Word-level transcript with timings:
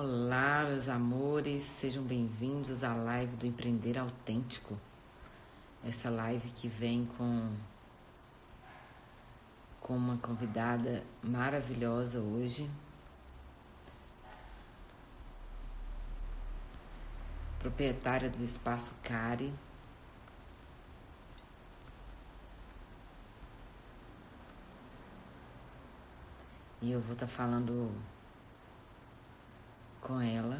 Olá, 0.00 0.64
meus 0.64 0.88
amores, 0.88 1.64
sejam 1.64 2.04
bem-vindos 2.04 2.84
à 2.84 2.94
live 2.94 3.34
do 3.34 3.44
Empreender 3.44 3.98
Autêntico. 3.98 4.78
Essa 5.84 6.08
live 6.08 6.48
que 6.50 6.68
vem 6.68 7.04
com 7.18 7.52
com 9.80 9.96
uma 9.96 10.16
convidada 10.18 11.02
maravilhosa 11.20 12.20
hoje. 12.20 12.70
Proprietária 17.58 18.30
do 18.30 18.44
Espaço 18.44 18.94
Cari. 19.02 19.52
E 26.80 26.92
eu 26.92 27.00
vou 27.00 27.14
estar 27.14 27.26
tá 27.26 27.32
falando 27.32 27.92
com 30.08 30.22
ela. 30.22 30.58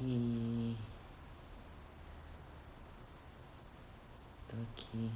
E 0.00 0.76
tô 4.46 4.56
aqui. 4.74 5.10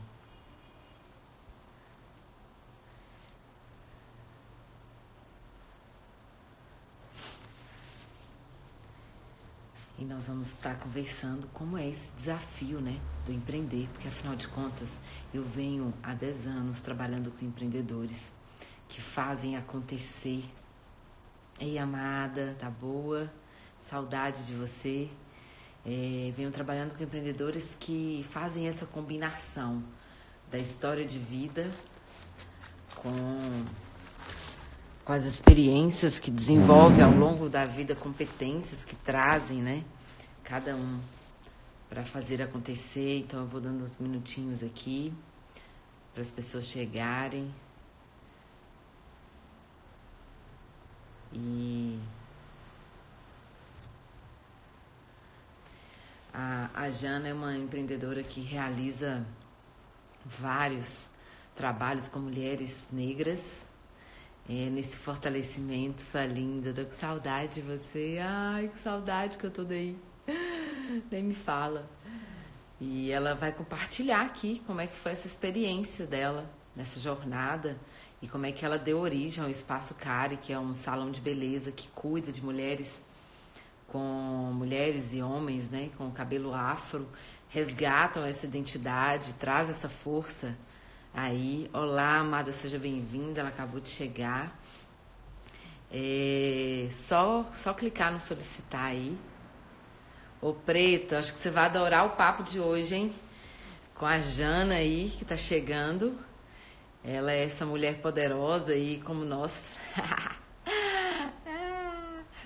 E 10.02 10.04
nós 10.04 10.26
vamos 10.26 10.48
estar 10.48 10.80
conversando 10.80 11.46
como 11.52 11.78
é 11.78 11.88
esse 11.88 12.10
desafio, 12.16 12.80
né, 12.80 12.98
do 13.24 13.32
empreender, 13.32 13.88
porque 13.92 14.08
afinal 14.08 14.34
de 14.34 14.48
contas, 14.48 14.88
eu 15.32 15.44
venho 15.44 15.94
há 16.02 16.12
10 16.12 16.48
anos 16.48 16.80
trabalhando 16.80 17.30
com 17.30 17.44
empreendedores 17.44 18.20
que 18.88 19.00
fazem 19.00 19.56
acontecer. 19.56 20.42
Ei, 21.60 21.78
amada, 21.78 22.56
tá 22.58 22.68
boa? 22.68 23.32
Saudade 23.86 24.44
de 24.44 24.54
você. 24.54 25.08
É, 25.86 26.32
venho 26.36 26.50
trabalhando 26.50 26.96
com 26.96 27.04
empreendedores 27.04 27.76
que 27.78 28.26
fazem 28.28 28.66
essa 28.66 28.84
combinação 28.86 29.84
da 30.50 30.58
história 30.58 31.06
de 31.06 31.20
vida 31.20 31.70
com, 32.96 33.64
com 35.04 35.12
as 35.12 35.24
experiências 35.24 36.18
que 36.18 36.30
desenvolve 36.30 37.00
ao 37.00 37.10
longo 37.10 37.48
da 37.48 37.64
vida, 37.64 37.94
competências 37.94 38.84
que 38.84 38.94
trazem, 38.96 39.58
né? 39.58 39.84
Cada 40.44 40.74
um 40.76 41.00
para 41.88 42.04
fazer 42.04 42.40
acontecer. 42.40 43.18
Então 43.18 43.40
eu 43.40 43.46
vou 43.46 43.60
dando 43.60 43.84
uns 43.84 43.98
minutinhos 43.98 44.62
aqui 44.62 45.12
para 46.12 46.22
as 46.22 46.30
pessoas 46.30 46.66
chegarem. 46.66 47.52
E 51.32 51.98
A, 56.32 56.70
a 56.74 56.90
Jana 56.90 57.28
é 57.28 57.34
uma 57.34 57.54
empreendedora 57.56 58.22
que 58.22 58.40
realiza 58.40 59.24
vários 60.24 61.10
trabalhos 61.54 62.08
com 62.08 62.20
mulheres 62.20 62.86
negras. 62.90 63.40
É, 64.48 64.68
nesse 64.68 64.96
fortalecimento, 64.96 66.02
sua 66.02 66.26
linda, 66.26 66.72
tô 66.72 66.84
com 66.84 66.94
saudade 66.94 67.54
de 67.54 67.62
você. 67.62 68.18
Ai, 68.20 68.68
que 68.68 68.80
saudade 68.80 69.38
que 69.38 69.44
eu 69.44 69.50
tô 69.50 69.62
daí. 69.62 69.96
Nem 71.10 71.22
me 71.22 71.34
fala. 71.34 71.88
E 72.80 73.10
ela 73.12 73.34
vai 73.34 73.52
compartilhar 73.52 74.22
aqui 74.22 74.60
como 74.66 74.80
é 74.80 74.86
que 74.86 74.96
foi 74.96 75.12
essa 75.12 75.26
experiência 75.26 76.06
dela 76.06 76.50
nessa 76.74 76.98
jornada 76.98 77.78
e 78.20 78.26
como 78.26 78.44
é 78.44 78.52
que 78.52 78.64
ela 78.64 78.78
deu 78.78 78.98
origem 78.98 79.42
ao 79.42 79.48
Espaço 79.48 79.94
Cari, 79.94 80.36
que 80.36 80.52
é 80.52 80.58
um 80.58 80.74
salão 80.74 81.10
de 81.10 81.20
beleza 81.20 81.70
que 81.70 81.88
cuida 81.88 82.32
de 82.32 82.44
mulheres 82.44 83.00
com 83.92 84.50
mulheres 84.54 85.12
e 85.12 85.20
homens, 85.20 85.68
né, 85.68 85.90
com 85.98 86.10
cabelo 86.10 86.54
afro, 86.54 87.06
resgatam 87.50 88.24
essa 88.24 88.46
identidade, 88.46 89.34
traz 89.34 89.68
essa 89.68 89.88
força 89.88 90.56
aí. 91.14 91.68
Olá, 91.72 92.18
amada, 92.18 92.52
seja 92.52 92.78
bem-vinda. 92.78 93.40
Ela 93.40 93.50
acabou 93.50 93.80
de 93.80 93.88
chegar. 93.88 94.58
É 95.90 96.88
só, 96.90 97.44
só 97.54 97.74
clicar 97.74 98.12
no 98.12 98.20
solicitar 98.20 98.86
aí. 98.86 99.16
Ô, 100.40 100.54
Preto, 100.54 101.14
acho 101.14 101.34
que 101.34 101.38
você 101.38 101.50
vai 101.50 101.66
adorar 101.66 102.06
o 102.06 102.10
papo 102.10 102.42
de 102.42 102.58
hoje, 102.58 102.94
hein? 102.94 103.12
Com 103.94 104.06
a 104.06 104.18
Jana 104.18 104.74
aí, 104.76 105.10
que 105.16 105.24
tá 105.24 105.36
chegando. 105.36 106.18
Ela 107.04 107.32
é 107.32 107.44
essa 107.44 107.66
mulher 107.66 108.00
poderosa 108.00 108.72
aí, 108.72 109.00
como 109.04 109.24
nós. 109.24 109.52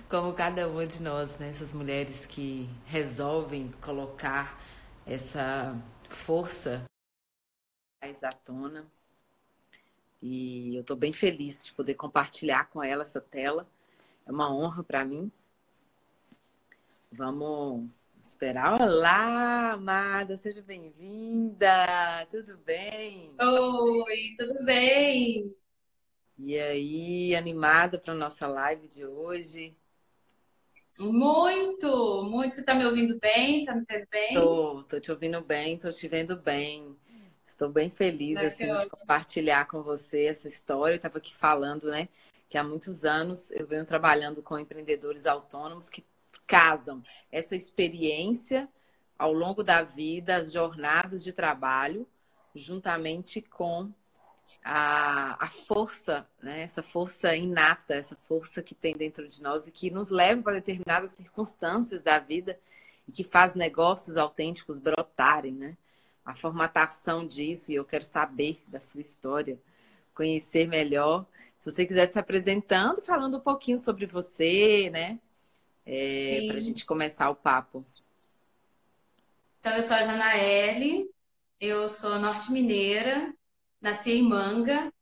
como 0.08 0.32
cada 0.32 0.68
uma 0.68 0.86
de 0.86 1.02
nós, 1.02 1.36
né? 1.38 1.50
essas 1.50 1.72
mulheres 1.72 2.26
que 2.26 2.68
resolvem 2.86 3.72
colocar 3.80 4.58
essa 5.06 5.74
força 6.08 6.84
mais 8.06 8.22
à 8.22 8.28
tona. 8.28 8.86
E 10.22 10.76
eu 10.76 10.82
estou 10.82 10.96
bem 10.96 11.12
feliz 11.12 11.64
de 11.64 11.72
poder 11.72 11.94
compartilhar 11.94 12.70
com 12.70 12.82
ela 12.82 13.02
essa 13.02 13.20
tela. 13.20 13.68
É 14.24 14.30
uma 14.30 14.54
honra 14.54 14.84
para 14.84 15.04
mim. 15.04 15.30
Vamos 17.10 17.88
esperar. 18.22 18.80
Olá, 18.80 19.72
amada, 19.72 20.36
seja 20.36 20.62
bem-vinda. 20.62 22.26
Tudo 22.30 22.56
bem? 22.58 23.34
Oi, 23.40 24.34
tudo 24.38 24.64
bem? 24.64 25.52
E 26.38 26.58
aí, 26.58 27.34
animada 27.34 27.98
para 27.98 28.14
nossa 28.14 28.46
live 28.46 28.86
de 28.86 29.04
hoje? 29.04 29.76
Muito, 30.98 32.22
muito. 32.24 32.54
Você 32.54 32.60
está 32.60 32.72
me 32.74 32.86
ouvindo 32.86 33.18
bem? 33.18 33.60
Está 33.60 33.74
me 33.74 33.84
vendo 33.88 34.06
bem? 34.08 34.34
Tô, 34.34 34.84
tô 34.84 35.00
te 35.00 35.10
ouvindo 35.10 35.40
bem, 35.40 35.76
tô 35.76 35.90
te 35.90 36.06
vendo 36.06 36.36
bem. 36.36 36.95
Estou 37.46 37.68
bem 37.68 37.88
feliz 37.88 38.36
é, 38.38 38.46
assim, 38.46 38.76
de 38.76 38.88
compartilhar 38.88 39.66
com 39.66 39.82
você 39.82 40.24
essa 40.24 40.48
história. 40.48 40.94
Eu 40.94 40.96
estava 40.96 41.18
aqui 41.18 41.34
falando, 41.34 41.88
né, 41.88 42.08
que 42.48 42.58
há 42.58 42.64
muitos 42.64 43.04
anos 43.04 43.50
eu 43.52 43.66
venho 43.66 43.84
trabalhando 43.84 44.42
com 44.42 44.58
empreendedores 44.58 45.26
autônomos 45.26 45.88
que 45.88 46.04
casam 46.46 46.98
essa 47.30 47.56
experiência 47.56 48.68
ao 49.18 49.32
longo 49.32 49.62
da 49.62 49.82
vida, 49.82 50.36
as 50.36 50.52
jornadas 50.52 51.24
de 51.24 51.32
trabalho, 51.32 52.06
juntamente 52.54 53.40
com 53.40 53.90
a, 54.62 55.44
a 55.44 55.48
força, 55.48 56.26
né? 56.42 56.62
essa 56.62 56.82
força 56.82 57.34
inata, 57.34 57.94
essa 57.94 58.16
força 58.28 58.62
que 58.62 58.74
tem 58.74 58.94
dentro 58.96 59.26
de 59.28 59.42
nós 59.42 59.66
e 59.66 59.72
que 59.72 59.90
nos 59.90 60.10
leva 60.10 60.42
para 60.42 60.54
determinadas 60.54 61.12
circunstâncias 61.12 62.02
da 62.02 62.18
vida 62.18 62.58
e 63.08 63.12
que 63.12 63.24
faz 63.24 63.54
negócios 63.54 64.16
autênticos 64.16 64.78
brotarem, 64.78 65.52
né? 65.52 65.76
A 66.26 66.34
formatação 66.34 67.24
disso, 67.24 67.70
e 67.70 67.76
eu 67.76 67.84
quero 67.84 68.02
saber 68.02 68.60
da 68.66 68.80
sua 68.80 69.00
história, 69.00 69.56
conhecer 70.12 70.66
melhor. 70.66 71.24
Se 71.56 71.70
você 71.70 71.86
quiser 71.86 72.06
se 72.06 72.18
apresentando, 72.18 73.00
falando 73.00 73.36
um 73.36 73.40
pouquinho 73.40 73.78
sobre 73.78 74.06
você, 74.06 74.90
né? 74.90 75.20
É, 75.86 76.46
para 76.48 76.56
a 76.56 76.60
gente 76.60 76.84
começar 76.84 77.30
o 77.30 77.36
papo. 77.36 77.86
Então, 79.60 79.76
eu 79.76 79.82
sou 79.84 79.96
a 79.96 80.02
Janaele, 80.02 81.08
eu 81.60 81.88
sou 81.88 82.18
norte-mineira, 82.18 83.32
Nasci 83.80 84.12
em 84.12 84.22
Manga. 84.22 84.92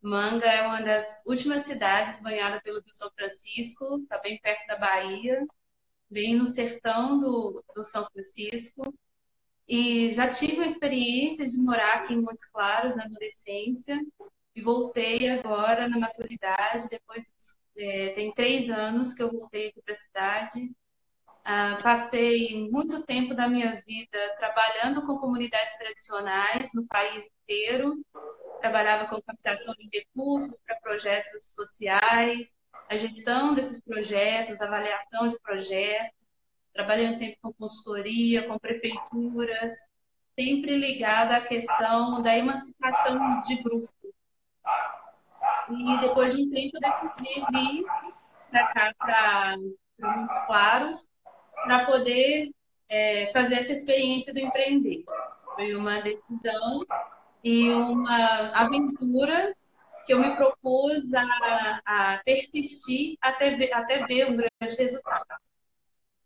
Manga 0.00 0.46
é 0.46 0.64
uma 0.66 0.80
das 0.80 1.20
últimas 1.26 1.62
cidades 1.62 2.22
banhada 2.22 2.60
pelo 2.60 2.80
Rio 2.80 2.94
São 2.94 3.10
Francisco, 3.10 3.98
está 4.02 4.18
bem 4.18 4.38
perto 4.40 4.66
da 4.68 4.76
Bahia, 4.76 5.44
bem 6.08 6.36
no 6.36 6.46
sertão 6.46 7.18
do, 7.18 7.64
do 7.74 7.82
São 7.82 8.06
Francisco. 8.06 8.94
E 9.70 10.10
já 10.10 10.28
tive 10.28 10.62
a 10.62 10.66
experiência 10.66 11.46
de 11.46 11.56
morar 11.56 11.98
aqui 11.98 12.12
em 12.12 12.20
Montes 12.20 12.50
Claros 12.50 12.96
na 12.96 13.04
adolescência 13.04 14.04
e 14.54 14.60
voltei 14.60 15.30
agora 15.30 15.88
na 15.88 15.96
maturidade. 15.96 16.88
Depois 16.90 17.32
é, 17.76 18.08
tem 18.08 18.32
três 18.32 18.68
anos 18.68 19.14
que 19.14 19.22
eu 19.22 19.30
voltei 19.30 19.68
aqui 19.68 19.80
para 19.80 19.92
a 19.92 19.96
cidade 19.96 20.74
ah, 21.44 21.78
passei 21.82 22.70
muito 22.70 23.02
tempo 23.04 23.34
da 23.34 23.48
minha 23.48 23.82
vida 23.86 24.34
trabalhando 24.36 25.04
com 25.06 25.18
comunidades 25.18 25.76
tradicionais 25.78 26.70
no 26.74 26.86
país 26.86 27.28
inteiro. 27.42 28.00
Trabalhava 28.60 29.06
com 29.06 29.20
captação 29.22 29.74
de 29.76 29.88
recursos 29.92 30.60
para 30.62 30.78
projetos 30.80 31.54
sociais, 31.54 32.52
a 32.88 32.96
gestão 32.96 33.54
desses 33.54 33.80
projetos, 33.80 34.60
avaliação 34.60 35.28
de 35.28 35.38
projetos. 35.40 36.19
Trabalhei 36.72 37.08
um 37.08 37.18
tempo 37.18 37.36
com 37.42 37.52
consultoria, 37.52 38.46
com 38.46 38.58
prefeituras, 38.58 39.74
sempre 40.38 40.76
ligada 40.76 41.36
à 41.36 41.40
questão 41.40 42.22
da 42.22 42.36
emancipação 42.36 43.42
de 43.42 43.62
grupo. 43.62 43.90
E 45.68 46.00
depois 46.00 46.34
de 46.34 46.42
um 46.42 46.50
tempo 46.50 46.78
decidi 46.80 47.44
vir 47.52 47.84
para 48.50 48.66
cá, 48.72 48.94
para 48.98 49.56
muito 50.00 50.46
claros 50.46 51.08
para 51.64 51.84
poder 51.84 52.50
é, 52.88 53.30
fazer 53.32 53.56
essa 53.56 53.72
experiência 53.72 54.32
do 54.32 54.40
empreender. 54.40 55.04
Foi 55.54 55.74
uma 55.74 56.00
decisão 56.00 56.84
e 57.44 57.70
uma 57.70 58.50
aventura 58.50 59.54
que 60.06 60.12
eu 60.12 60.18
me 60.18 60.34
propus 60.36 61.12
a, 61.14 61.80
a 61.84 62.20
persistir 62.24 63.16
até, 63.20 63.72
até 63.72 64.06
ver 64.06 64.30
um 64.30 64.36
grande 64.36 64.76
resultado. 64.76 65.24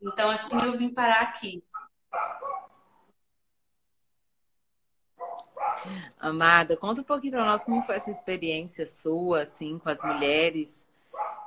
Então, 0.05 0.31
assim, 0.31 0.63
eu 0.63 0.77
vim 0.77 0.91
parar 0.91 1.23
aqui. 1.23 1.65
Amada, 6.21 6.77
conta 6.77 7.01
um 7.01 7.05
pouquinho 7.05 7.33
para 7.33 7.45
nós 7.45 7.65
como 7.65 7.83
foi 7.83 7.97
essa 7.97 8.11
experiência 8.11 8.87
sua, 8.87 9.43
assim, 9.43 9.79
com 9.79 9.89
as 9.89 10.03
mulheres. 10.03 10.87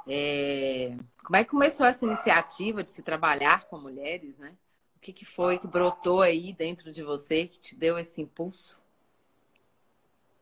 É... 0.07 0.95
Como 1.23 1.37
é 1.37 1.43
que 1.43 1.51
começou 1.51 1.85
essa 1.85 2.03
iniciativa 2.05 2.83
de 2.83 2.89
se 2.89 3.03
trabalhar 3.03 3.65
com 3.65 3.77
mulheres, 3.77 4.37
né? 4.39 4.55
O 4.95 4.99
que, 4.99 5.13
que 5.13 5.25
foi 5.25 5.59
que 5.59 5.67
brotou 5.67 6.21
aí 6.21 6.51
dentro 6.51 6.91
de 6.91 7.03
você 7.03 7.47
que 7.47 7.59
te 7.59 7.75
deu 7.75 7.97
esse 7.97 8.21
impulso? 8.21 8.79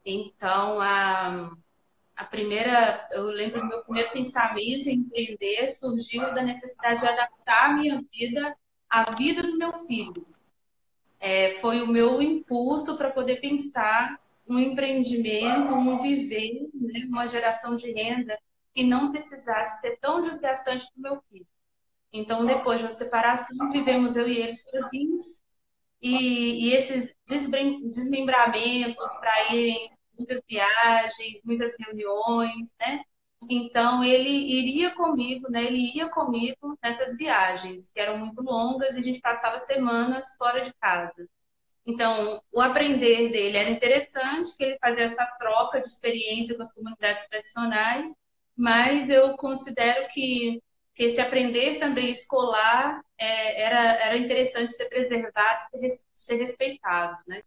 Então, 0.05 0.79
a, 0.79 1.51
a 2.15 2.23
primeira, 2.23 3.07
eu 3.11 3.25
lembro 3.25 3.61
do 3.61 3.67
meu 3.67 3.83
primeiro 3.83 4.11
pensamento 4.11 4.87
em 4.87 4.99
empreender 4.99 5.67
surgiu 5.69 6.33
da 6.33 6.41
necessidade 6.41 7.01
de 7.01 7.07
adaptar 7.07 7.69
a 7.69 7.73
minha 7.73 8.01
vida 8.11 8.55
à 8.89 9.11
vida 9.11 9.41
do 9.41 9.57
meu 9.57 9.73
filho. 9.85 10.25
É, 11.19 11.55
foi 11.55 11.81
o 11.81 11.87
meu 11.87 12.21
impulso 12.21 12.97
para 12.97 13.11
poder 13.11 13.41
pensar 13.41 14.19
um 14.47 14.59
empreendimento, 14.59 15.73
um 15.73 15.97
viver, 15.97 16.69
né, 16.73 17.05
uma 17.07 17.27
geração 17.27 17.75
de 17.75 17.91
renda 17.91 18.37
que 18.73 18.83
não 18.83 19.11
precisasse 19.11 19.81
ser 19.81 19.97
tão 19.97 20.21
desgastante 20.21 20.85
para 20.85 20.99
o 20.99 21.01
meu 21.01 21.23
filho. 21.29 21.47
Então, 22.13 22.45
depois 22.45 22.81
da 22.81 22.89
separação, 22.89 23.71
vivemos 23.71 24.15
eu 24.15 24.27
e 24.27 24.37
ele 24.37 24.55
sozinhos, 24.55 25.41
e, 26.01 26.67
e 26.67 26.73
esses 26.73 27.13
desmembramentos 27.25 29.13
para 29.15 29.53
irem 29.53 29.89
muitas 30.17 30.41
viagens, 30.49 31.41
muitas 31.43 31.75
reuniões, 31.79 32.73
né? 32.79 33.03
Então 33.49 34.03
ele 34.03 34.29
iria 34.29 34.93
comigo, 34.95 35.49
né? 35.51 35.63
Ele 35.65 35.91
ia 35.95 36.09
comigo 36.09 36.77
nessas 36.81 37.15
viagens 37.17 37.91
que 37.91 37.99
eram 37.99 38.17
muito 38.17 38.41
longas 38.41 38.95
e 38.95 38.99
a 38.99 39.01
gente 39.01 39.19
passava 39.21 39.57
semanas 39.57 40.35
fora 40.37 40.61
de 40.61 40.73
casa. 40.75 41.27
Então 41.85 42.41
o 42.51 42.61
aprender 42.61 43.29
dele 43.29 43.57
era 43.57 43.69
interessante, 43.69 44.55
que 44.57 44.63
ele 44.63 44.77
fazia 44.79 45.05
essa 45.05 45.25
troca 45.39 45.79
de 45.81 45.87
experiência 45.87 46.55
com 46.55 46.63
as 46.63 46.73
comunidades 46.73 47.27
tradicionais, 47.27 48.13
mas 48.55 49.09
eu 49.09 49.35
considero 49.37 50.07
que, 50.09 50.61
que 50.95 51.03
esse 51.03 51.21
aprender 51.21 51.79
também 51.79 52.09
escolar 52.09 53.01
é, 53.17 53.61
era, 53.61 53.79
era 54.01 54.17
interessante 54.17 54.73
ser 54.73 54.85
preservado, 54.89 55.63
ser, 55.69 55.89
ser 56.15 56.35
respeitado, 56.37 57.17
né? 57.27 57.41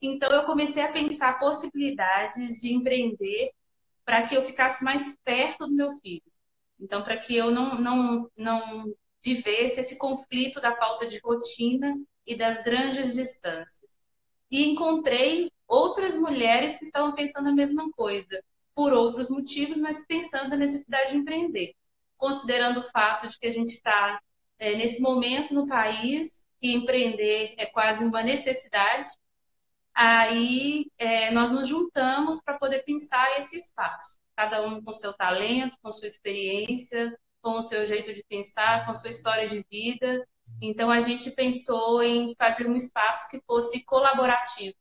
Então, 0.00 0.30
eu 0.30 0.44
comecei 0.44 0.82
a 0.82 0.92
pensar 0.92 1.38
possibilidades 1.38 2.60
de 2.60 2.72
empreender 2.72 3.50
para 4.04 4.26
que 4.26 4.36
eu 4.36 4.44
ficasse 4.44 4.84
mais 4.84 5.16
perto 5.24 5.66
do 5.66 5.74
meu 5.74 5.96
filho. 5.98 6.22
Então, 6.78 7.02
para 7.02 7.16
que 7.16 7.34
eu 7.34 7.50
não, 7.50 7.74
não, 7.80 8.30
não 8.36 8.94
vivesse 9.24 9.80
esse 9.80 9.96
conflito 9.96 10.60
da 10.60 10.76
falta 10.76 11.06
de 11.06 11.18
rotina 11.18 11.98
e 12.26 12.36
das 12.36 12.62
grandes 12.62 13.14
distâncias. 13.14 13.90
E 14.50 14.64
encontrei 14.64 15.50
outras 15.66 16.16
mulheres 16.16 16.78
que 16.78 16.84
estavam 16.84 17.12
pensando 17.12 17.48
a 17.48 17.52
mesma 17.52 17.90
coisa, 17.92 18.42
por 18.74 18.92
outros 18.92 19.28
motivos, 19.28 19.78
mas 19.78 20.06
pensando 20.06 20.50
na 20.50 20.56
necessidade 20.56 21.12
de 21.12 21.16
empreender. 21.16 21.74
Considerando 22.18 22.80
o 22.80 22.82
fato 22.82 23.26
de 23.26 23.38
que 23.38 23.46
a 23.46 23.52
gente 23.52 23.70
está 23.70 24.20
é, 24.58 24.76
nesse 24.76 25.00
momento 25.00 25.54
no 25.54 25.66
país 25.66 26.46
que 26.60 26.72
empreender 26.72 27.54
é 27.58 27.66
quase 27.66 28.04
uma 28.04 28.22
necessidade, 28.22 29.08
Aí 29.98 30.90
é, 30.98 31.30
nós 31.30 31.50
nos 31.50 31.66
juntamos 31.66 32.38
para 32.42 32.58
poder 32.58 32.84
pensar 32.84 33.40
esse 33.40 33.56
espaço, 33.56 34.20
cada 34.36 34.60
um 34.60 34.82
com 34.82 34.92
seu 34.92 35.14
talento, 35.14 35.78
com 35.82 35.90
sua 35.90 36.06
experiência, 36.06 37.18
com 37.40 37.52
o 37.52 37.62
seu 37.62 37.82
jeito 37.86 38.12
de 38.12 38.22
pensar, 38.28 38.84
com 38.84 38.94
sua 38.94 39.08
história 39.08 39.48
de 39.48 39.64
vida. 39.70 40.22
Então 40.60 40.90
a 40.90 41.00
gente 41.00 41.30
pensou 41.30 42.02
em 42.02 42.34
fazer 42.36 42.68
um 42.68 42.76
espaço 42.76 43.26
que 43.30 43.40
fosse 43.46 43.82
colaborativo, 43.84 44.76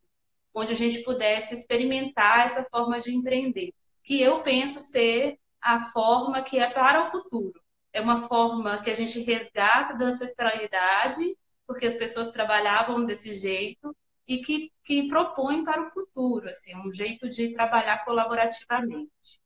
onde 0.54 0.74
a 0.74 0.76
gente 0.76 1.02
pudesse 1.02 1.54
experimentar 1.54 2.40
essa 2.40 2.68
forma 2.70 3.00
de 3.00 3.16
empreender, 3.16 3.74
que 4.04 4.22
eu 4.22 4.44
penso 4.44 4.82
ser 4.82 5.40
a 5.62 5.92
forma 5.92 6.44
que 6.44 6.60
é 6.60 6.70
para 6.70 7.08
o 7.08 7.10
futuro. 7.10 7.58
É 7.94 8.02
uma 8.02 8.28
forma 8.28 8.82
que 8.82 8.90
a 8.90 8.94
gente 8.94 9.22
resgata 9.22 9.98
da 9.98 10.08
ancestralidade, 10.08 11.24
porque 11.66 11.86
as 11.86 11.96
pessoas 11.96 12.32
trabalhavam 12.32 13.06
desse 13.06 13.32
jeito, 13.32 13.96
e 14.27 14.39
que, 14.39 14.72
que 14.83 15.07
propõe 15.07 15.63
para 15.63 15.88
o 15.88 15.92
futuro, 15.92 16.50
assim, 16.50 16.75
um 16.75 16.92
jeito 16.92 17.30
de 17.30 17.51
trabalhar 17.51 18.04
colaborativamente. 18.04 19.39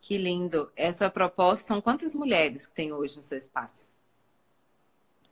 Que 0.00 0.18
lindo. 0.18 0.70
Essa 0.76 1.10
proposta, 1.10 1.64
são 1.64 1.80
quantas 1.80 2.14
mulheres 2.14 2.66
que 2.66 2.74
tem 2.74 2.92
hoje 2.92 3.16
no 3.16 3.22
seu 3.22 3.38
espaço? 3.38 3.88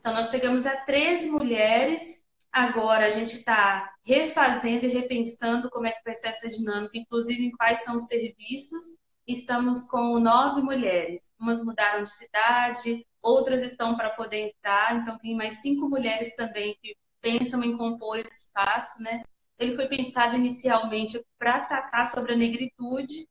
Então, 0.01 0.15
nós 0.15 0.31
chegamos 0.31 0.67
a 0.67 0.77
13 0.77 1.31
mulheres. 1.31 2.27
Agora 2.51 3.07
a 3.07 3.11
gente 3.11 3.37
está 3.37 3.95
refazendo 4.05 4.85
e 4.85 4.89
repensando 4.89 5.71
como 5.71 5.87
é 5.87 5.93
que 5.93 6.03
vai 6.05 6.15
ser 6.15 6.29
essa 6.29 6.49
dinâmica, 6.49 6.99
inclusive 6.99 7.45
em 7.45 7.51
quais 7.53 7.83
são 7.83 7.97
os 7.97 8.07
serviços. 8.07 8.99
Estamos 9.27 9.85
com 9.85 10.19
nove 10.19 10.61
mulheres. 10.61 11.31
Umas 11.39 11.63
mudaram 11.63 12.03
de 12.03 12.11
cidade, 12.11 13.07
outras 13.23 13.63
estão 13.63 13.97
para 13.97 14.11
poder 14.11 14.49
entrar. 14.49 14.97
Então, 14.97 15.17
tem 15.17 15.37
mais 15.37 15.63
cinco 15.63 15.89
mulheres 15.89 16.35
também 16.35 16.77
que 16.83 16.97
pensam 17.23 17.63
em 17.63 17.77
compor 17.77 18.19
esse 18.19 18.47
espaço, 18.47 19.03
né? 19.03 19.23
Ele 19.59 19.75
foi 19.75 19.87
pensado 19.87 20.37
inicialmente 20.37 21.25
para 21.39 21.61
tratar 21.61 22.05
sobre 22.05 22.33
a 22.33 22.37
negritude 22.37 23.29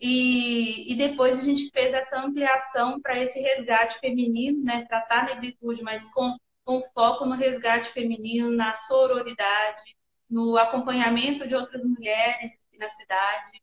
e, 0.00 0.92
e 0.92 0.96
depois 0.96 1.40
a 1.40 1.42
gente 1.42 1.70
fez 1.70 1.92
essa 1.92 2.20
ampliação 2.20 3.00
para 3.00 3.20
esse 3.20 3.40
resgate 3.40 3.98
feminino, 3.98 4.62
né? 4.64 4.86
Tratar 4.86 5.24
a 5.24 5.34
negritude, 5.34 5.82
mas 5.82 6.08
com, 6.12 6.36
com 6.64 6.82
foco 6.94 7.26
no 7.26 7.34
resgate 7.34 7.90
feminino, 7.90 8.50
na 8.50 8.74
sororidade, 8.74 9.96
no 10.30 10.56
acompanhamento 10.56 11.46
de 11.46 11.56
outras 11.56 11.84
mulheres 11.84 12.58
na 12.78 12.88
cidade. 12.88 13.60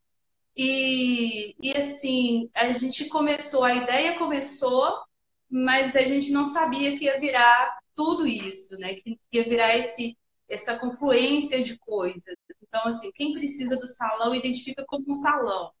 E, 0.54 1.54
e 1.60 1.76
assim, 1.76 2.50
a 2.54 2.72
gente 2.72 3.06
começou, 3.08 3.64
a 3.64 3.74
ideia 3.74 4.18
começou, 4.18 5.02
mas 5.48 5.96
a 5.96 6.02
gente 6.02 6.30
não 6.32 6.44
sabia 6.44 6.96
que 6.98 7.04
ia 7.04 7.18
virar 7.18 7.78
tudo 7.96 8.26
isso, 8.26 8.78
né? 8.78 8.94
Que 8.94 9.18
ia 9.32 9.42
virar 9.42 9.76
esse, 9.76 10.16
essa 10.48 10.78
confluência 10.78 11.62
de 11.62 11.78
coisas. 11.78 12.36
Então, 12.62 12.86
assim, 12.86 13.10
quem 13.12 13.32
precisa 13.32 13.76
do 13.76 13.86
salão 13.86 14.34
identifica 14.34 14.84
como 14.86 15.04
um 15.08 15.14
salão. 15.14 15.72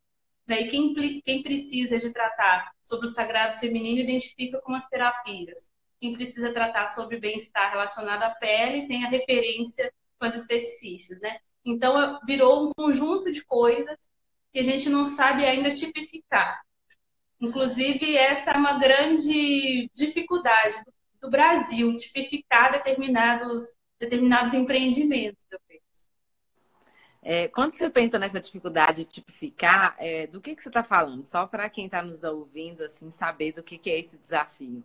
Né? 0.46 0.62
E 0.62 0.68
quem, 0.68 1.20
quem 1.22 1.42
precisa 1.42 1.98
de 1.98 2.12
tratar 2.12 2.72
sobre 2.82 3.06
o 3.06 3.10
sagrado 3.10 3.60
feminino 3.60 4.00
identifica 4.00 4.60
como 4.62 4.76
as 4.76 4.88
terapias. 4.88 5.70
Quem 6.00 6.14
precisa 6.14 6.52
tratar 6.52 6.86
sobre 6.92 7.18
bem-estar 7.18 7.70
relacionado 7.70 8.22
à 8.22 8.30
pele 8.30 8.88
tem 8.88 9.04
a 9.04 9.08
referência 9.08 9.92
com 10.18 10.26
as 10.26 10.36
esteticistas, 10.36 11.20
né? 11.20 11.38
Então, 11.64 12.18
virou 12.24 12.68
um 12.68 12.72
conjunto 12.74 13.30
de 13.30 13.44
coisas 13.44 13.96
que 14.52 14.60
a 14.60 14.62
gente 14.62 14.88
não 14.88 15.04
sabe 15.04 15.44
ainda 15.44 15.74
tipificar. 15.74 16.62
Inclusive, 17.40 18.16
essa 18.16 18.52
é 18.52 18.56
uma 18.56 18.78
grande 18.78 19.90
dificuldade 19.94 20.82
do 20.84 20.92
do 21.26 21.30
Brasil, 21.30 21.94
tipificar 21.96 22.70
determinados, 22.70 23.76
determinados 23.98 24.54
empreendimentos, 24.54 25.44
eu 25.50 25.58
penso. 25.66 26.08
É, 27.20 27.48
quando 27.48 27.74
você 27.74 27.90
pensa 27.90 28.16
nessa 28.18 28.40
dificuldade 28.40 29.04
de 29.04 29.10
tipificar, 29.10 29.96
é, 29.98 30.28
do 30.28 30.40
que, 30.40 30.54
que 30.54 30.62
você 30.62 30.68
está 30.68 30.84
falando? 30.84 31.24
Só 31.24 31.44
para 31.44 31.68
quem 31.68 31.86
está 31.86 32.00
nos 32.00 32.22
ouvindo, 32.22 32.84
assim, 32.84 33.10
saber 33.10 33.52
do 33.52 33.62
que, 33.64 33.76
que 33.76 33.90
é 33.90 33.98
esse 33.98 34.16
desafio. 34.18 34.84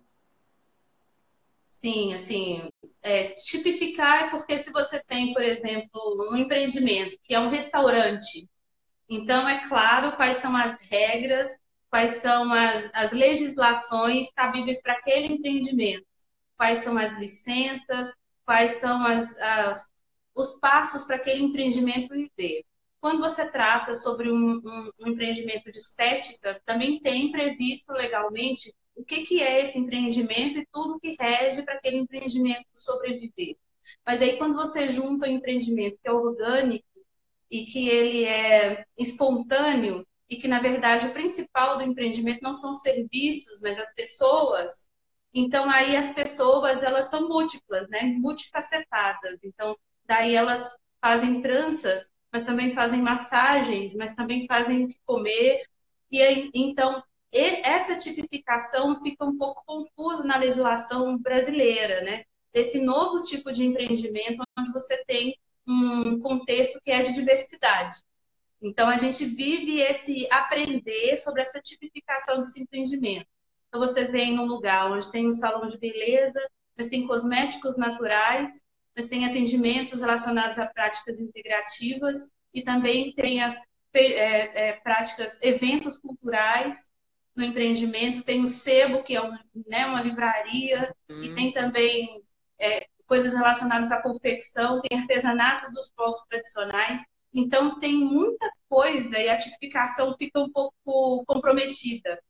Sim, 1.70 2.14
assim, 2.14 2.70
é, 3.02 3.30
tipificar 3.36 4.24
é 4.24 4.30
porque 4.32 4.58
se 4.58 4.72
você 4.72 5.00
tem, 5.00 5.34
por 5.34 5.44
exemplo, 5.44 6.28
um 6.32 6.36
empreendimento 6.36 7.18
que 7.22 7.36
é 7.36 7.40
um 7.40 7.50
restaurante, 7.50 8.50
então 9.08 9.48
é 9.48 9.66
claro 9.68 10.16
quais 10.18 10.38
são 10.38 10.56
as 10.58 10.82
regras, 10.82 11.50
quais 11.90 12.16
são 12.16 12.52
as, 12.52 12.90
as 12.94 13.12
legislações 13.12 14.32
cabíveis 14.34 14.82
para 14.82 14.94
aquele 14.94 15.28
empreendimento 15.28 16.11
quais 16.62 16.84
são 16.84 16.96
as 16.96 17.18
licenças, 17.18 18.16
quais 18.46 18.74
são 18.74 19.04
as, 19.04 19.36
as 19.40 19.92
os 20.36 20.60
passos 20.60 21.06
para 21.06 21.16
aquele 21.16 21.42
empreendimento 21.42 22.14
viver. 22.14 22.64
Quando 23.00 23.20
você 23.20 23.50
trata 23.50 23.96
sobre 23.96 24.32
um, 24.32 24.62
um, 24.64 24.92
um, 25.00 25.08
empreendimento 25.10 25.72
de 25.72 25.80
estética, 25.80 26.62
também 26.64 27.00
tem 27.00 27.32
previsto 27.32 27.92
legalmente 27.94 28.72
o 28.96 29.04
que, 29.04 29.24
que 29.24 29.42
é 29.42 29.64
esse 29.64 29.80
empreendimento 29.80 30.60
e 30.60 30.68
tudo 30.72 31.00
que 31.00 31.18
rege 31.20 31.64
para 31.64 31.74
aquele 31.74 31.98
empreendimento 31.98 32.68
sobreviver. 32.76 33.58
Mas 34.06 34.22
aí, 34.22 34.38
quando 34.38 34.54
você 34.54 34.88
junta 34.88 35.26
um 35.26 35.32
empreendimento 35.32 35.98
que 36.00 36.08
é 36.08 36.12
orgânico 36.12 36.86
e 37.50 37.66
que 37.66 37.90
ele 37.90 38.26
é 38.26 38.86
espontâneo, 38.96 40.06
e 40.30 40.36
que, 40.36 40.48
na 40.48 40.60
verdade, 40.60 41.08
o 41.08 41.12
principal 41.12 41.80
do 41.80 41.84
empreendimento 41.84 42.44
não 42.44 42.54
são 42.54 42.70
os 42.70 42.82
serviços, 42.82 43.60
mas 43.62 43.80
as 43.80 43.92
pessoas, 43.96 44.91
Então 45.34 45.70
aí 45.70 45.96
as 45.96 46.14
pessoas 46.14 46.84
elas 46.84 47.08
são 47.10 47.28
múltiplas, 47.28 47.88
né? 47.90 48.04
Multifacetadas. 48.04 49.40
Então 49.44 49.76
daí 50.06 50.36
elas 50.36 50.70
fazem 51.02 51.42
tranças, 51.42 52.12
mas 52.32 52.44
também 52.44 52.74
fazem 52.74 53.02
massagens, 53.02 53.96
mas 53.96 54.14
também 54.14 54.46
fazem 54.48 54.96
comer. 55.06 55.64
E 56.12 56.22
aí, 56.22 56.50
então 56.54 57.04
essa 57.32 57.96
tipificação 57.96 59.02
fica 59.02 59.26
um 59.26 59.38
pouco 59.38 59.64
confusa 59.66 60.24
na 60.24 60.38
legislação 60.38 61.18
brasileira, 61.18 62.02
né? 62.02 62.24
Desse 62.54 62.80
novo 62.82 63.24
tipo 63.24 63.52
de 63.52 63.64
empreendimento 63.64 64.44
onde 64.60 64.72
você 64.74 65.04
tem 65.06 65.38
um 65.66 66.20
contexto 66.20 66.82
que 66.84 66.92
é 66.92 67.02
de 67.02 67.14
diversidade. 67.14 68.00
Então, 68.62 68.90
a 68.90 68.98
gente 68.98 69.26
vive 69.26 69.80
esse 69.80 70.28
aprender 70.30 71.18
sobre 71.18 71.42
essa 71.42 71.60
tipificação 71.62 72.40
desse 72.40 72.62
empreendimento. 72.62 73.28
Então, 73.72 73.88
você 73.88 74.04
vem 74.04 74.36
num 74.36 74.46
lugar 74.46 74.92
onde 74.92 75.10
tem 75.10 75.30
um 75.30 75.34
salão 75.34 75.66
de 75.66 75.78
beleza, 75.78 76.42
mas 76.78 76.88
tem 76.88 77.08
cosméticos 77.08 77.78
naturais, 77.78 78.62
mas 78.94 79.08
tem 79.08 79.26
atendimentos 79.26 80.02
relacionados 80.02 80.60
a 80.60 80.66
práticas 80.66 81.22
integrativas 81.22 82.30
e 82.54 82.62
também 82.62 83.14
tem 83.14 83.42
as 83.42 83.58
é, 83.94 84.70
é, 84.70 84.74
práticas, 84.74 85.40
eventos 85.42 85.98
culturais 85.98 86.92
no 87.34 87.46
empreendimento. 87.46 88.24
Tem 88.24 88.44
o 88.44 88.48
sebo, 88.50 89.04
que 89.04 89.16
é 89.16 89.22
uma, 89.22 89.40
né, 89.66 89.86
uma 89.86 90.02
livraria, 90.02 90.94
e 91.08 91.30
uhum. 91.30 91.36
tem 91.36 91.54
também 91.54 92.22
é, 92.60 92.88
coisas 93.08 93.34
relacionadas 93.34 93.90
à 93.90 94.02
confecção, 94.02 94.82
tem 94.82 95.00
artesanatos 95.00 95.74
dos 95.74 95.90
povos 95.92 96.24
tradicionais. 96.26 97.02
Então, 97.34 97.80
tem 97.80 97.96
muita 97.96 98.52
coisa 98.68 99.18
e 99.18 99.30
a 99.30 99.38
tipificação 99.38 100.14
fica 100.18 100.42
um 100.42 100.52
pouco 100.52 101.24
comprometida. 101.26 102.22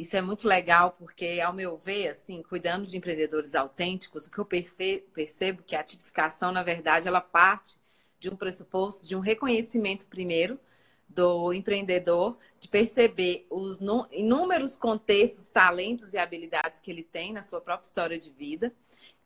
Isso 0.00 0.16
é 0.16 0.22
muito 0.22 0.48
legal, 0.48 0.92
porque, 0.98 1.42
ao 1.44 1.52
meu 1.52 1.76
ver, 1.76 2.08
assim, 2.08 2.42
cuidando 2.42 2.86
de 2.86 2.96
empreendedores 2.96 3.54
autênticos, 3.54 4.26
o 4.26 4.30
que 4.30 4.38
eu 4.38 4.46
percebo 4.46 5.62
que 5.62 5.76
a 5.76 5.84
tipificação, 5.84 6.50
na 6.50 6.62
verdade, 6.62 7.06
ela 7.06 7.20
parte 7.20 7.76
de 8.18 8.30
um 8.30 8.34
pressuposto, 8.34 9.06
de 9.06 9.14
um 9.14 9.20
reconhecimento 9.20 10.06
primeiro 10.06 10.58
do 11.06 11.52
empreendedor, 11.52 12.38
de 12.58 12.66
perceber 12.66 13.46
os 13.50 13.78
inúmeros 14.10 14.74
contextos, 14.74 15.48
talentos 15.48 16.14
e 16.14 16.18
habilidades 16.18 16.80
que 16.80 16.90
ele 16.90 17.02
tem 17.02 17.34
na 17.34 17.42
sua 17.42 17.60
própria 17.60 17.86
história 17.86 18.18
de 18.18 18.30
vida. 18.30 18.72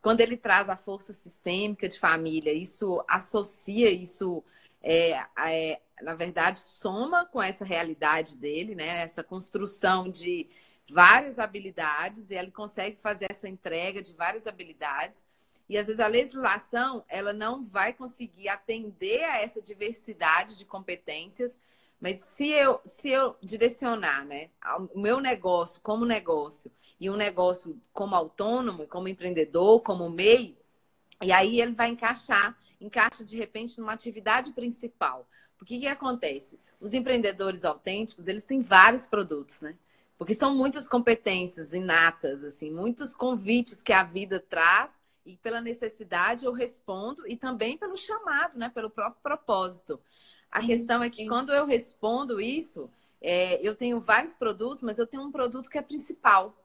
Quando 0.01 0.19
ele 0.19 0.35
traz 0.35 0.67
a 0.67 0.75
força 0.75 1.13
sistêmica 1.13 1.87
de 1.87 1.97
família, 1.97 2.51
isso 2.51 3.01
associa, 3.07 3.89
isso 3.89 4.43
é, 4.83 5.25
é, 5.39 5.79
na 6.01 6.15
verdade, 6.15 6.59
soma 6.59 7.25
com 7.25 7.41
essa 7.41 7.63
realidade 7.63 8.35
dele, 8.35 8.75
né? 8.75 9.03
Essa 9.03 9.23
construção 9.23 10.09
de 10.09 10.49
várias 10.89 11.39
habilidades 11.39 12.29
e 12.29 12.35
ele 12.35 12.51
consegue 12.51 12.97
fazer 13.01 13.27
essa 13.29 13.49
entrega 13.49 14.01
de 14.01 14.13
várias 14.13 14.47
habilidades. 14.47 15.23
E 15.67 15.77
às 15.77 15.87
vezes 15.87 15.99
a 15.99 16.07
legislação 16.07 17.03
ela 17.09 17.33
não 17.33 17.65
vai 17.65 17.93
conseguir 17.93 18.49
atender 18.49 19.23
a 19.23 19.39
essa 19.39 19.61
diversidade 19.61 20.57
de 20.57 20.65
competências, 20.65 21.57
mas 21.99 22.19
se 22.19 22.49
eu 22.49 22.79
se 22.85 23.09
eu 23.09 23.35
direcionar, 23.41 24.25
né, 24.25 24.49
o 24.93 24.99
meu 24.99 25.19
negócio 25.19 25.81
como 25.81 26.05
negócio 26.05 26.71
e 26.99 27.09
um 27.09 27.15
negócio 27.15 27.79
como 27.91 28.15
autônomo, 28.15 28.87
como 28.87 29.07
empreendedor, 29.07 29.81
como 29.81 30.09
MEI, 30.09 30.55
e 31.23 31.31
aí 31.31 31.59
ele 31.59 31.73
vai 31.73 31.89
encaixar 31.89 32.55
encaixa 32.79 33.23
de 33.23 33.37
repente 33.37 33.79
numa 33.79 33.93
atividade 33.93 34.51
principal. 34.51 35.27
O 35.59 35.65
que, 35.65 35.79
que 35.79 35.87
acontece? 35.87 36.59
Os 36.79 36.93
empreendedores 36.93 37.65
autênticos, 37.65 38.27
eles 38.27 38.45
têm 38.45 38.61
vários 38.61 39.07
produtos, 39.07 39.61
né? 39.61 39.75
Porque 40.17 40.33
são 40.33 40.55
muitas 40.55 40.87
competências 40.87 41.73
inatas, 41.73 42.43
assim, 42.43 42.71
muitos 42.71 43.15
convites 43.15 43.83
que 43.83 43.91
a 43.91 44.03
vida 44.03 44.39
traz 44.39 44.97
e 45.25 45.35
pela 45.37 45.59
necessidade 45.59 46.45
eu 46.45 46.53
respondo 46.53 47.27
e 47.27 47.35
também 47.35 47.77
pelo 47.77 47.97
chamado, 47.97 48.57
né? 48.57 48.69
Pelo 48.69 48.89
próprio 48.89 49.21
propósito. 49.21 49.99
A 50.51 50.61
sim, 50.61 50.67
questão 50.67 51.03
é 51.03 51.09
que 51.09 51.23
sim. 51.23 51.27
quando 51.27 51.51
eu 51.51 51.65
respondo 51.65 52.39
isso, 52.39 52.89
é, 53.21 53.59
eu 53.67 53.75
tenho 53.75 53.99
vários 53.99 54.35
produtos, 54.35 54.83
mas 54.83 54.99
eu 54.99 55.07
tenho 55.07 55.23
um 55.23 55.31
produto 55.31 55.69
que 55.69 55.77
é 55.77 55.81
principal. 55.81 56.55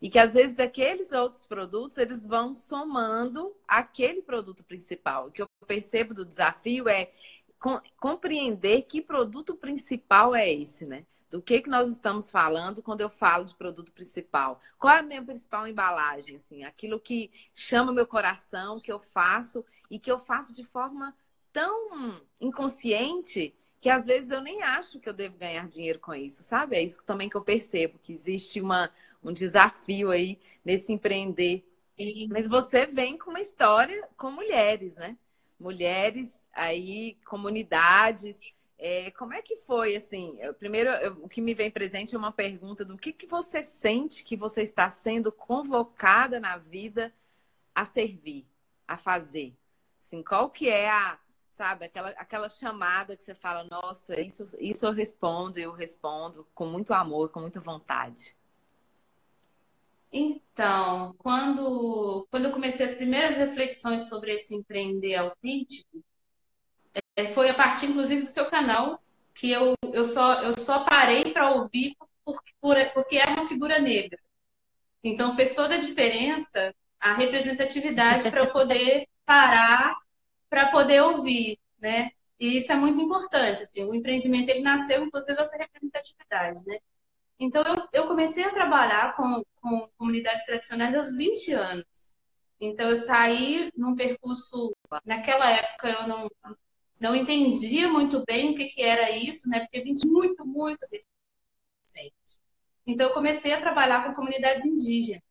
E 0.00 0.10
que 0.10 0.18
às 0.18 0.34
vezes 0.34 0.58
aqueles 0.58 1.12
outros 1.12 1.46
produtos 1.46 1.96
eles 1.96 2.26
vão 2.26 2.52
somando 2.52 3.54
aquele 3.68 4.20
produto 4.20 4.64
principal. 4.64 5.28
O 5.28 5.30
que 5.30 5.40
eu 5.40 5.46
percebo 5.66 6.12
do 6.12 6.26
desafio 6.26 6.88
é 6.88 7.10
compreender 8.00 8.82
que 8.82 9.00
produto 9.00 9.54
principal 9.54 10.34
é 10.34 10.52
esse, 10.52 10.84
né? 10.84 11.06
Do 11.32 11.40
que, 11.40 11.62
que 11.62 11.70
nós 11.70 11.88
estamos 11.88 12.30
falando 12.30 12.82
quando 12.82 13.00
eu 13.00 13.08
falo 13.08 13.46
de 13.46 13.54
produto 13.54 13.90
principal? 13.90 14.60
Qual 14.78 14.94
é 14.94 14.98
a 14.98 15.02
minha 15.02 15.22
principal 15.24 15.66
embalagem? 15.66 16.36
Assim, 16.36 16.62
aquilo 16.62 17.00
que 17.00 17.30
chama 17.54 17.90
meu 17.90 18.06
coração, 18.06 18.78
que 18.78 18.92
eu 18.92 19.00
faço 19.00 19.64
e 19.90 19.98
que 19.98 20.12
eu 20.12 20.18
faço 20.18 20.52
de 20.52 20.62
forma 20.62 21.16
tão 21.50 22.20
inconsciente 22.38 23.54
que 23.80 23.88
às 23.88 24.04
vezes 24.04 24.30
eu 24.30 24.42
nem 24.42 24.62
acho 24.62 25.00
que 25.00 25.08
eu 25.08 25.14
devo 25.14 25.38
ganhar 25.38 25.66
dinheiro 25.66 25.98
com 25.98 26.14
isso, 26.14 26.42
sabe? 26.42 26.76
É 26.76 26.82
isso 26.82 27.02
também 27.04 27.30
que 27.30 27.36
eu 27.36 27.42
percebo, 27.42 27.98
que 27.98 28.12
existe 28.12 28.60
uma, 28.60 28.90
um 29.24 29.32
desafio 29.32 30.10
aí 30.10 30.38
nesse 30.62 30.92
empreender. 30.92 31.64
Mas 32.28 32.46
você 32.46 32.86
vem 32.86 33.16
com 33.16 33.30
uma 33.30 33.40
história 33.40 34.06
com 34.18 34.30
mulheres, 34.30 34.96
né? 34.96 35.16
Mulheres 35.58 36.38
aí, 36.52 37.16
comunidades. 37.24 38.38
É, 38.84 39.12
como 39.12 39.32
é 39.32 39.40
que 39.40 39.54
foi, 39.58 39.94
assim? 39.94 40.36
Primeiro, 40.58 40.90
eu, 40.90 41.12
o 41.22 41.28
que 41.28 41.40
me 41.40 41.54
vem 41.54 41.70
presente 41.70 42.16
é 42.16 42.18
uma 42.18 42.32
pergunta 42.32 42.84
do 42.84 42.98
que, 42.98 43.12
que 43.12 43.26
você 43.26 43.62
sente 43.62 44.24
que 44.24 44.36
você 44.36 44.60
está 44.62 44.90
sendo 44.90 45.30
convocada 45.30 46.40
na 46.40 46.56
vida 46.56 47.14
a 47.72 47.84
servir, 47.84 48.44
a 48.88 48.96
fazer. 48.96 49.54
Assim, 50.00 50.20
qual 50.20 50.50
que 50.50 50.68
é 50.68 50.90
a, 50.90 51.16
sabe, 51.52 51.84
aquela, 51.84 52.08
aquela 52.10 52.50
chamada 52.50 53.16
que 53.16 53.22
você 53.22 53.36
fala, 53.36 53.62
nossa, 53.70 54.20
isso, 54.20 54.42
isso 54.58 54.84
eu 54.84 54.90
respondo, 54.90 55.60
eu 55.60 55.70
respondo 55.70 56.44
com 56.52 56.66
muito 56.66 56.92
amor, 56.92 57.28
com 57.28 57.38
muita 57.38 57.60
vontade. 57.60 58.36
Então, 60.12 61.14
quando, 61.18 62.26
quando 62.32 62.46
eu 62.46 62.52
comecei 62.52 62.84
as 62.84 62.96
primeiras 62.96 63.36
reflexões 63.36 64.08
sobre 64.08 64.34
esse 64.34 64.56
empreender 64.56 65.14
autêntico, 65.14 66.02
é, 67.16 67.28
foi 67.28 67.48
a 67.50 67.54
partir, 67.54 67.86
inclusive, 67.86 68.22
do 68.22 68.30
seu 68.30 68.46
canal, 68.50 69.02
que 69.34 69.50
eu, 69.50 69.74
eu, 69.92 70.04
só, 70.04 70.42
eu 70.42 70.58
só 70.58 70.84
parei 70.84 71.32
para 71.32 71.50
ouvir 71.50 71.96
por, 72.24 72.40
por, 72.60 72.76
porque 72.94 73.16
é 73.16 73.26
uma 73.26 73.48
figura 73.48 73.78
negra. 73.80 74.18
Então, 75.02 75.36
fez 75.36 75.54
toda 75.54 75.74
a 75.76 75.80
diferença 75.80 76.74
a 77.00 77.14
representatividade 77.14 78.30
para 78.30 78.42
eu 78.42 78.52
poder 78.52 79.08
parar 79.24 79.94
para 80.48 80.70
poder 80.70 81.00
ouvir, 81.02 81.58
né? 81.80 82.10
E 82.38 82.58
isso 82.58 82.70
é 82.72 82.76
muito 82.76 83.00
importante, 83.00 83.62
assim, 83.62 83.84
o 83.84 83.94
empreendimento 83.94 84.50
ele 84.50 84.60
nasceu 84.60 85.02
inclusive 85.04 85.34
dessa 85.34 85.56
representatividade, 85.56 86.62
né? 86.66 86.78
Então, 87.38 87.62
eu, 87.64 87.88
eu 87.92 88.06
comecei 88.06 88.44
a 88.44 88.52
trabalhar 88.52 89.14
com, 89.16 89.42
com 89.60 89.88
comunidades 89.98 90.44
tradicionais 90.44 90.94
aos 90.94 91.16
20 91.16 91.52
anos. 91.54 92.16
Então, 92.60 92.88
eu 92.88 92.96
saí 92.96 93.72
num 93.76 93.96
percurso. 93.96 94.76
Naquela 95.04 95.50
época, 95.50 95.88
eu 95.88 96.06
não, 96.06 96.30
não 97.02 97.16
entendia 97.16 97.88
muito 97.88 98.22
bem 98.24 98.52
o 98.52 98.54
que, 98.54 98.66
que 98.66 98.80
era 98.80 99.10
isso, 99.10 99.48
né? 99.48 99.60
Porque 99.60 99.82
vim 99.82 99.96
muito, 100.06 100.46
muito 100.46 100.86
recente. 100.88 102.40
Então, 102.86 103.08
eu 103.08 103.12
comecei 103.12 103.52
a 103.52 103.60
trabalhar 103.60 104.06
com 104.06 104.14
comunidades 104.14 104.64
indígenas. 104.64 105.22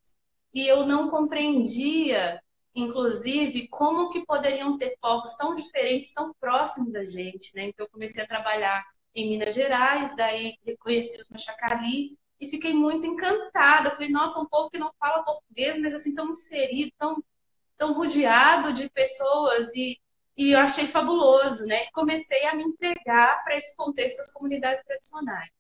E 0.54 0.68
eu 0.68 0.86
não 0.86 1.10
compreendia, 1.10 2.42
inclusive, 2.76 3.70
como 3.70 4.10
que 4.10 4.26
poderiam 4.26 4.78
ter 4.78 4.98
povos 5.00 5.34
tão 5.38 5.56
diferentes, 5.56 6.14
tão 6.14 6.34
próximos 6.42 6.92
da 6.92 7.06
gente, 7.06 7.56
né? 7.56 7.64
Então, 7.64 7.86
eu 7.86 7.90
comecei 7.90 8.22
a 8.22 8.28
trabalhar 8.28 8.84
em 9.16 9.30
Minas 9.30 9.54
Gerais, 9.54 10.14
daí 10.14 10.58
conheci 10.78 11.22
os 11.22 11.30
Machacali 11.30 12.18
e 12.38 12.50
fiquei 12.50 12.74
muito 12.74 13.06
encantada. 13.06 13.92
Falei, 13.92 14.10
nossa, 14.10 14.42
um 14.42 14.46
povo 14.46 14.70
que 14.70 14.78
não 14.78 14.92
fala 15.00 15.24
português, 15.24 15.80
mas 15.80 15.96
assim 15.96 16.14
tão 16.14 16.32
inserido, 16.32 16.92
tão, 16.98 17.24
tão 17.78 17.94
rodeado 17.94 18.74
de 18.74 18.90
pessoas 18.90 19.74
e, 19.74 19.98
e 20.42 20.54
eu 20.54 20.60
achei 20.60 20.88
fabuloso, 20.88 21.68
né? 21.68 21.86
Comecei 21.94 22.48
a 22.48 22.56
me 22.56 22.64
entregar 22.64 23.44
para 23.44 23.56
esse 23.56 23.78
contexto 23.78 24.18
das 24.18 24.34
comunidades 24.34 24.82
tradicionais. 24.84 25.52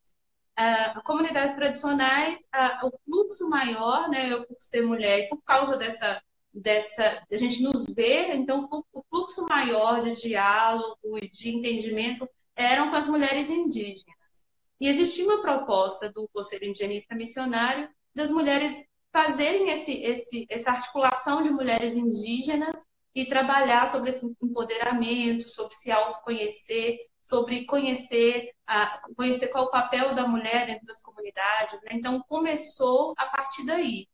Uh, 0.59 1.03
comunidades 1.03 1.55
tradicionais, 1.55 2.49
uh, 2.55 2.87
o 2.87 2.91
fluxo 3.05 3.47
maior, 3.47 4.09
né? 4.09 4.33
Eu 4.33 4.43
por 4.43 4.55
ser 4.59 4.81
mulher 4.81 5.19
e 5.19 5.29
por 5.29 5.39
causa 5.43 5.77
dessa 5.77 6.19
dessa 6.51 7.23
a 7.31 7.37
gente 7.37 7.61
nos 7.61 7.85
ver, 7.93 8.35
então 8.35 8.67
o 8.91 9.03
fluxo 9.03 9.45
maior 9.47 10.01
de 10.01 10.19
diálogo 10.19 11.17
e 11.21 11.29
de 11.29 11.49
entendimento 11.49 12.27
eram 12.55 12.89
com 12.89 12.95
as 12.95 13.07
mulheres 13.07 13.51
indígenas. 13.51 14.45
E 14.79 14.87
existia 14.87 15.25
uma 15.25 15.43
proposta 15.43 16.11
do 16.11 16.27
Conselho 16.33 16.65
Indigenista 16.65 17.13
Missionário 17.13 17.87
das 18.15 18.31
mulheres 18.31 18.75
fazerem 19.13 19.69
esse, 19.69 19.93
esse, 20.01 20.45
essa 20.49 20.71
articulação 20.71 21.43
de 21.43 21.51
mulheres 21.51 21.95
indígenas 21.95 22.83
e 23.13 23.25
trabalhar 23.25 23.87
sobre 23.87 24.09
esse 24.09 24.25
empoderamento, 24.41 25.49
sobre 25.49 25.73
se 25.75 25.91
autoconhecer, 25.91 26.97
sobre 27.21 27.65
conhecer, 27.65 28.51
a, 28.65 29.01
conhecer 29.15 29.47
qual 29.49 29.65
é 29.65 29.67
o 29.67 29.71
papel 29.71 30.15
da 30.15 30.27
mulher 30.27 30.65
dentro 30.65 30.85
das 30.85 31.01
comunidades. 31.01 31.81
Né? 31.83 31.91
Então, 31.93 32.23
começou 32.27 33.13
a 33.17 33.25
partir 33.27 33.65
daí. 33.65 34.07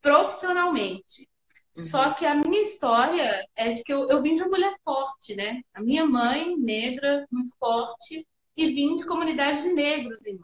profissionalmente. 0.00 1.28
Uhum. 1.76 1.82
Só 1.82 2.12
que 2.12 2.26
a 2.26 2.34
minha 2.34 2.60
história 2.60 3.46
é 3.56 3.72
de 3.72 3.82
que 3.82 3.92
eu, 3.92 4.08
eu 4.08 4.22
vim 4.22 4.34
de 4.34 4.42
uma 4.42 4.50
mulher 4.50 4.74
forte, 4.84 5.34
né? 5.34 5.62
A 5.72 5.82
minha 5.82 6.06
mãe, 6.06 6.56
negra, 6.56 7.26
muito 7.32 7.56
forte, 7.58 8.26
e 8.56 8.66
vim 8.72 8.96
de 8.96 9.06
comunidades 9.06 9.62
de 9.62 9.72
negros 9.72 10.24
em 10.26 10.36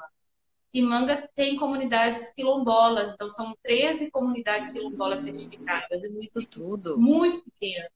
Manga. 0.71 0.75
E 0.75 0.83
Manga 0.83 1.31
tem 1.35 1.57
comunidades 1.57 2.33
quilombolas, 2.33 3.13
então 3.13 3.29
são 3.29 3.57
13 3.63 4.11
comunidades 4.11 4.71
quilombolas 4.71 5.21
certificadas. 5.21 6.03
Isso 6.05 6.45
tudo 6.47 6.99
muito 6.99 7.43
pequeno. 7.43 7.89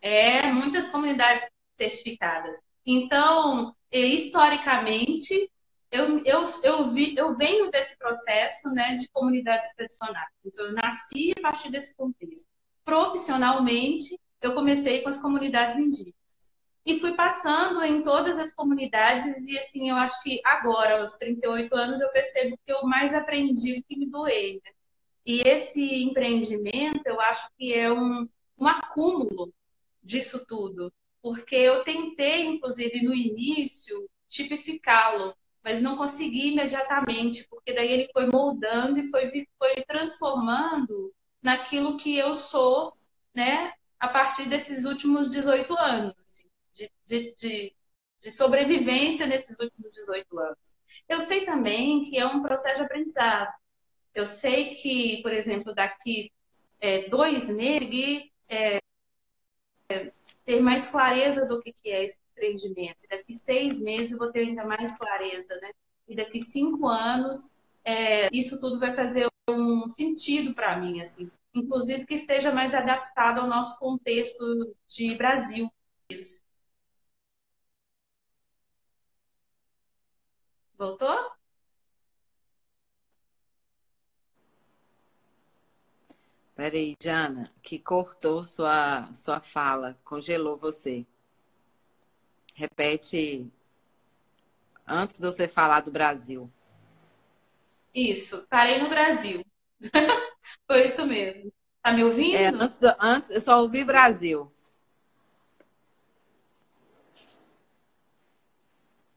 É, 0.00 0.50
muitas 0.52 0.88
comunidades 0.88 1.48
certificadas. 1.74 2.60
Então, 2.86 3.74
historicamente, 3.90 5.50
eu, 5.90 6.22
eu, 6.24 6.44
eu, 6.62 6.92
vi, 6.92 7.14
eu 7.16 7.36
venho 7.36 7.70
desse 7.70 7.98
processo 7.98 8.70
né, 8.70 8.96
de 8.96 9.08
comunidades 9.10 9.68
tradicionais. 9.74 10.30
Então, 10.44 10.66
eu 10.66 10.72
nasci 10.72 11.32
a 11.36 11.42
partir 11.42 11.70
desse 11.70 11.94
contexto. 11.94 12.48
Profissionalmente, 12.84 14.18
eu 14.40 14.54
comecei 14.54 15.02
com 15.02 15.08
as 15.08 15.20
comunidades 15.20 15.76
indígenas. 15.76 16.19
E 16.90 16.98
fui 16.98 17.14
passando 17.14 17.80
em 17.84 18.02
todas 18.02 18.36
as 18.36 18.52
comunidades, 18.52 19.46
e 19.46 19.56
assim, 19.56 19.90
eu 19.90 19.96
acho 19.96 20.20
que 20.24 20.40
agora, 20.44 21.00
aos 21.00 21.14
38 21.14 21.72
anos, 21.76 22.00
eu 22.00 22.10
percebo 22.10 22.58
que 22.66 22.72
eu 22.72 22.82
mais 22.82 23.14
aprendi 23.14 23.76
do 23.76 23.84
que 23.84 23.96
me 23.96 24.06
doei. 24.06 24.54
Né? 24.54 24.72
E 25.24 25.40
esse 25.42 26.02
empreendimento, 26.02 27.06
eu 27.06 27.20
acho 27.20 27.48
que 27.56 27.72
é 27.72 27.92
um, 27.92 28.28
um 28.58 28.66
acúmulo 28.66 29.54
disso 30.02 30.44
tudo. 30.48 30.92
Porque 31.22 31.54
eu 31.54 31.84
tentei, 31.84 32.46
inclusive, 32.46 33.02
no 33.02 33.14
início, 33.14 34.10
tipificá-lo 34.28 35.32
mas 35.62 35.82
não 35.82 35.94
consegui 35.94 36.52
imediatamente, 36.52 37.46
porque 37.46 37.74
daí 37.74 37.92
ele 37.92 38.10
foi 38.14 38.24
moldando 38.24 38.98
e 38.98 39.10
foi, 39.10 39.46
foi 39.58 39.74
transformando 39.86 41.12
naquilo 41.42 41.98
que 41.98 42.16
eu 42.16 42.34
sou, 42.34 42.96
né, 43.34 43.74
a 43.98 44.08
partir 44.08 44.48
desses 44.48 44.86
últimos 44.86 45.30
18 45.30 45.78
anos, 45.78 46.14
assim, 46.24 46.49
de, 46.72 46.90
de, 47.04 47.34
de, 47.36 47.76
de, 48.20 48.30
sobrevivência 48.30 49.26
nesses 49.26 49.58
últimos 49.58 49.92
18 49.92 50.38
anos. 50.38 50.78
Eu 51.08 51.20
sei 51.20 51.44
também 51.44 52.04
que 52.04 52.18
é 52.18 52.26
um 52.26 52.42
processo 52.42 52.76
de 52.76 52.82
aprendizado. 52.82 53.52
Eu 54.14 54.26
sei 54.26 54.74
que, 54.74 55.22
por 55.22 55.32
exemplo, 55.32 55.74
daqui 55.74 56.32
é, 56.80 57.08
dois 57.08 57.48
meses, 57.50 58.30
é, 58.48 58.80
ter 60.44 60.60
mais 60.60 60.88
clareza 60.88 61.46
do 61.46 61.60
que, 61.60 61.72
que 61.72 61.90
é 61.90 62.04
esse 62.04 62.18
empreendimento. 62.32 62.96
daqui 63.08 63.34
seis 63.34 63.78
meses 63.78 64.12
eu 64.12 64.18
vou 64.18 64.32
ter 64.32 64.40
ainda 64.40 64.64
mais 64.64 64.96
clareza, 64.96 65.54
né? 65.60 65.70
E 66.08 66.16
daqui 66.16 66.40
cinco 66.40 66.88
anos, 66.88 67.48
é, 67.84 68.28
isso 68.32 68.60
tudo 68.60 68.80
vai 68.80 68.94
fazer 68.94 69.28
um 69.48 69.88
sentido 69.88 70.54
para 70.54 70.76
mim, 70.78 71.00
assim. 71.00 71.30
Inclusive 71.54 72.06
que 72.06 72.14
esteja 72.14 72.52
mais 72.52 72.74
adaptado 72.74 73.40
ao 73.40 73.46
nosso 73.46 73.78
contexto 73.78 74.74
de 74.88 75.14
Brasil. 75.14 75.70
Voltou? 80.80 81.32
Peraí, 86.56 86.96
Jana, 86.98 87.52
que 87.62 87.78
cortou 87.78 88.42
sua, 88.42 89.12
sua 89.12 89.42
fala, 89.42 89.98
congelou 90.02 90.56
você. 90.56 91.04
Repete 92.54 93.52
antes 94.86 95.18
de 95.18 95.26
você 95.26 95.46
falar 95.46 95.82
do 95.82 95.92
Brasil. 95.92 96.50
Isso, 97.94 98.46
parei 98.48 98.78
no 98.78 98.88
Brasil. 98.88 99.44
Foi 100.66 100.86
isso 100.86 101.04
mesmo. 101.04 101.52
Tá 101.82 101.92
me 101.92 102.04
ouvindo? 102.04 102.36
É, 102.38 102.48
antes, 102.48 102.80
antes 102.98 103.28
eu 103.28 103.40
só 103.42 103.60
ouvi 103.60 103.84
Brasil. 103.84 104.50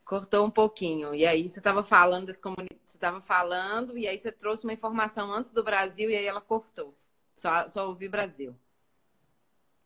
Cortou 0.06 0.46
um 0.46 0.52
pouquinho. 0.52 1.16
E 1.16 1.26
aí 1.26 1.48
você 1.48 1.60
estava 1.60 1.84
falando 1.84 2.26
desse 2.26 2.42
comunidade, 2.42 2.80
você 2.86 2.98
estava 2.98 3.22
falando 3.22 3.98
e 3.98 4.08
aí 4.08 4.18
você 4.18 4.32
trouxe 4.32 4.66
uma 4.66 4.74
informação 4.74 5.32
antes 5.32 5.54
do 5.54 5.63
Brasil 5.63 6.10
e 6.10 6.16
aí 6.16 6.26
ela 6.26 6.42
cortou. 6.42 6.94
Só, 7.36 7.68
só 7.68 7.88
ouvi 7.88 8.08
Brasil. 8.10 8.56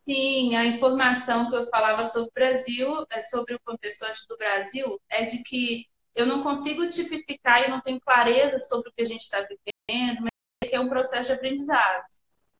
Sim, 0.08 0.56
a 0.56 0.65
informação 0.65 1.49
que 1.49 1.56
eu 1.56 1.69
falava 1.69 2.06
sobre 2.06 2.30
o 2.30 2.34
Brasil, 2.34 3.06
é 3.10 3.19
sobre 3.19 3.56
o 3.56 3.60
contexto 3.60 4.03
antes 4.03 4.25
do 4.25 4.38
Brasil, 4.38 4.99
é 5.10 5.25
de 5.25 5.43
que 5.43 5.86
eu 6.15 6.25
não 6.25 6.41
consigo 6.41 6.88
tipificar 6.89 7.63
e 7.63 7.69
não 7.69 7.82
tenho 7.82 7.99
clareza 7.99 8.58
sobre 8.58 8.89
o 8.89 8.93
que 8.93 9.01
a 9.01 9.06
gente 9.06 9.21
está 9.21 9.41
vivendo, 9.41 10.21
mas 10.21 10.32
é 10.63 10.67
que 10.67 10.75
é 10.75 10.80
um 10.80 10.89
processo 10.89 11.27
de 11.27 11.34
aprendizado. 11.34 12.06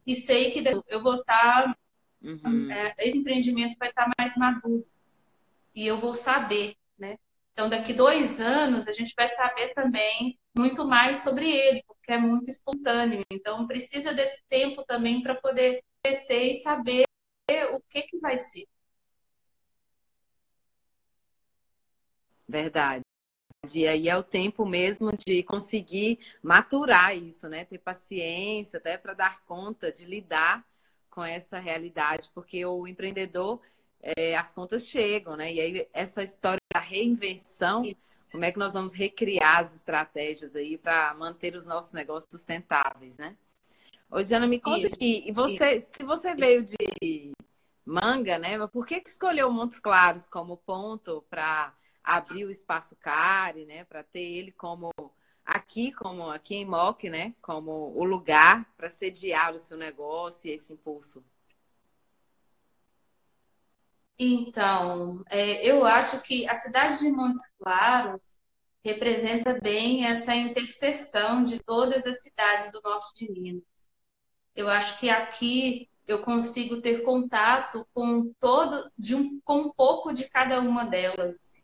E 0.06 0.14
sei 0.14 0.52
que 0.52 0.64
eu 0.88 1.02
vou 1.02 1.16
estar. 1.16 1.64
Tá, 1.64 1.76
uhum. 2.22 2.72
é, 2.72 2.94
esse 3.00 3.18
empreendimento 3.18 3.78
vai 3.80 3.90
estar 3.90 4.06
tá 4.06 4.12
mais 4.20 4.38
maduro. 4.38 4.86
E 5.74 5.88
eu 5.88 5.98
vou 5.98 6.14
saber, 6.14 6.76
né? 6.98 7.18
Então, 7.58 7.70
daqui 7.70 7.92
dois 7.92 8.40
anos, 8.40 8.88
a 8.88 8.92
gente 8.92 9.16
vai 9.18 9.28
saber 9.28 9.74
também 9.74 10.38
muito 10.56 10.88
mais 10.88 11.24
sobre 11.24 11.50
ele, 11.52 11.84
porque 11.88 12.12
é 12.12 12.18
muito 12.20 12.48
espontâneo. 12.52 13.26
Então, 13.32 13.66
precisa 13.66 14.14
desse 14.14 14.44
tempo 14.48 14.86
também 14.86 15.24
para 15.24 15.34
poder 15.34 15.84
crescer 16.04 16.52
e 16.52 16.54
saber 16.54 17.06
o 17.74 17.82
que, 17.90 18.04
que 18.04 18.20
vai 18.20 18.38
ser. 18.38 18.68
Verdade. 22.48 23.02
E 23.74 23.88
aí 23.88 24.08
é 24.08 24.16
o 24.16 24.22
tempo 24.22 24.64
mesmo 24.64 25.18
de 25.18 25.42
conseguir 25.42 26.20
maturar 26.44 27.18
isso, 27.18 27.50
né? 27.50 27.66
Ter 27.66 27.80
paciência 27.80 28.78
até 28.78 29.00
para 29.00 29.16
dar 29.16 29.42
conta 29.46 29.92
de 29.92 30.06
lidar 30.06 30.64
com 31.10 31.26
essa 31.26 31.58
realidade, 31.58 32.30
porque 32.36 32.64
o 32.64 32.86
empreendedor, 32.88 33.60
é, 34.16 34.36
as 34.36 34.54
contas 34.54 34.88
chegam, 34.88 35.36
né? 35.36 35.54
E 35.54 35.60
aí 35.60 35.88
essa 35.92 36.24
história 36.24 36.60
da 36.74 36.80
reinvenção, 36.80 37.84
como 38.32 38.46
é 38.46 38.52
que 38.52 38.60
nós 38.60 38.74
vamos 38.74 38.94
recriar 38.94 39.60
as 39.60 39.76
estratégias 39.76 40.56
aí 40.56 40.78
para 40.78 41.14
manter 41.16 41.56
os 41.56 41.68
nossos 41.68 41.92
negócios 41.92 42.30
sustentáveis, 42.32 43.18
né? 43.18 43.36
Ô, 44.10 44.22
Diana, 44.22 44.48
me 44.48 44.60
conta 44.60 44.88
isso, 44.88 44.96
aqui, 44.96 45.24
e 45.28 45.32
você, 45.34 45.76
isso, 45.76 45.92
se 45.98 46.04
você 46.06 46.34
veio 46.34 46.66
de 46.66 47.34
manga, 47.84 48.40
né? 48.40 48.66
Por 48.68 48.86
que, 48.86 49.02
que 49.02 49.10
escolheu 49.10 49.52
Montes 49.52 49.80
Claros 49.80 50.28
como 50.28 50.56
ponto 50.56 51.26
para 51.30 51.74
abrir 52.02 52.46
o 52.46 52.52
espaço 52.52 52.96
CARE, 52.96 53.66
né? 53.66 53.84
Para 53.84 54.04
ter 54.04 54.22
ele 54.22 54.54
como 54.54 54.90
aqui, 55.46 55.92
como 55.92 56.30
aqui 56.30 56.56
em 56.56 56.66
MOC, 56.66 57.10
né? 57.10 57.34
Como 57.42 57.94
o 57.94 58.06
lugar 58.06 58.66
para 58.78 58.88
sediar 58.88 59.54
o 59.54 59.60
seu 59.60 59.78
negócio 59.78 60.50
e 60.50 60.54
esse 60.54 60.72
impulso. 60.72 61.22
Então, 64.20 65.24
é, 65.30 65.66
eu 65.66 65.86
acho 65.86 66.22
que 66.24 66.48
a 66.50 66.56
cidade 66.56 67.00
de 67.00 67.12
Montes 67.12 67.54
Claros 67.60 68.42
representa 68.84 69.54
bem 69.60 70.06
essa 70.06 70.36
interseção 70.36 71.44
de 71.44 71.60
todas 71.60 72.06
as 72.06 72.22
cidades 72.24 72.72
do 72.72 72.82
norte 72.82 73.14
de 73.16 73.32
Minas. 73.32 73.90
Eu 74.56 74.70
acho 74.70 75.00
que 75.00 75.10
aqui 75.10 75.90
eu 76.08 76.22
consigo 76.22 76.82
ter 76.82 77.04
contato 77.04 77.86
com 77.94 78.34
todo, 78.40 78.90
de 78.98 79.14
um, 79.14 79.40
com 79.42 79.60
um 79.60 79.72
pouco 79.72 80.14
de 80.14 80.30
cada 80.30 80.60
uma 80.62 80.86
delas. 80.86 81.38
Assim. 81.40 81.62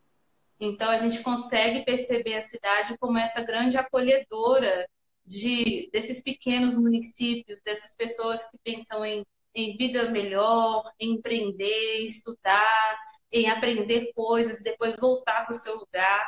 Então 0.59 0.91
a 0.91 0.97
gente 0.97 1.23
consegue 1.23 1.83
perceber 1.85 2.35
a 2.35 2.41
cidade 2.41 2.97
como 2.97 3.17
essa 3.17 3.41
grande 3.41 3.77
acolhedora 3.77 4.87
de 5.25 5.89
desses 5.91 6.21
pequenos 6.21 6.75
municípios, 6.75 7.61
dessas 7.61 7.95
pessoas 7.95 8.49
que 8.49 8.57
pensam 8.63 9.05
em, 9.05 9.25
em 9.55 9.77
vida 9.77 10.09
melhor, 10.11 10.83
em 10.99 11.13
empreender, 11.13 12.05
estudar, 12.05 12.97
em 13.31 13.49
aprender 13.49 14.11
coisas, 14.13 14.61
depois 14.61 14.95
voltar 14.97 15.45
para 15.45 15.53
o 15.53 15.57
seu 15.57 15.77
lugar. 15.77 16.27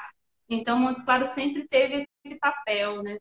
Então 0.50 0.80
Montes 0.80 1.04
Claros 1.04 1.30
sempre 1.30 1.68
teve 1.68 1.98
esse 2.26 2.40
papel, 2.40 3.02
né? 3.04 3.18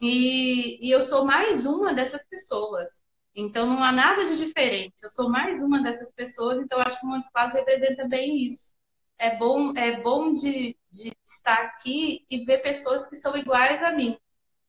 E, 0.00 0.86
e 0.86 0.90
eu 0.90 1.00
sou 1.00 1.24
mais 1.24 1.66
uma 1.66 1.94
dessas 1.94 2.26
pessoas. 2.26 3.04
Então 3.34 3.66
não 3.66 3.82
há 3.82 3.92
nada 3.92 4.24
de 4.24 4.36
diferente. 4.36 4.94
Eu 5.02 5.08
sou 5.08 5.30
mais 5.30 5.62
uma 5.62 5.82
dessas 5.82 6.12
pessoas, 6.12 6.58
então 6.60 6.80
acho 6.80 7.00
que 7.00 7.06
Montes 7.06 7.30
Claros 7.30 7.54
representa 7.54 8.06
bem 8.06 8.46
isso. 8.46 8.74
É 9.18 9.36
bom, 9.36 9.72
é 9.76 10.00
bom 10.00 10.32
de, 10.32 10.76
de 10.90 11.12
estar 11.26 11.58
aqui 11.62 12.24
e 12.30 12.44
ver 12.44 12.58
pessoas 12.58 13.08
que 13.08 13.16
são 13.16 13.36
iguais 13.36 13.82
a 13.82 13.90
mim, 13.90 14.16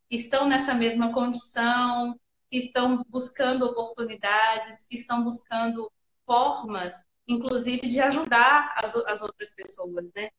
que 0.10 0.16
estão 0.16 0.48
nessa 0.48 0.74
mesma 0.74 1.14
condição, 1.14 2.20
que 2.50 2.58
estão 2.58 3.04
buscando 3.10 3.66
oportunidades, 3.66 4.86
que 4.88 4.96
estão 4.96 5.24
buscando 5.24 5.92
formas, 6.26 7.06
inclusive, 7.28 7.88
de 7.88 8.02
ajudar 8.02 8.74
as, 8.78 8.96
as 8.96 9.22
outras 9.22 9.54
pessoas, 9.54 10.12
né? 10.16 10.30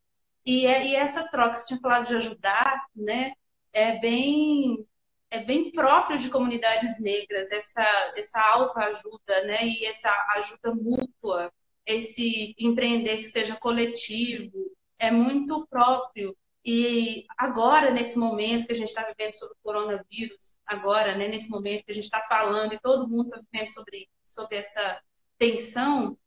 E, 0.44 0.66
é, 0.66 0.87
e 0.87 0.96
essa 0.96 1.29
troca, 1.29 1.55
você 1.55 1.66
tinha 1.68 1.81
falado 1.81 2.09
de 2.09 2.16
ajudar, 2.16 2.87
né? 2.94 3.33
É 3.73 3.99
bem 3.99 4.87
é 5.31 5.44
bem 5.44 5.70
próprio 5.70 6.18
de 6.18 6.29
comunidades 6.29 6.99
negras, 7.01 7.53
essa, 7.53 8.12
essa 8.16 8.40
autoajuda, 8.53 9.44
né? 9.44 9.64
E 9.64 9.87
essa 9.87 10.11
ajuda 10.37 10.75
mútua, 10.75 11.53
esse 11.87 12.55
empreender 12.59 13.18
que 13.18 13.27
seja 13.27 13.57
coletivo, 13.57 14.73
é 14.99 15.11
muito 15.11 15.66
próprio 15.68 16.37
E 16.64 17.25
agora, 17.38 17.90
nesse 17.90 18.18
momento 18.18 18.66
que 18.66 18.73
a 18.73 18.77
gente 18.77 18.88
está 18.88 19.03
vivendo 19.05 19.33
sobre 19.33 19.55
o 19.55 19.62
coronavírus, 19.62 20.59
agora, 20.66 21.16
né, 21.16 21.27
nesse 21.27 21.49
momento 21.49 21.85
que 21.85 21.90
a 21.90 21.94
gente 21.94 22.05
está 22.05 22.20
falando 22.29 22.75
e 22.75 22.81
todo 22.81 23.09
mundo 23.09 23.29
está 23.29 23.40
vivendo 23.51 23.68
sobre, 23.68 24.09
sobre 24.23 24.57
essa 24.59 25.01
tensão, 25.38 26.18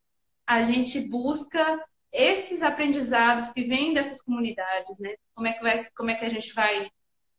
a 0.45 0.61
gente 0.61 0.99
busca 1.01 1.83
esses 2.11 2.63
aprendizados 2.63 3.51
que 3.51 3.63
vêm 3.63 3.93
dessas 3.93 4.21
comunidades, 4.21 4.99
né? 4.99 5.15
Como 5.33 5.47
é 5.47 5.53
que, 5.53 5.61
vai, 5.61 5.85
como 5.95 6.11
é 6.11 6.15
que 6.15 6.25
a 6.25 6.29
gente 6.29 6.53
vai, 6.53 6.89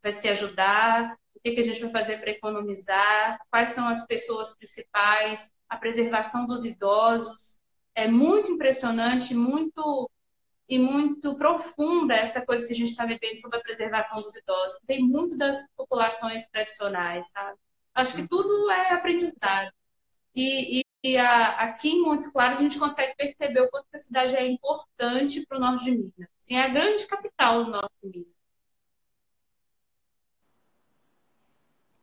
vai 0.02 0.12
se 0.12 0.28
ajudar, 0.28 1.16
o 1.34 1.40
que, 1.40 1.52
que 1.52 1.60
a 1.60 1.64
gente 1.64 1.80
vai 1.82 1.90
fazer 1.90 2.18
para 2.18 2.30
economizar, 2.30 3.38
quais 3.50 3.70
são 3.70 3.88
as 3.88 4.06
pessoas 4.06 4.54
principais, 4.56 5.52
a 5.68 5.76
preservação 5.76 6.46
dos 6.46 6.64
idosos. 6.64 7.60
É 7.94 8.08
muito 8.08 8.50
impressionante, 8.50 9.34
muito 9.34 10.10
e 10.68 10.78
muito 10.78 11.36
profunda 11.36 12.14
essa 12.14 12.44
coisa 12.44 12.66
que 12.66 12.72
a 12.72 12.76
gente 12.76 12.90
está 12.90 13.04
vivendo 13.04 13.40
sobre 13.40 13.58
a 13.58 13.62
preservação 13.62 14.20
dos 14.22 14.34
idosos. 14.34 14.80
Tem 14.86 15.02
muito 15.02 15.36
das 15.36 15.58
populações 15.76 16.48
tradicionais, 16.48 17.28
sabe? 17.30 17.58
Acho 17.94 18.16
que 18.16 18.26
tudo 18.26 18.70
é 18.70 18.92
aprendizado. 18.92 19.70
E, 20.34 20.80
e, 20.80 20.84
e 21.04 21.16
a, 21.16 21.50
aqui 21.50 21.90
em 21.90 22.02
Montes 22.02 22.30
Claros 22.30 22.58
a 22.58 22.62
gente 22.62 22.78
consegue 22.78 23.14
perceber 23.16 23.60
o 23.60 23.70
quanto 23.70 23.86
a 23.94 23.98
cidade 23.98 24.34
é 24.34 24.46
importante 24.46 25.46
para 25.46 25.58
o 25.58 25.60
norte 25.60 25.84
de 25.84 25.90
Minas. 25.92 26.28
Assim, 26.40 26.56
é 26.56 26.64
a 26.64 26.68
grande 26.68 27.06
capital 27.06 27.64
do 27.64 27.70
norte 27.70 27.94
de 28.02 28.18
Minas. 28.18 28.33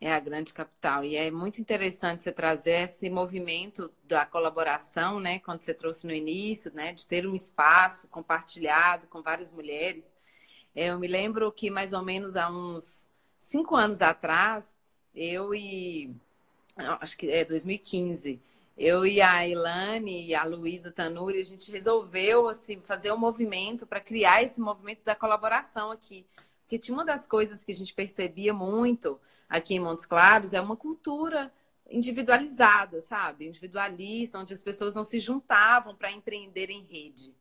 É 0.02 0.12
a 0.12 0.20
grande 0.20 0.52
capital. 0.52 1.04
E 1.06 1.16
é 1.16 1.30
muito 1.30 1.62
interessante 1.62 2.24
você 2.24 2.32
trazer 2.32 2.86
esse 2.86 3.08
movimento 3.08 3.94
da 4.04 4.26
colaboração, 4.26 5.20
né? 5.20 5.38
Quando 5.40 5.62
você 5.62 5.76
trouxe 5.76 6.08
no 6.08 6.12
início, 6.12 6.74
né? 6.74 6.92
De 6.92 7.08
ter 7.08 7.28
um 7.28 7.36
espaço 7.36 8.08
compartilhado 8.08 9.08
com 9.08 9.22
várias 9.22 9.54
mulheres. 9.54 10.12
É, 10.76 10.88
eu 10.88 10.98
me 10.98 11.08
lembro 11.08 11.52
que 11.52 11.70
mais 11.70 11.94
ou 11.94 12.02
menos 12.02 12.36
há 12.36 12.50
uns 12.50 13.06
cinco 13.40 13.76
anos 13.76 14.02
atrás, 14.02 14.68
eu 15.14 15.54
e 15.54 16.10
acho 16.76 17.18
que 17.18 17.30
é 17.30 17.46
2015, 17.46 18.42
eu 18.78 19.06
e 19.06 19.22
a 19.22 19.48
Ilane 19.48 20.26
e 20.28 20.34
a 20.34 20.44
Luísa 20.44 20.92
Tanuri, 20.92 21.40
a 21.40 21.44
gente 21.44 21.72
resolveu 21.72 22.48
assim, 22.48 22.82
fazer 22.84 23.12
um 23.12 23.18
movimento 23.18 23.86
para 23.86 24.00
criar 24.00 24.42
esse 24.42 24.60
movimento 24.60 25.04
da 25.04 25.16
colaboração 25.16 25.92
aqui. 25.92 26.26
Porque 26.64 26.80
tinha 26.80 26.96
uma 26.96 27.06
das 27.06 27.28
coisas 27.28 27.64
que 27.64 27.72
a 27.72 27.76
gente 27.76 27.94
percebia 27.94 28.54
muito 28.54 29.20
aqui 29.52 29.76
em 29.76 29.80
Montes 29.80 30.06
Claros 30.06 30.54
é 30.54 30.62
uma 30.62 30.78
cultura 30.78 31.52
individualizada, 31.90 33.02
sabe? 33.02 33.50
Individualista, 33.50 34.40
onde 34.40 34.54
as 34.54 34.64
pessoas 34.64 34.96
não 34.96 35.04
se 35.04 35.20
juntavam 35.20 35.94
para 35.94 36.10
empreender 36.10 36.70
em 36.70 36.84
rede. 36.84 37.36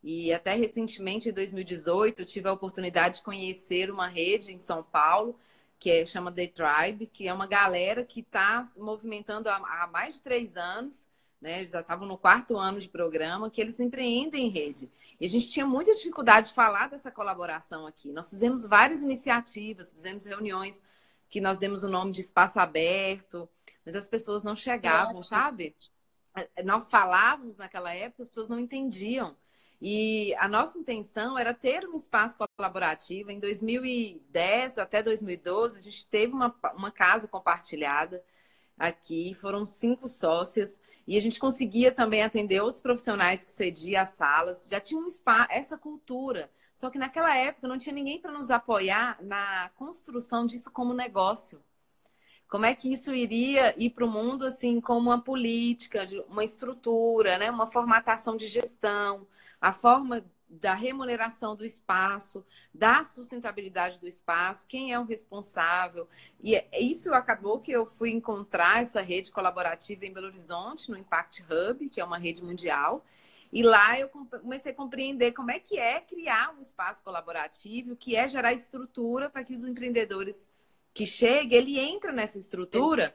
E 0.00 0.32
até 0.32 0.54
recentemente, 0.54 1.28
em 1.28 1.32
2018, 1.32 2.22
eu 2.22 2.26
tive 2.26 2.48
a 2.48 2.52
oportunidade 2.52 3.16
de 3.16 3.24
conhecer 3.24 3.90
uma 3.90 4.06
rede 4.06 4.52
em 4.52 4.60
São 4.60 4.84
Paulo, 4.84 5.36
que 5.80 5.90
é, 5.90 6.06
chama 6.06 6.30
The 6.30 6.46
Tribe, 6.46 7.08
que 7.08 7.26
é 7.26 7.34
uma 7.34 7.48
galera 7.48 8.04
que 8.04 8.20
está 8.20 8.64
se 8.64 8.80
movimentando 8.80 9.48
há, 9.48 9.56
há, 9.56 9.86
mais 9.88 10.14
de 10.14 10.22
três 10.22 10.56
anos, 10.56 11.08
né? 11.40 11.58
Eles 11.58 11.72
já 11.72 11.80
estavam 11.80 12.06
no 12.06 12.16
quarto 12.16 12.56
ano 12.56 12.78
de 12.78 12.88
programa, 12.88 13.50
que 13.50 13.60
eles 13.60 13.80
empreendem 13.80 14.46
em 14.46 14.48
rede. 14.48 14.88
E 15.18 15.26
a 15.26 15.28
gente 15.28 15.50
tinha 15.50 15.66
muita 15.66 15.92
dificuldade 15.92 16.48
de 16.48 16.54
falar 16.54 16.88
dessa 16.88 17.10
colaboração 17.10 17.84
aqui. 17.84 18.12
Nós 18.12 18.30
fizemos 18.30 18.64
várias 18.64 19.02
iniciativas, 19.02 19.92
fizemos 19.92 20.24
reuniões 20.24 20.80
que 21.28 21.40
nós 21.40 21.58
demos 21.58 21.82
o 21.82 21.88
nome 21.88 22.12
de 22.12 22.20
espaço 22.20 22.60
aberto, 22.60 23.48
mas 23.84 23.94
as 23.94 24.08
pessoas 24.08 24.44
não 24.44 24.56
chegavam, 24.56 25.22
sabe? 25.22 25.74
Nós 26.64 26.88
falávamos 26.88 27.56
naquela 27.56 27.94
época, 27.94 28.22
as 28.22 28.28
pessoas 28.28 28.48
não 28.48 28.58
entendiam. 28.58 29.36
E 29.80 30.34
a 30.36 30.48
nossa 30.48 30.78
intenção 30.78 31.38
era 31.38 31.52
ter 31.52 31.86
um 31.86 31.94
espaço 31.94 32.38
colaborativo. 32.56 33.30
Em 33.30 33.38
2010 33.38 34.78
até 34.78 35.02
2012, 35.02 35.78
a 35.78 35.82
gente 35.82 36.06
teve 36.06 36.32
uma, 36.32 36.54
uma 36.74 36.90
casa 36.90 37.28
compartilhada 37.28 38.24
aqui, 38.78 39.34
foram 39.34 39.66
cinco 39.66 40.08
sócias, 40.08 40.78
e 41.06 41.16
a 41.16 41.20
gente 41.20 41.38
conseguia 41.38 41.92
também 41.92 42.22
atender 42.22 42.60
outros 42.60 42.82
profissionais 42.82 43.44
que 43.44 43.52
cediam 43.52 44.02
as 44.02 44.10
salas. 44.10 44.66
Já 44.68 44.80
tinha 44.80 45.00
um 45.00 45.06
espaço, 45.06 45.48
essa 45.50 45.78
cultura 45.78 46.50
só 46.76 46.90
que 46.90 46.98
naquela 46.98 47.34
época 47.34 47.66
não 47.66 47.78
tinha 47.78 47.94
ninguém 47.94 48.20
para 48.20 48.30
nos 48.30 48.50
apoiar 48.50 49.16
na 49.22 49.70
construção 49.76 50.44
disso 50.44 50.70
como 50.70 50.92
negócio. 50.92 51.58
Como 52.46 52.66
é 52.66 52.74
que 52.74 52.92
isso 52.92 53.14
iria 53.14 53.74
ir 53.82 53.90
para 53.90 54.04
o 54.04 54.10
mundo 54.10 54.44
assim 54.44 54.78
como 54.78 55.08
uma 55.08 55.18
política, 55.18 56.06
uma 56.28 56.44
estrutura, 56.44 57.38
né? 57.38 57.50
uma 57.50 57.66
formatação 57.66 58.36
de 58.36 58.46
gestão, 58.46 59.26
a 59.58 59.72
forma 59.72 60.22
da 60.50 60.74
remuneração 60.74 61.56
do 61.56 61.64
espaço, 61.64 62.44
da 62.74 63.04
sustentabilidade 63.04 63.98
do 63.98 64.06
espaço, 64.06 64.68
quem 64.68 64.92
é 64.92 65.00
o 65.00 65.04
responsável. 65.04 66.06
E 66.42 66.56
é, 66.56 66.68
isso 66.78 67.12
acabou 67.14 67.58
que 67.58 67.72
eu 67.72 67.86
fui 67.86 68.10
encontrar 68.10 68.82
essa 68.82 69.00
rede 69.00 69.32
colaborativa 69.32 70.04
em 70.04 70.12
Belo 70.12 70.26
Horizonte, 70.26 70.90
no 70.90 70.98
Impact 70.98 71.42
Hub, 71.42 71.88
que 71.88 72.02
é 72.02 72.04
uma 72.04 72.18
rede 72.18 72.42
mundial, 72.42 73.02
e 73.52 73.62
lá 73.62 73.98
eu 73.98 74.08
comecei 74.08 74.72
a 74.72 74.74
compreender 74.74 75.32
como 75.32 75.50
é 75.50 75.58
que 75.58 75.78
é 75.78 76.00
criar 76.00 76.54
um 76.56 76.60
espaço 76.60 77.02
colaborativo, 77.02 77.96
que 77.96 78.16
é 78.16 78.26
gerar 78.26 78.52
estrutura 78.52 79.30
para 79.30 79.44
que 79.44 79.54
os 79.54 79.64
empreendedores 79.64 80.48
que 80.92 81.04
cheguem, 81.04 81.58
ele 81.58 81.78
entra 81.78 82.12
nessa 82.12 82.38
estrutura 82.38 83.14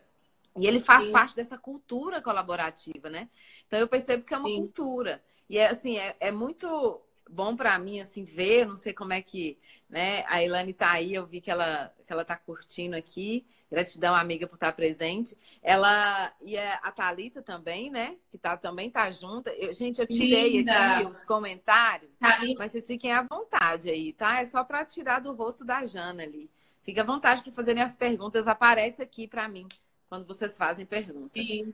Sim. 0.56 0.62
e 0.62 0.68
ele 0.68 0.80
faz 0.80 1.06
Sim. 1.06 1.12
parte 1.12 1.36
dessa 1.36 1.58
cultura 1.58 2.22
colaborativa, 2.22 3.10
né? 3.10 3.28
Então 3.68 3.80
eu 3.80 3.88
percebo 3.88 4.24
que 4.24 4.34
é 4.34 4.38
uma 4.38 4.48
Sim. 4.48 4.58
cultura. 4.58 5.24
E 5.50 5.58
é 5.58 5.68
assim, 5.68 5.98
é, 5.98 6.16
é 6.20 6.32
muito 6.32 7.02
bom 7.30 7.56
para 7.56 7.78
mim 7.80 8.00
assim 8.00 8.24
ver, 8.24 8.68
não 8.68 8.76
sei 8.76 8.94
como 8.94 9.14
é 9.14 9.22
que, 9.22 9.58
né? 9.90 10.24
A 10.28 10.44
Ilane 10.44 10.74
tá 10.74 10.92
aí, 10.92 11.14
eu 11.14 11.26
vi 11.26 11.42
que 11.42 11.50
ela 11.50 11.94
que 12.06 12.14
ela 12.14 12.24
tá 12.24 12.36
curtindo 12.36 12.96
aqui. 12.96 13.46
Gratidão, 13.72 14.14
amiga, 14.14 14.46
por 14.48 14.56
estar 14.56 14.74
presente. 14.74 15.38
Ela 15.64 16.34
e 16.42 16.58
a 16.58 16.92
Thalita 16.92 17.42
também, 17.42 17.90
né? 17.90 18.18
Que 18.30 18.38
tá, 18.38 18.58
também 18.58 18.90
tá 18.90 19.10
junta. 19.10 19.50
Eu, 19.52 19.72
gente, 19.72 20.02
eu 20.02 20.06
tirei 20.06 20.58
Linda. 20.58 20.98
aqui 20.98 21.06
os 21.06 21.24
comentários, 21.24 22.18
Thalita. 22.18 22.60
mas 22.60 22.74
vocês 22.74 22.86
fiquem 22.86 23.14
à 23.14 23.22
vontade 23.22 23.90
aí, 23.90 24.12
tá? 24.12 24.42
É 24.42 24.46
só 24.46 24.62
para 24.66 24.84
tirar 24.84 25.20
do 25.20 25.32
rosto 25.32 25.64
da 25.64 25.86
Jana 25.86 26.24
ali. 26.24 26.50
Fica 26.84 27.02
à 27.02 27.06
vontade 27.06 27.42
para 27.44 27.54
fazerem 27.54 27.82
as 27.82 27.96
perguntas. 27.96 28.46
Aparece 28.46 29.02
aqui 29.02 29.26
para 29.26 29.48
mim 29.48 29.66
quando 30.10 30.28
vocês 30.28 30.58
fazem 30.58 30.86
perguntas. 30.86 31.46
Sim. 31.46 31.74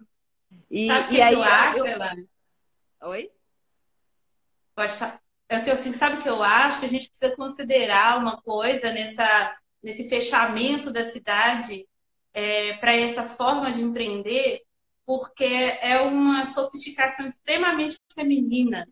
E, 0.70 0.88
sabe 0.88 1.16
e 1.16 1.22
aí, 1.22 1.34
eu 1.34 1.42
acho, 1.42 1.88
eu... 1.88 2.28
Oi? 3.10 3.32
Pode 4.76 4.92
estar. 4.92 5.20
É 5.50 5.60
que 5.62 5.70
eu 5.70 5.74
assim, 5.74 5.94
sabe 5.94 6.18
o 6.18 6.22
que 6.22 6.30
eu 6.30 6.44
acho? 6.44 6.80
Que 6.80 6.86
a 6.86 6.90
gente 6.90 7.10
precisa 7.10 7.36
considerar 7.36 8.20
uma 8.20 8.40
coisa 8.40 8.92
nessa 8.92 9.58
nesse 9.82 10.10
fechamento 10.10 10.92
da 10.92 11.04
cidade 11.04 11.88
é, 12.34 12.74
para 12.74 12.96
essa 12.96 13.24
forma 13.24 13.72
de 13.72 13.82
empreender, 13.82 14.62
porque 15.06 15.46
é 15.82 16.00
uma 16.02 16.46
sofisticação 16.46 17.26
extremamente 17.26 17.98
feminina. 18.14 18.88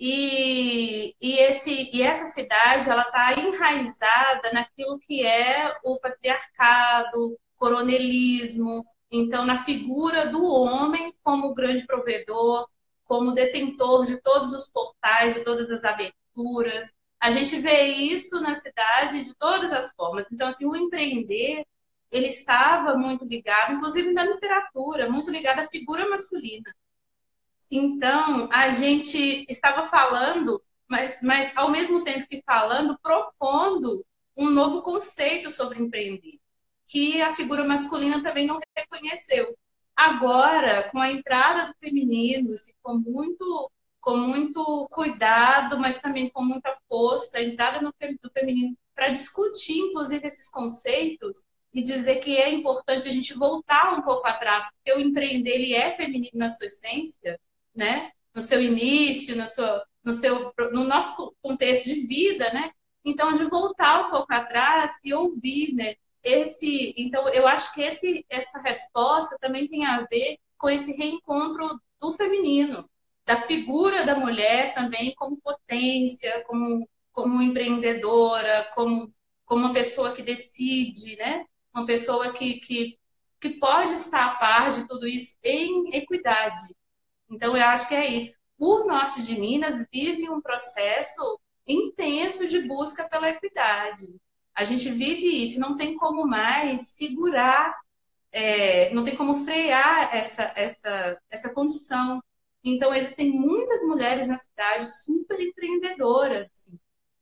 E, 0.00 1.14
e, 1.20 1.38
esse, 1.38 1.90
e 1.92 2.02
essa 2.02 2.26
cidade 2.26 2.88
ela 2.88 3.02
está 3.02 3.34
enraizada 3.34 4.52
naquilo 4.52 4.98
que 4.98 5.26
é 5.26 5.76
o 5.82 5.98
patriarcado, 5.98 7.38
coronelismo, 7.56 8.86
então 9.10 9.44
na 9.44 9.64
figura 9.64 10.26
do 10.26 10.44
homem 10.44 11.12
como 11.22 11.54
grande 11.54 11.84
provedor, 11.84 12.68
como 13.04 13.32
detentor 13.32 14.04
de 14.06 14.20
todos 14.20 14.52
os 14.52 14.70
portais, 14.70 15.34
de 15.34 15.42
todas 15.42 15.70
as 15.70 15.82
aberturas, 15.84 16.94
a 17.20 17.30
gente 17.30 17.58
vê 17.58 17.82
isso 17.82 18.40
na 18.40 18.54
cidade 18.54 19.24
de 19.24 19.34
todas 19.34 19.72
as 19.72 19.92
formas. 19.92 20.30
Então, 20.30 20.48
assim, 20.48 20.66
o 20.66 20.76
empreender, 20.76 21.66
ele 22.10 22.28
estava 22.28 22.96
muito 22.96 23.24
ligado, 23.24 23.74
inclusive 23.74 24.12
na 24.12 24.24
literatura, 24.24 25.10
muito 25.10 25.30
ligado 25.30 25.60
à 25.60 25.68
figura 25.68 26.08
masculina. 26.08 26.74
Então, 27.70 28.48
a 28.52 28.70
gente 28.70 29.44
estava 29.48 29.88
falando, 29.88 30.62
mas, 30.86 31.20
mas 31.22 31.54
ao 31.56 31.70
mesmo 31.70 32.02
tempo 32.04 32.28
que 32.28 32.42
falando, 32.42 32.98
propondo 33.02 34.04
um 34.36 34.48
novo 34.48 34.80
conceito 34.82 35.50
sobre 35.50 35.80
empreender, 35.80 36.38
que 36.86 37.20
a 37.20 37.34
figura 37.34 37.64
masculina 37.64 38.22
também 38.22 38.46
não 38.46 38.60
reconheceu. 38.74 39.56
Agora, 39.94 40.88
com 40.90 40.98
a 41.00 41.10
entrada 41.10 41.66
do 41.66 41.74
feminino, 41.80 42.56
se 42.56 42.72
ficou 42.72 42.98
muito 42.98 43.70
com 44.08 44.16
muito 44.16 44.88
cuidado, 44.90 45.78
mas 45.78 46.00
também 46.00 46.30
com 46.30 46.42
muita 46.42 46.74
força, 46.88 47.42
entrada 47.42 47.78
no 47.78 47.92
do 48.22 48.30
feminino 48.30 48.74
para 48.94 49.10
discutir, 49.10 49.78
inclusive, 49.78 50.26
esses 50.26 50.48
conceitos 50.48 51.44
e 51.74 51.82
dizer 51.82 52.16
que 52.20 52.38
é 52.38 52.50
importante 52.50 53.06
a 53.06 53.12
gente 53.12 53.34
voltar 53.34 53.98
um 53.98 54.00
pouco 54.00 54.26
atrás, 54.26 54.64
porque 54.72 54.98
o 54.98 54.98
empreender 54.98 55.50
ele 55.50 55.74
é 55.74 55.94
feminino 55.94 56.38
na 56.38 56.48
sua 56.48 56.68
essência, 56.68 57.38
né? 57.74 58.10
No 58.34 58.40
seu 58.40 58.62
início, 58.62 59.36
no 59.36 59.46
seu, 59.46 59.82
no 60.02 60.14
seu, 60.14 60.54
no 60.72 60.84
nosso 60.84 61.36
contexto 61.42 61.84
de 61.84 62.06
vida, 62.06 62.50
né? 62.50 62.70
Então, 63.04 63.34
de 63.34 63.44
voltar 63.44 64.06
um 64.06 64.10
pouco 64.10 64.32
atrás 64.32 64.92
e 65.04 65.12
ouvir, 65.12 65.74
né? 65.74 65.96
Esse, 66.22 66.94
então, 66.96 67.28
eu 67.28 67.46
acho 67.46 67.74
que 67.74 67.82
esse, 67.82 68.24
essa 68.30 68.58
resposta 68.62 69.36
também 69.38 69.68
tem 69.68 69.84
a 69.84 70.06
ver 70.06 70.38
com 70.56 70.70
esse 70.70 70.92
reencontro 70.92 71.78
do 72.00 72.12
feminino, 72.14 72.88
da 73.28 73.36
figura 73.36 74.06
da 74.06 74.14
mulher 74.14 74.72
também 74.72 75.14
como 75.14 75.36
potência, 75.36 76.42
como, 76.46 76.88
como 77.12 77.42
empreendedora, 77.42 78.70
como, 78.74 79.12
como 79.44 79.66
uma 79.66 79.74
pessoa 79.74 80.14
que 80.14 80.22
decide, 80.22 81.14
né? 81.16 81.44
Uma 81.74 81.84
pessoa 81.84 82.32
que, 82.32 82.54
que, 82.60 82.98
que 83.38 83.50
pode 83.50 83.92
estar 83.92 84.24
a 84.24 84.36
par 84.36 84.70
de 84.70 84.88
tudo 84.88 85.06
isso 85.06 85.36
em 85.44 85.94
equidade. 85.94 86.74
Então, 87.30 87.54
eu 87.54 87.62
acho 87.62 87.86
que 87.86 87.94
é 87.94 88.06
isso. 88.06 88.32
O 88.58 88.84
norte 88.86 89.22
de 89.22 89.38
Minas 89.38 89.86
vive 89.92 90.30
um 90.30 90.40
processo 90.40 91.38
intenso 91.66 92.48
de 92.48 92.62
busca 92.62 93.06
pela 93.06 93.28
equidade. 93.28 94.06
A 94.54 94.64
gente 94.64 94.88
vive 94.88 95.42
isso, 95.42 95.60
não 95.60 95.76
tem 95.76 95.98
como 95.98 96.26
mais 96.26 96.92
segurar, 96.92 97.76
é, 98.32 98.90
não 98.94 99.04
tem 99.04 99.14
como 99.14 99.44
frear 99.44 100.16
essa, 100.16 100.50
essa, 100.56 101.20
essa 101.28 101.52
condição. 101.52 102.22
Então, 102.64 102.94
existem 102.94 103.30
muitas 103.32 103.82
mulheres 103.84 104.26
na 104.26 104.38
cidade 104.38 104.86
super 105.04 105.40
empreendedoras, 105.40 106.50
assim. 106.52 106.78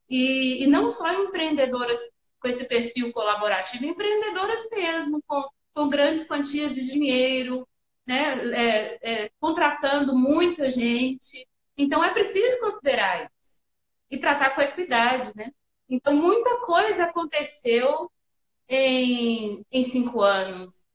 e, 0.09 0.65
e 0.65 0.67
não 0.69 0.89
só 0.89 1.13
empreendedoras 1.25 2.01
com 2.41 2.49
esse 2.49 2.67
perfil 2.67 3.13
colaborativo, 3.13 3.87
empreendedoras 3.87 4.69
mesmo, 4.71 5.23
com, 5.27 5.49
com 5.75 5.89
grandes 5.89 6.27
quantias 6.29 6.75
de 6.75 6.87
dinheiro, 6.87 7.69
né, 8.07 8.39
é, 8.55 9.25
é, 9.25 9.31
contratando 9.41 10.17
muita 10.17 10.71
gente. 10.71 11.47
Então, 11.77 12.03
é 12.05 12.13
preciso 12.13 12.61
considerar 12.61 13.25
isso 13.25 13.61
e 14.11 14.19
tratar 14.19 14.51
com 14.55 14.63
equidade, 14.63 15.33
né? 15.37 15.51
Então, 15.89 16.15
muita 16.17 16.61
coisa 16.63 17.05
aconteceu 17.05 18.11
em, 18.69 19.65
em 19.73 19.85
cinco 19.85 20.23
anos. 20.23 20.86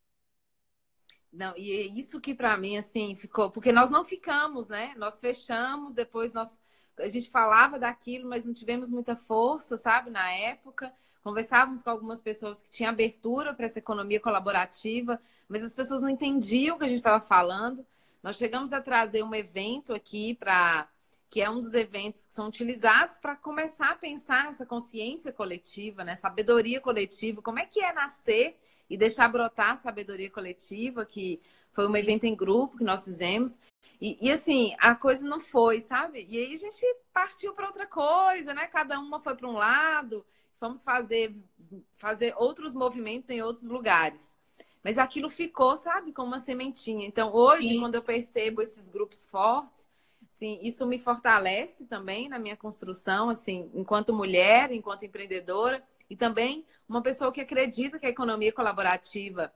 Não, 1.31 1.53
e 1.55 1.71
é 1.71 1.85
isso 1.97 2.19
que 2.19 2.33
para 2.33 2.57
mim, 2.57 2.77
assim, 2.77 3.15
ficou... 3.15 3.49
Porque 3.49 3.71
nós 3.71 3.89
não 3.89 4.03
ficamos, 4.03 4.67
né? 4.67 4.93
Nós 4.97 5.19
fechamos, 5.19 5.93
depois 5.93 6.33
nós... 6.33 6.59
A 6.99 7.07
gente 7.07 7.29
falava 7.29 7.79
daquilo, 7.79 8.29
mas 8.29 8.45
não 8.45 8.53
tivemos 8.53 8.89
muita 8.89 9.15
força, 9.15 9.77
sabe? 9.77 10.09
Na 10.09 10.29
época, 10.31 10.93
conversávamos 11.23 11.81
com 11.81 11.89
algumas 11.89 12.21
pessoas 12.21 12.61
que 12.61 12.69
tinham 12.69 12.91
abertura 12.91 13.53
para 13.53 13.65
essa 13.65 13.79
economia 13.79 14.19
colaborativa, 14.19 15.19
mas 15.47 15.63
as 15.63 15.73
pessoas 15.73 16.01
não 16.01 16.09
entendiam 16.09 16.75
o 16.75 16.79
que 16.79 16.85
a 16.85 16.87
gente 16.87 16.97
estava 16.97 17.21
falando. 17.21 17.85
Nós 18.21 18.35
chegamos 18.35 18.73
a 18.73 18.81
trazer 18.81 19.23
um 19.23 19.33
evento 19.33 19.93
aqui 19.93 20.35
para 20.35 20.87
que 21.29 21.39
é 21.39 21.49
um 21.49 21.61
dos 21.61 21.73
eventos 21.73 22.25
que 22.25 22.33
são 22.33 22.47
utilizados 22.49 23.17
para 23.17 23.37
começar 23.37 23.91
a 23.91 23.95
pensar 23.95 24.43
nessa 24.43 24.65
consciência 24.65 25.31
coletiva, 25.31 26.03
né? 26.03 26.13
Sabedoria 26.13 26.81
coletiva, 26.81 27.41
como 27.41 27.57
é 27.57 27.65
que 27.65 27.79
é 27.81 27.93
nascer 27.93 28.59
e 28.91 28.97
deixar 28.97 29.29
brotar 29.29 29.71
a 29.71 29.77
sabedoria 29.77 30.29
coletiva, 30.29 31.05
que 31.05 31.39
foi 31.71 31.87
um 31.87 31.95
evento 31.95 32.25
em 32.25 32.35
grupo 32.35 32.77
que 32.77 32.83
nós 32.83 33.05
fizemos. 33.05 33.57
E, 34.01 34.17
e, 34.19 34.29
assim, 34.29 34.75
a 34.79 34.93
coisa 34.93 35.25
não 35.25 35.39
foi, 35.39 35.79
sabe? 35.79 36.27
E 36.29 36.37
aí 36.37 36.53
a 36.53 36.57
gente 36.57 36.85
partiu 37.13 37.53
para 37.53 37.67
outra 37.67 37.87
coisa, 37.87 38.53
né? 38.53 38.67
Cada 38.67 38.99
uma 38.99 39.21
foi 39.21 39.33
para 39.33 39.47
um 39.47 39.53
lado, 39.53 40.25
fomos 40.59 40.83
fazer, 40.83 41.33
fazer 41.95 42.35
outros 42.37 42.75
movimentos 42.75 43.29
em 43.29 43.41
outros 43.41 43.67
lugares. 43.67 44.35
Mas 44.83 44.97
aquilo 44.97 45.29
ficou, 45.29 45.77
sabe, 45.77 46.11
como 46.11 46.27
uma 46.27 46.39
sementinha. 46.39 47.07
Então, 47.07 47.33
hoje, 47.33 47.69
Sim. 47.69 47.79
quando 47.79 47.95
eu 47.95 48.03
percebo 48.03 48.61
esses 48.61 48.89
grupos 48.89 49.23
fortes, 49.23 49.87
Sim, 50.31 50.59
isso 50.63 50.85
me 50.85 50.97
fortalece 50.97 51.85
também 51.85 52.29
na 52.29 52.39
minha 52.39 52.55
construção, 52.55 53.29
assim, 53.29 53.69
enquanto 53.73 54.13
mulher, 54.13 54.71
enquanto 54.71 55.03
empreendedora 55.03 55.83
e 56.09 56.15
também 56.15 56.65
uma 56.91 57.01
pessoa 57.01 57.31
que 57.31 57.39
acredita 57.39 57.97
que 57.97 58.05
a 58.05 58.09
economia 58.09 58.51
colaborativa 58.51 59.51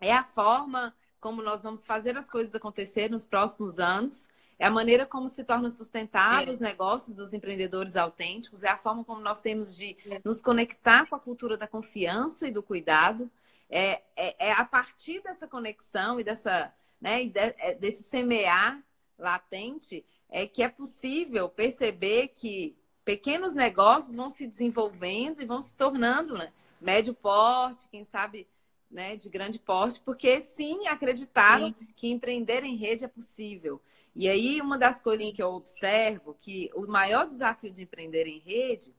é 0.00 0.12
a 0.12 0.22
forma 0.22 0.94
como 1.20 1.42
nós 1.42 1.64
vamos 1.64 1.84
fazer 1.84 2.16
as 2.16 2.30
coisas 2.30 2.54
acontecer 2.54 3.10
nos 3.10 3.26
próximos 3.26 3.80
anos, 3.80 4.28
é 4.56 4.64
a 4.64 4.70
maneira 4.70 5.04
como 5.04 5.28
se 5.28 5.42
torna 5.42 5.70
sustentável 5.70 6.48
é. 6.48 6.50
os 6.52 6.60
negócios 6.60 7.16
dos 7.16 7.34
empreendedores 7.34 7.96
autênticos, 7.96 8.62
é 8.62 8.68
a 8.68 8.76
forma 8.76 9.02
como 9.04 9.20
nós 9.20 9.40
temos 9.40 9.76
de 9.76 9.96
é. 10.08 10.20
nos 10.24 10.40
conectar 10.40 11.08
com 11.08 11.16
a 11.16 11.20
cultura 11.20 11.56
da 11.56 11.66
confiança 11.66 12.46
e 12.46 12.52
do 12.52 12.62
cuidado. 12.62 13.28
É, 13.68 14.00
é, 14.16 14.48
é 14.48 14.52
a 14.52 14.64
partir 14.64 15.20
dessa 15.20 15.48
conexão 15.48 16.20
e 16.20 16.24
dessa, 16.24 16.72
né, 17.00 17.24
e 17.24 17.28
de, 17.28 17.40
é, 17.40 17.74
desse 17.74 18.04
semear 18.04 18.80
latente, 19.18 20.04
é 20.30 20.46
que 20.46 20.62
é 20.62 20.68
possível 20.68 21.48
perceber 21.48 22.28
que 22.28 22.76
pequenos 23.04 23.54
negócios 23.54 24.14
vão 24.14 24.30
se 24.30 24.46
desenvolvendo 24.46 25.42
e 25.42 25.44
vão 25.44 25.60
se 25.60 25.74
tornando 25.74 26.38
né, 26.38 26.52
médio 26.80 27.14
porte, 27.14 27.88
quem 27.88 28.04
sabe 28.04 28.46
né, 28.90 29.16
de 29.16 29.28
grande 29.28 29.58
porte, 29.58 30.00
porque 30.00 30.40
sim 30.40 30.86
acreditaram 30.86 31.68
sim. 31.68 31.88
que 31.94 32.08
empreender 32.08 32.64
em 32.64 32.76
rede 32.76 33.04
é 33.04 33.08
possível. 33.08 33.80
E 34.14 34.28
aí, 34.28 34.60
uma 34.60 34.78
das 34.78 35.00
coisas 35.00 35.28
sim. 35.28 35.34
que 35.34 35.42
eu 35.42 35.52
observo 35.52 36.36
que 36.40 36.70
o 36.74 36.86
maior 36.86 37.26
desafio 37.26 37.72
de 37.72 37.82
empreender 37.82 38.26
em 38.26 38.38
rede 38.38 38.94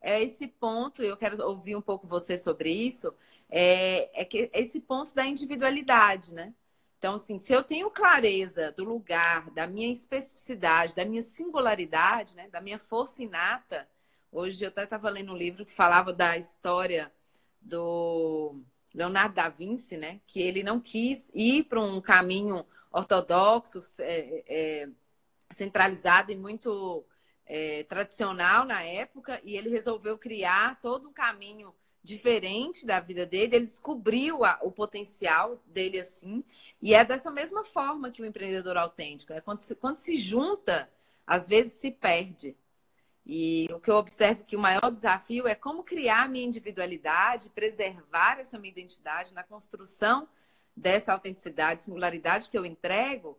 é 0.00 0.22
esse 0.22 0.46
ponto, 0.46 1.02
eu 1.02 1.16
quero 1.16 1.42
ouvir 1.46 1.76
um 1.76 1.80
pouco 1.80 2.06
você 2.06 2.36
sobre 2.36 2.70
isso, 2.70 3.14
é, 3.48 4.10
é 4.20 4.24
que 4.24 4.50
esse 4.52 4.80
ponto 4.80 5.14
da 5.14 5.24
individualidade, 5.24 6.34
né? 6.34 6.52
Então, 6.98 7.14
assim, 7.14 7.38
se 7.38 7.52
eu 7.52 7.62
tenho 7.62 7.90
clareza 7.90 8.72
do 8.72 8.82
lugar, 8.82 9.50
da 9.50 9.66
minha 9.66 9.92
especificidade, 9.92 10.94
da 10.94 11.04
minha 11.04 11.22
singularidade, 11.22 12.34
né, 12.34 12.48
da 12.48 12.62
minha 12.62 12.78
força 12.78 13.22
inata, 13.22 13.86
hoje 14.32 14.64
eu 14.64 14.68
até 14.68 14.84
estava 14.84 15.10
lendo 15.10 15.32
um 15.32 15.36
livro 15.36 15.66
que 15.66 15.72
falava 15.72 16.12
da 16.14 16.38
história 16.38 17.12
do 17.64 18.60
Leonardo 18.94 19.34
da 19.34 19.48
Vinci, 19.48 19.96
né, 19.96 20.20
que 20.26 20.40
ele 20.40 20.62
não 20.62 20.78
quis 20.78 21.28
ir 21.34 21.64
para 21.64 21.80
um 21.80 22.00
caminho 22.00 22.64
ortodoxo, 22.92 23.80
é, 24.00 24.44
é, 24.46 24.88
centralizado 25.50 26.30
e 26.30 26.36
muito 26.36 27.04
é, 27.46 27.82
tradicional 27.84 28.64
na 28.64 28.82
época, 28.82 29.40
e 29.42 29.56
ele 29.56 29.68
resolveu 29.68 30.16
criar 30.16 30.80
todo 30.80 31.08
um 31.08 31.12
caminho 31.12 31.74
diferente 32.02 32.86
da 32.86 33.00
vida 33.00 33.24
dele, 33.24 33.56
ele 33.56 33.64
descobriu 33.64 34.44
a, 34.44 34.58
o 34.62 34.70
potencial 34.70 35.60
dele 35.66 35.98
assim, 35.98 36.44
e 36.80 36.94
é 36.94 37.02
dessa 37.04 37.30
mesma 37.30 37.64
forma 37.64 38.10
que 38.10 38.20
o 38.20 38.26
empreendedor 38.26 38.76
autêntico, 38.76 39.32
né? 39.32 39.40
quando, 39.40 39.60
se, 39.60 39.74
quando 39.74 39.96
se 39.96 40.16
junta, 40.18 40.88
às 41.26 41.48
vezes 41.48 41.72
se 41.72 41.90
perde. 41.90 42.54
E 43.26 43.66
o 43.72 43.80
que 43.80 43.90
eu 43.90 43.96
observo 43.96 44.44
que 44.44 44.56
o 44.56 44.60
maior 44.60 44.90
desafio 44.90 45.48
é 45.48 45.54
como 45.54 45.82
criar 45.82 46.28
minha 46.28 46.44
individualidade, 46.44 47.48
preservar 47.50 48.38
essa 48.38 48.58
minha 48.58 48.70
identidade 48.70 49.32
na 49.32 49.42
construção 49.42 50.28
dessa 50.76 51.12
autenticidade, 51.12 51.82
singularidade 51.82 52.50
que 52.50 52.58
eu 52.58 52.66
entrego, 52.66 53.38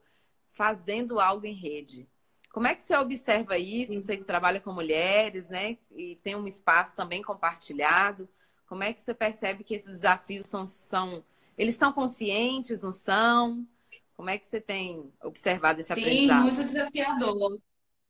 fazendo 0.53 1.19
algo 1.19 1.45
em 1.45 1.53
rede. 1.53 2.07
Como 2.51 2.67
é 2.67 2.73
que 2.73 2.81
você 2.81 2.95
observa 2.95 3.57
isso? 3.57 3.93
Você 3.93 4.15
que 4.17 4.23
trabalha 4.23 4.61
com 4.61 4.71
mulheres, 4.71 5.49
né? 5.49 5.77
E 5.91 6.15
tem 6.23 6.35
um 6.35 6.47
espaço 6.47 6.95
também 6.95 7.21
compartilhado. 7.21 8.25
Como 8.65 8.81
é 8.81 8.93
que 8.93 9.01
você 9.01 9.13
percebe 9.13 9.63
que 9.63 9.75
esses 9.75 9.99
desafios 9.99 10.47
são, 10.49 10.65
são 10.65 11.23
eles 11.57 11.75
são 11.75 11.91
conscientes, 11.91 12.81
não 12.81 12.93
são? 12.93 13.67
Como 14.15 14.29
é 14.29 14.37
que 14.37 14.45
você 14.45 14.61
tem 14.61 15.11
observado 15.21 15.81
esse 15.81 15.93
Sim, 15.93 16.01
aprendizado? 16.01 16.37
Sim, 16.37 16.55
muito 16.55 16.63
desafiador. 16.63 17.59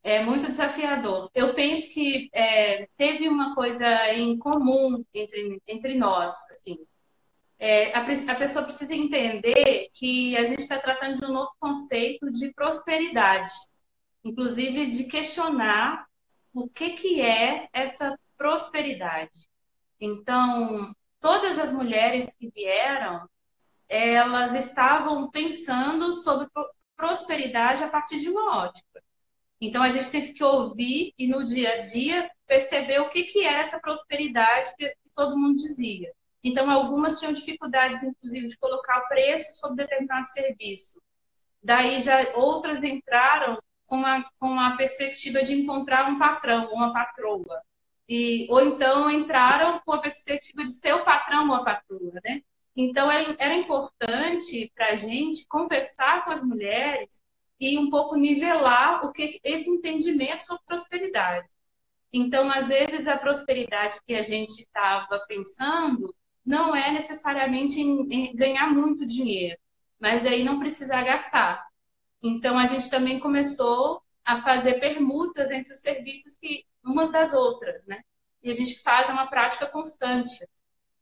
É 0.05 0.23
muito 0.23 0.47
desafiador. 0.47 1.31
Eu 1.33 1.55
penso 1.55 1.91
que 1.91 2.29
é, 2.31 2.85
teve 2.95 3.27
uma 3.27 3.55
coisa 3.55 4.13
em 4.13 4.37
comum 4.37 5.03
entre, 5.11 5.59
entre 5.67 5.95
nós, 5.95 6.31
assim. 6.51 6.77
É, 7.57 7.91
a, 7.91 8.01
a 8.01 8.35
pessoa 8.35 8.65
precisa 8.65 8.93
entender 8.93 9.89
que 9.95 10.37
a 10.37 10.45
gente 10.45 10.59
está 10.59 10.77
tratando 10.77 11.17
de 11.17 11.25
um 11.25 11.33
novo 11.33 11.51
conceito 11.59 12.29
de 12.29 12.53
prosperidade, 12.53 13.51
inclusive 14.23 14.91
de 14.91 15.05
questionar 15.05 16.05
o 16.53 16.69
que, 16.69 16.91
que 16.91 17.19
é 17.19 17.67
essa 17.73 18.15
prosperidade. 18.37 19.47
Então, 19.99 20.95
todas 21.19 21.57
as 21.57 21.73
mulheres 21.73 22.31
que 22.35 22.51
vieram, 22.51 23.27
elas 23.89 24.53
estavam 24.53 25.31
pensando 25.31 26.13
sobre 26.13 26.47
prosperidade 26.95 27.83
a 27.83 27.89
partir 27.89 28.19
de 28.19 28.29
uma 28.29 28.65
ótica. 28.65 29.04
Então, 29.65 29.81
a 29.81 29.89
gente 29.89 30.11
teve 30.11 30.33
que 30.33 30.43
ouvir 30.43 31.13
e, 31.17 31.27
no 31.27 31.43
dia 31.43 31.73
a 31.73 31.77
dia, 31.79 32.29
perceber 32.45 32.99
o 32.99 33.09
que, 33.09 33.23
que 33.23 33.43
era 33.43 33.61
essa 33.61 33.79
prosperidade 33.79 34.75
que 34.77 34.93
todo 35.15 35.37
mundo 35.37 35.57
dizia. 35.57 36.13
Então, 36.43 36.69
algumas 36.69 37.19
tinham 37.19 37.33
dificuldades, 37.33 38.03
inclusive, 38.03 38.47
de 38.47 38.57
colocar 38.57 39.01
preço 39.07 39.59
sobre 39.59 39.77
determinado 39.77 40.27
serviço. 40.29 41.01
Daí, 41.63 41.99
já 41.99 42.35
outras 42.35 42.83
entraram 42.83 43.57
com 43.87 44.05
a, 44.05 44.23
com 44.39 44.59
a 44.59 44.77
perspectiva 44.77 45.41
de 45.41 45.53
encontrar 45.53 46.11
um 46.11 46.19
patrão, 46.19 46.71
uma 46.71 46.93
patroa. 46.93 47.61
E, 48.07 48.47
ou 48.51 48.61
então 48.61 49.09
entraram 49.09 49.81
com 49.83 49.93
a 49.93 49.97
perspectiva 49.97 50.63
de 50.63 50.71
ser 50.71 50.93
o 50.93 51.03
patrão 51.03 51.49
ou 51.49 51.55
a 51.55 51.63
patroa, 51.63 52.19
né? 52.23 52.41
Então, 52.75 53.11
é, 53.11 53.35
era 53.39 53.55
importante 53.55 54.71
para 54.75 54.89
a 54.89 54.95
gente 54.95 55.47
conversar 55.47 56.23
com 56.23 56.31
as 56.31 56.43
mulheres 56.43 57.24
e 57.59 57.77
um 57.77 57.89
pouco 57.89 58.15
nivelar 58.15 59.05
o 59.05 59.11
que 59.11 59.39
esse 59.43 59.69
entendimento 59.69 60.43
sobre 60.43 60.63
prosperidade. 60.65 61.47
Então, 62.11 62.49
às 62.49 62.69
vezes, 62.69 63.07
a 63.07 63.17
prosperidade 63.17 63.99
que 64.05 64.13
a 64.13 64.21
gente 64.21 64.59
estava 64.59 65.19
pensando 65.27 66.15
não 66.45 66.75
é 66.75 66.91
necessariamente 66.91 67.81
em, 67.81 68.07
em 68.13 68.35
ganhar 68.35 68.67
muito 68.73 69.05
dinheiro, 69.05 69.57
mas 69.99 70.21
daí 70.21 70.43
não 70.43 70.59
precisar 70.59 71.03
gastar. 71.03 71.65
Então, 72.21 72.57
a 72.57 72.65
gente 72.65 72.89
também 72.89 73.19
começou 73.19 74.01
a 74.23 74.41
fazer 74.41 74.79
permutas 74.79 75.51
entre 75.51 75.73
os 75.73 75.81
serviços 75.81 76.37
que 76.37 76.65
umas 76.83 77.11
das 77.11 77.33
outras, 77.33 77.85
né? 77.85 78.01
E 78.41 78.49
a 78.49 78.53
gente 78.53 78.81
faz 78.81 79.09
uma 79.09 79.27
prática 79.27 79.67
constante. 79.67 80.47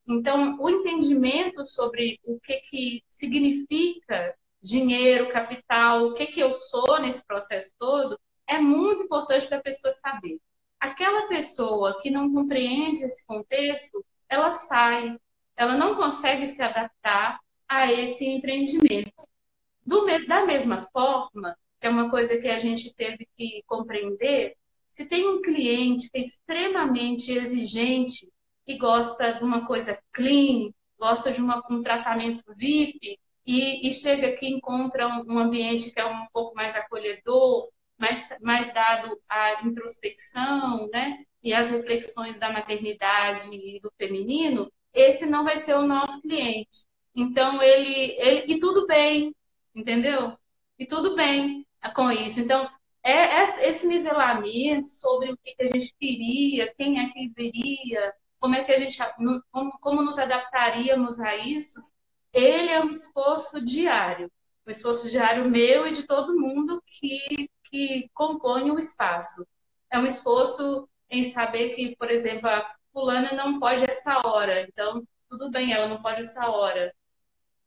Então, 0.08 0.58
o 0.60 0.70
entendimento 0.70 1.66
sobre 1.66 2.20
o 2.24 2.39
que, 2.39 2.60
que 2.70 3.04
significa 3.10 4.36
dinheiro, 4.63 5.30
capital, 5.30 6.06
o 6.06 6.13
que, 6.13 6.28
que 6.28 6.39
eu 6.39 6.54
sou 6.54 6.99
nesse 7.02 7.26
processo 7.26 7.73
todo, 7.78 8.17
é 8.47 8.60
muito 8.60 9.04
importante 9.04 9.47
para 9.47 9.58
a 9.58 9.63
pessoa 9.63 9.93
saber. 9.93 10.39
Aquela 10.80 11.28
pessoa 11.28 11.99
que 12.02 12.10
não 12.10 12.34
compreende 12.34 13.04
esse 13.04 13.26
contexto, 13.26 14.04
ela 14.30 14.52
sai, 14.52 15.17
ela 15.56 15.76
não 15.76 15.95
consegue 15.95 16.47
se 16.47 16.63
adaptar 16.63 17.39
a 17.67 17.91
esse 17.91 18.26
empreendimento. 18.26 19.12
Do, 19.86 20.06
da 20.28 20.45
mesma 20.45 20.82
forma, 20.93 21.58
que 21.80 21.88
é 21.88 21.89
uma 21.89 22.10
coisa 22.10 22.39
que 22.39 22.47
a 22.47 22.58
gente 22.58 22.93
teve 22.95 23.28
que 23.38 23.63
compreender, 23.67 24.56
se 24.91 25.10
tem 25.10 25.28
um 25.28 25.41
cliente 25.41 26.10
que 26.10 26.19
é 26.19 26.21
extremamente 26.21 27.32
exigente 27.32 28.32
e 28.65 28.78
gosta 28.78 29.34
de 29.34 29.43
uma 29.43 29.65
coisa 29.65 29.99
clean, 30.13 30.71
gosta 30.97 31.32
de 31.32 31.41
uma, 31.41 31.62
um 31.69 31.82
tratamento 31.82 32.43
VIP, 32.56 33.19
e, 33.45 33.88
e 33.88 33.93
chega 33.93 34.27
aqui 34.27 34.47
encontra 34.47 35.08
um, 35.08 35.34
um, 35.34 35.39
ambiente 35.39 35.91
que 35.91 35.99
é 35.99 36.06
um 36.06 36.25
pouco 36.32 36.56
mais 36.56 36.75
acolhedor, 36.75 37.69
mais, 37.97 38.27
mais 38.41 38.73
dado 38.73 39.19
à 39.29 39.63
introspecção, 39.65 40.89
né? 40.91 41.23
E 41.43 41.53
às 41.53 41.69
reflexões 41.69 42.38
da 42.38 42.51
maternidade 42.51 43.49
e 43.53 43.79
do 43.82 43.91
feminino, 43.97 44.71
esse 44.93 45.25
não 45.25 45.43
vai 45.43 45.58
ser 45.58 45.75
o 45.75 45.88
nosso 45.88 46.21
cliente. 46.21 46.86
Então, 47.15 47.62
ele, 47.62 48.15
ele 48.17 48.53
e 48.53 48.60
tudo 48.60 48.88
bem, 48.88 49.36
entendeu? 49.75 50.38
E 50.79 50.86
tudo 50.86 51.15
bem 51.15 51.65
com 51.95 52.10
isso. 52.12 52.39
Então, 52.39 52.69
é, 53.03 53.12
é 53.12 53.69
esse 53.69 53.86
nivelamento 53.86 54.88
sobre 54.88 55.32
o 55.32 55.38
que 55.38 55.56
a 55.62 55.67
gente 55.67 55.93
queria, 55.99 56.73
quem 56.75 56.99
é 56.99 57.10
que 57.10 57.29
viria, 57.36 58.13
como 58.39 58.56
é 58.56 58.63
que 58.63 58.71
a 58.71 58.79
gente, 58.79 58.97
como, 59.51 59.71
como 59.79 60.01
nos 60.01 60.17
adaptaríamos 60.17 61.19
a 61.19 61.36
isso, 61.36 61.82
ele 62.34 62.69
é 62.69 62.84
um 62.84 62.89
esforço 62.89 63.63
diário, 63.63 64.32
um 64.65 64.72
esforço 64.72 65.10
diário 65.10 65.50
meu 65.50 65.88
e 65.88 65.91
de 65.91 66.04
todo 66.04 66.39
mundo 66.39 66.82
que, 66.86 67.50
que 67.65 68.10
compõe 68.13 68.72
o 68.72 68.80
espaço. 68.80 69.46
É 69.91 70.00
um 70.00 70.06
esforço 70.06 70.89
em 71.10 71.24
saber 71.24 71.76
que, 71.76 71.96
por 71.96 72.10
exemplo, 72.10 72.50
a 72.50 72.67
fulana 72.91 73.34
não 73.34 73.60
pode 73.60 73.84
essa 73.84 74.19
hora, 74.26 74.63
então 74.63 75.08
tudo 75.30 75.52
bem, 75.52 75.72
ela 75.72 75.88
não 75.88 76.02
pode 76.02 76.22
essa 76.22 76.50
hora. 76.50 76.93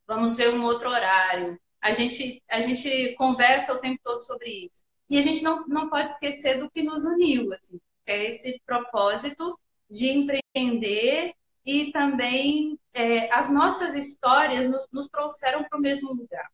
Vamos 0.06 0.36
ver 0.36 0.52
um 0.52 0.64
outro 0.64 0.88
horário. 0.88 1.58
A 1.80 1.92
gente, 1.92 2.42
a 2.48 2.60
gente 2.60 3.14
conversa 3.16 3.72
o 3.72 3.78
tempo 3.78 4.00
todo 4.02 4.22
sobre 4.22 4.50
isso. 4.66 4.84
E 5.08 5.18
a 5.18 5.22
gente 5.22 5.42
não, 5.42 5.66
não 5.66 5.88
pode 5.88 6.12
esquecer 6.12 6.58
do 6.58 6.70
que 6.70 6.82
nos 6.82 7.04
uniu, 7.04 7.52
assim, 7.52 7.80
é 8.04 8.24
esse 8.24 8.60
propósito 8.66 9.58
de 9.88 10.08
empreender 10.08 11.34
e 11.66 11.90
também 11.90 12.78
é, 12.94 13.30
as 13.34 13.50
nossas 13.50 13.96
histórias 13.96 14.68
nos, 14.68 14.86
nos 14.92 15.08
trouxeram 15.08 15.64
para 15.64 15.76
o 15.76 15.82
mesmo 15.82 16.12
lugar. 16.14 16.48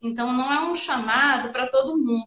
Então, 0.00 0.32
não 0.32 0.52
é 0.52 0.70
um 0.70 0.74
chamado 0.74 1.50
para 1.50 1.66
todo 1.66 1.98
mundo, 1.98 2.26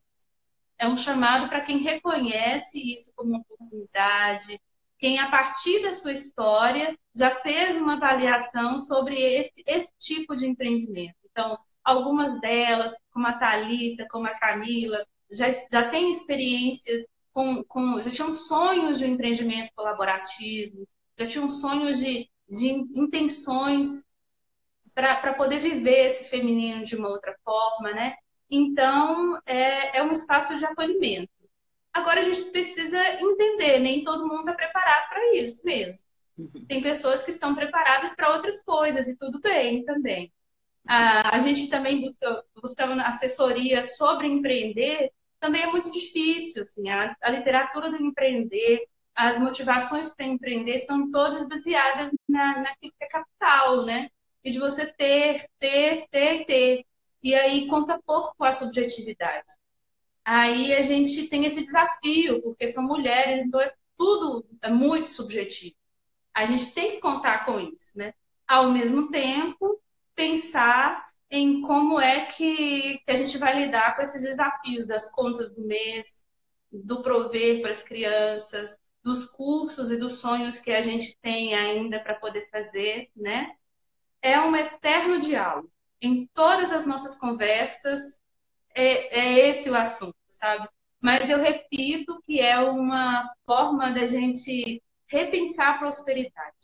é 0.78 0.88
um 0.88 0.98
chamado 0.98 1.48
para 1.48 1.62
quem 1.62 1.80
reconhece 1.80 2.94
isso 2.94 3.14
como 3.16 3.38
oportunidade, 3.38 4.60
quem, 4.98 5.20
a 5.20 5.30
partir 5.30 5.82
da 5.82 5.94
sua 5.94 6.12
história, 6.12 6.98
já 7.14 7.36
fez 7.36 7.78
uma 7.78 7.96
avaliação 7.96 8.80
sobre 8.80 9.22
esse, 9.22 9.64
esse 9.66 9.94
tipo 9.98 10.36
de 10.36 10.46
empreendimento. 10.46 11.16
Então, 11.32 11.58
algumas 11.84 12.40
delas, 12.42 12.94
como 13.12 13.28
a 13.28 13.34
Talita, 13.34 14.08
como 14.10 14.28
a 14.28 14.38
Camila, 14.40 15.06
já, 15.32 15.48
já 15.52 15.90
têm 15.90 16.12
experiências 16.12 17.04
com, 17.34 17.64
com, 17.66 18.02
já 18.02 18.10
tinham 18.10 18.34
sonhos 18.34 19.00
de 19.00 19.06
empreendimento 19.06 19.72
colaborativo, 19.76 20.88
já 21.18 21.26
tinham 21.26 21.50
sonhos 21.50 22.00
de, 22.00 22.30
de 22.50 22.68
intenções 22.68 24.06
para 24.94 25.34
poder 25.34 25.60
viver 25.60 26.06
esse 26.06 26.30
feminino 26.30 26.84
de 26.84 26.96
uma 26.96 27.10
outra 27.10 27.36
forma, 27.44 27.92
né? 27.92 28.16
Então, 28.50 29.38
é, 29.46 29.98
é 29.98 30.04
um 30.04 30.12
espaço 30.12 30.58
de 30.58 30.66
acolhimento. 30.66 31.30
Agora, 31.94 32.20
a 32.20 32.24
gente 32.24 32.52
precisa 32.52 33.02
entender, 33.20 33.80
nem 33.80 34.04
todo 34.04 34.28
mundo 34.28 34.42
está 34.42 34.54
preparado 34.54 35.10
para 35.10 35.36
isso 35.36 35.66
mesmo. 35.66 36.06
Uhum. 36.38 36.66
Tem 36.68 36.82
pessoas 36.82 37.24
que 37.24 37.32
estão 37.32 37.56
preparadas 37.56 38.14
para 38.16 38.34
outras 38.34 38.62
coisas, 38.64 39.08
e 39.08 39.18
tudo 39.18 39.40
bem 39.40 39.84
também. 39.84 40.32
A, 40.88 41.36
a 41.36 41.40
gente 41.40 41.70
também 41.70 42.02
busca, 42.02 42.44
busca 42.62 42.86
assessoria 43.08 43.82
sobre 43.82 44.28
empreender, 44.28 45.12
também 45.40 45.64
é 45.64 45.72
muito 45.72 45.90
difícil. 45.92 46.62
Assim, 46.62 46.90
a, 46.90 47.16
a 47.22 47.30
literatura 47.30 47.90
do 47.90 47.98
empreender, 47.98 48.86
as 49.16 49.40
motivações 49.40 50.10
para 50.10 50.26
empreender 50.26 50.80
são 50.80 51.10
todas 51.10 51.48
baseadas 51.48 52.12
na, 52.28 52.62
naquilo 52.62 52.94
que 52.98 53.04
é 53.06 53.08
capital, 53.08 53.86
né? 53.86 54.10
E 54.44 54.52
de 54.52 54.60
você 54.60 54.86
ter, 54.86 55.50
ter, 55.58 56.08
ter, 56.12 56.46
ter. 56.46 56.86
E 57.24 57.34
aí 57.34 57.68
conta 57.68 58.00
pouco 58.06 58.36
com 58.38 58.44
a 58.44 58.52
subjetividade. 58.52 59.48
Aí 60.24 60.74
a 60.74 60.82
gente 60.82 61.28
tem 61.28 61.46
esse 61.46 61.62
desafio, 61.62 62.42
porque 62.42 62.68
são 62.68 62.84
mulheres, 62.84 63.46
então 63.46 63.62
é 63.62 63.74
tudo 63.98 64.46
é 64.62 64.70
muito 64.70 65.10
subjetivo. 65.10 65.76
A 66.34 66.46
gente 66.46 66.74
tem 66.74 66.92
que 66.92 67.00
contar 67.00 67.46
com 67.46 67.60
isso, 67.60 67.98
né? 67.98 68.14
Ao 68.48 68.70
mesmo 68.72 69.10
tempo, 69.10 69.82
pensar 70.14 71.10
em 71.32 71.62
como 71.62 72.00
é 72.00 72.26
que, 72.26 73.00
que 73.00 73.12
a 73.12 73.16
gente 73.16 73.38
vai 73.38 73.66
lidar 73.66 73.96
com 73.96 74.02
esses 74.02 74.22
desafios 74.22 74.86
das 74.86 75.12
contas 75.12 75.52
do 75.52 75.62
mês, 75.62 76.26
do 76.72 77.02
prover 77.02 77.62
para 77.62 77.72
as 77.72 77.84
crianças, 77.84 78.78
dos 79.06 79.28
cursos 79.28 79.92
e 79.92 79.98
dos 79.98 80.18
sonhos 80.18 80.60
que 80.60 80.72
a 80.72 80.82
gente 80.82 81.16
tem 81.22 81.54
ainda 81.54 82.00
para 82.00 82.16
poder 82.16 82.50
fazer, 82.50 83.12
né? 83.16 83.56
É 84.20 84.42
um 84.42 84.56
eterno 84.56 85.20
diálogo. 85.20 85.72
Em 86.02 86.26
todas 86.34 86.72
as 86.72 86.88
nossas 86.88 87.16
conversas, 87.16 88.20
é, 88.74 89.20
é 89.20 89.50
esse 89.50 89.70
o 89.70 89.76
assunto, 89.76 90.18
sabe? 90.28 90.68
Mas 91.00 91.30
eu 91.30 91.38
repito 91.38 92.20
que 92.24 92.42
é 92.42 92.58
uma 92.58 93.32
forma 93.46 93.92
da 93.92 94.08
gente 94.08 94.82
repensar 95.06 95.76
a 95.76 95.78
prosperidade. 95.78 96.56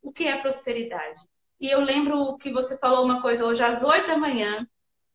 O 0.00 0.10
que 0.10 0.26
é 0.26 0.38
prosperidade? 0.38 1.20
E 1.60 1.68
eu 1.68 1.80
lembro 1.80 2.38
que 2.38 2.50
você 2.50 2.78
falou 2.78 3.04
uma 3.04 3.20
coisa 3.20 3.44
hoje 3.44 3.62
às 3.62 3.82
oito 3.82 4.06
da 4.06 4.16
manhã, 4.16 4.66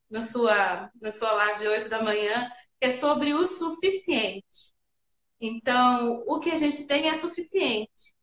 na 0.08 0.21
sua, 0.21 0.91
na 1.02 1.10
sua 1.10 1.32
live 1.32 1.60
de 1.62 1.67
oito 1.67 1.89
da 1.89 2.04
manhã, 2.04 2.48
que 2.80 2.86
é 2.86 2.91
sobre 2.91 3.34
o 3.34 3.48
suficiente. 3.48 4.74
Então, 5.45 6.23
o 6.25 6.39
que 6.39 6.49
a 6.49 6.58
gente 6.58 6.88
tem 6.88 7.08
é 7.08 7.15
suficiente 7.15 8.15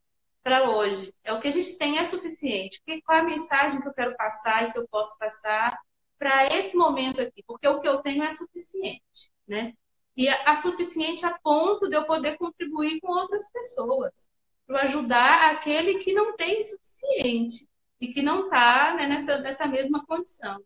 para 0.43 0.69
hoje. 0.69 1.13
É 1.23 1.31
o 1.31 1.39
que 1.39 1.47
a 1.47 1.51
gente 1.51 1.77
tem 1.77 1.97
é 1.97 2.03
suficiente. 2.03 2.81
Qual 3.05 3.17
é 3.17 3.21
a 3.21 3.23
mensagem 3.23 3.81
que 3.81 3.87
eu 3.87 3.93
quero 3.93 4.15
passar 4.17 4.67
e 4.67 4.73
que 4.73 4.79
eu 4.79 4.87
posso 4.89 5.17
passar 5.17 5.79
para 6.19 6.47
esse 6.47 6.75
momento 6.75 7.21
aqui? 7.21 7.41
Porque 7.47 7.67
o 7.67 7.79
que 7.79 7.87
eu 7.87 7.99
tenho 7.99 8.23
é 8.23 8.29
suficiente, 8.29 9.31
né? 9.47 9.73
E 10.17 10.27
é 10.27 10.55
suficiente 10.55 11.25
a 11.25 11.39
ponto 11.39 11.89
de 11.89 11.95
eu 11.95 12.05
poder 12.05 12.37
contribuir 12.37 12.99
com 12.99 13.11
outras 13.11 13.49
pessoas, 13.51 14.29
para 14.67 14.83
ajudar 14.83 15.51
aquele 15.51 15.99
que 15.99 16.13
não 16.13 16.35
tem 16.35 16.61
suficiente 16.61 17.67
e 17.99 18.09
que 18.09 18.21
não 18.21 18.45
está 18.45 18.95
né, 18.95 19.07
nessa, 19.07 19.39
nessa 19.39 19.65
mesma 19.65 20.05
condição. 20.05 20.61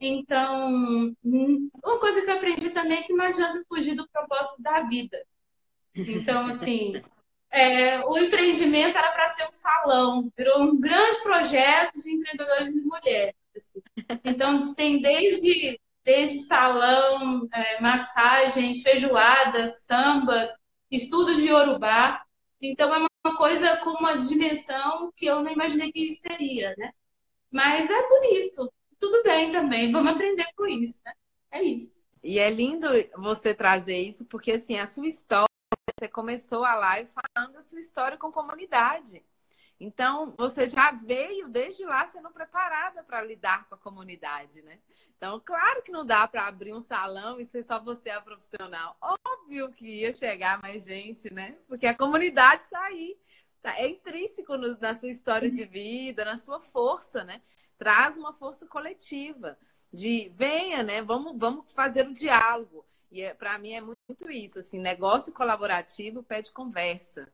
Então, 0.00 1.14
uma 1.22 1.98
coisa 2.00 2.22
que 2.22 2.30
eu 2.30 2.36
aprendi 2.36 2.70
também 2.70 2.98
é 2.98 3.02
que 3.02 3.12
não 3.12 3.26
adianta 3.26 3.62
fugir 3.68 3.94
do 3.94 4.08
propósito 4.08 4.62
da 4.62 4.80
vida. 4.80 5.22
Então, 5.94 6.46
assim, 6.46 6.92
é, 7.50 8.00
o 8.04 8.16
empreendimento 8.16 8.96
era 8.96 9.10
para 9.12 9.28
ser 9.28 9.48
um 9.48 9.52
salão, 9.52 10.32
virou 10.36 10.62
um 10.62 10.80
grande 10.80 11.20
projeto 11.22 12.00
de 12.00 12.10
empreendedores 12.12 12.72
de 12.72 12.80
mulheres. 12.80 13.34
Assim. 13.56 13.82
Então, 14.24 14.74
tem 14.74 15.00
desde, 15.00 15.80
desde 16.04 16.40
salão, 16.40 17.48
é, 17.52 17.80
massagem, 17.80 18.80
feijoadas, 18.80 19.82
sambas, 19.84 20.50
estudo 20.90 21.34
de 21.36 21.48
Yorubá. 21.48 22.22
Então, 22.60 22.94
é 22.94 22.98
uma 23.24 23.36
coisa 23.36 23.76
com 23.78 23.90
uma 23.90 24.18
dimensão 24.18 25.12
que 25.16 25.26
eu 25.26 25.42
não 25.42 25.50
imaginei 25.50 25.90
que 25.90 26.12
seria, 26.12 26.74
né? 26.78 26.92
Mas 27.50 27.90
é 27.90 28.08
bonito. 28.08 28.72
Tudo 28.98 29.22
bem 29.22 29.50
também, 29.50 29.90
vamos 29.90 30.12
aprender 30.12 30.46
com 30.54 30.66
isso, 30.66 31.00
né? 31.04 31.12
É 31.50 31.62
isso. 31.62 32.06
E 32.22 32.38
é 32.38 32.50
lindo 32.50 32.86
você 33.16 33.54
trazer 33.54 33.96
isso, 33.96 34.24
porque 34.26 34.52
assim, 34.52 34.78
a 34.78 34.86
sua 34.86 35.06
história, 35.06 35.49
você 35.98 36.08
começou 36.08 36.64
a 36.64 36.74
live 36.74 37.10
falando 37.10 37.52
da 37.52 37.60
sua 37.60 37.80
história 37.80 38.16
com 38.16 38.32
comunidade. 38.32 39.24
Então, 39.78 40.34
você 40.36 40.66
já 40.66 40.92
veio 40.92 41.48
desde 41.48 41.84
lá 41.84 42.06
sendo 42.06 42.30
preparada 42.30 43.02
para 43.02 43.22
lidar 43.22 43.66
com 43.66 43.74
a 43.74 43.78
comunidade, 43.78 44.60
né? 44.62 44.78
Então, 45.16 45.40
claro 45.44 45.82
que 45.82 45.90
não 45.90 46.04
dá 46.04 46.26
para 46.28 46.46
abrir 46.46 46.74
um 46.74 46.80
salão 46.80 47.40
e 47.40 47.44
ser 47.44 47.62
só 47.62 47.78
você 47.78 48.10
a 48.10 48.20
profissional. 48.20 48.96
Óbvio 49.00 49.70
que 49.72 50.00
ia 50.00 50.14
chegar 50.14 50.60
mais 50.60 50.84
gente, 50.84 51.32
né? 51.32 51.56
Porque 51.66 51.86
a 51.86 51.94
comunidade 51.94 52.62
está 52.62 52.82
aí. 52.84 53.18
Tá? 53.62 53.78
É 53.78 53.88
intrínseco 53.88 54.56
no, 54.56 54.78
na 54.78 54.94
sua 54.94 55.10
história 55.10 55.50
de 55.50 55.64
vida, 55.64 56.24
na 56.24 56.36
sua 56.36 56.60
força, 56.60 57.24
né? 57.24 57.40
Traz 57.78 58.16
uma 58.16 58.32
força 58.32 58.66
coletiva 58.66 59.58
de 59.92 60.30
venha, 60.34 60.82
né? 60.82 61.02
Vamos, 61.02 61.38
vamos 61.38 61.70
fazer 61.72 62.06
o 62.06 62.12
diálogo. 62.12 62.84
E 63.10 63.22
é, 63.22 63.34
para 63.34 63.58
mim 63.58 63.72
é 63.72 63.80
muito 63.80 63.99
muito 64.10 64.30
isso, 64.30 64.58
assim, 64.58 64.80
negócio 64.80 65.32
colaborativo 65.32 66.22
pede 66.22 66.50
conversa. 66.50 67.28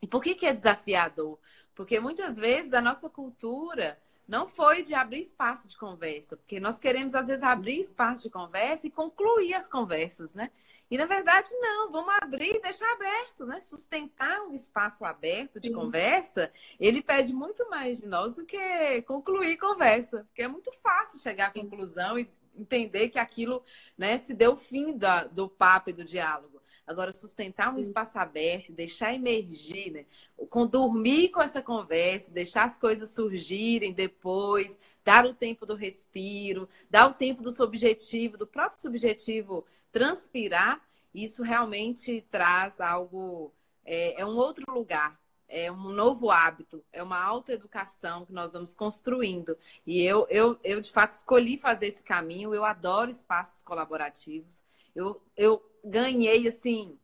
E 0.00 0.06
por 0.06 0.22
que, 0.22 0.34
que 0.34 0.46
é 0.46 0.54
desafiador? 0.54 1.38
Porque 1.74 2.00
muitas 2.00 2.38
vezes 2.38 2.72
a 2.72 2.80
nossa 2.80 3.10
cultura 3.10 3.98
não 4.26 4.46
foi 4.46 4.82
de 4.82 4.94
abrir 4.94 5.20
espaço 5.20 5.68
de 5.68 5.76
conversa, 5.76 6.36
porque 6.36 6.58
nós 6.58 6.78
queremos, 6.78 7.14
às 7.14 7.26
vezes, 7.26 7.42
abrir 7.42 7.78
espaço 7.78 8.22
de 8.22 8.30
conversa 8.30 8.86
e 8.86 8.90
concluir 8.90 9.54
as 9.54 9.68
conversas, 9.68 10.32
né? 10.34 10.50
E 10.90 10.96
na 10.96 11.04
verdade, 11.04 11.50
não, 11.60 11.90
vamos 11.90 12.14
abrir 12.22 12.56
e 12.56 12.62
deixar 12.62 12.90
aberto, 12.92 13.44
né? 13.44 13.60
Sustentar 13.60 14.40
um 14.46 14.54
espaço 14.54 15.04
aberto 15.04 15.60
de 15.60 15.68
Sim. 15.68 15.74
conversa, 15.74 16.50
ele 16.80 17.02
pede 17.02 17.34
muito 17.34 17.68
mais 17.68 18.00
de 18.00 18.08
nós 18.08 18.34
do 18.34 18.46
que 18.46 19.02
concluir 19.02 19.58
conversa, 19.58 20.24
porque 20.24 20.42
é 20.42 20.48
muito 20.48 20.72
fácil 20.82 21.20
chegar 21.20 21.48
à 21.48 21.50
conclusão 21.50 22.18
e 22.18 22.26
entender 22.58 23.08
que 23.08 23.18
aquilo 23.18 23.62
né, 23.96 24.18
se 24.18 24.34
deu 24.34 24.52
o 24.52 24.56
fim 24.56 24.96
da, 24.96 25.24
do 25.24 25.48
papo 25.48 25.90
e 25.90 25.92
do 25.92 26.04
diálogo. 26.04 26.58
Agora, 26.86 27.14
sustentar 27.14 27.70
um 27.70 27.74
Sim. 27.74 27.80
espaço 27.80 28.18
aberto, 28.18 28.72
deixar 28.72 29.14
emergir, 29.14 29.92
né? 29.92 30.06
Com 30.48 30.66
dormir 30.66 31.28
com 31.28 31.42
essa 31.42 31.60
conversa, 31.60 32.30
deixar 32.30 32.64
as 32.64 32.78
coisas 32.78 33.10
surgirem 33.10 33.92
depois, 33.92 34.78
dar 35.04 35.26
o 35.26 35.34
tempo 35.34 35.66
do 35.66 35.74
respiro, 35.74 36.66
dar 36.88 37.10
o 37.10 37.14
tempo 37.14 37.42
do 37.42 37.52
subjetivo, 37.52 38.38
do 38.38 38.46
próprio 38.46 38.80
subjetivo 38.80 39.66
transpirar, 39.92 40.80
isso 41.14 41.42
realmente 41.42 42.24
traz 42.30 42.80
algo, 42.80 43.52
é, 43.84 44.20
é 44.20 44.24
um 44.24 44.36
outro 44.36 44.64
lugar, 44.72 45.18
é 45.48 45.70
um 45.72 45.90
novo 45.90 46.30
hábito, 46.30 46.84
é 46.92 47.02
uma 47.02 47.22
autoeducação 47.22 48.26
que 48.26 48.32
nós 48.32 48.52
vamos 48.52 48.74
construindo. 48.74 49.56
E 49.86 50.02
eu, 50.02 50.26
eu, 50.30 50.58
eu, 50.62 50.80
de 50.80 50.90
fato, 50.90 51.12
escolhi 51.12 51.56
fazer 51.56 51.86
esse 51.86 52.02
caminho, 52.02 52.54
eu 52.54 52.64
adoro 52.64 53.10
espaços 53.10 53.62
colaborativos. 53.62 54.62
Eu, 54.94 55.22
eu 55.36 55.62
ganhei, 55.84 56.46
assim, 56.46 56.98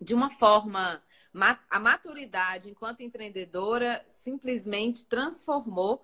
de 0.00 0.14
uma 0.14 0.30
forma. 0.30 1.02
A 1.70 1.78
maturidade 1.78 2.70
enquanto 2.70 3.02
empreendedora 3.02 4.04
simplesmente 4.08 5.06
transformou 5.06 6.02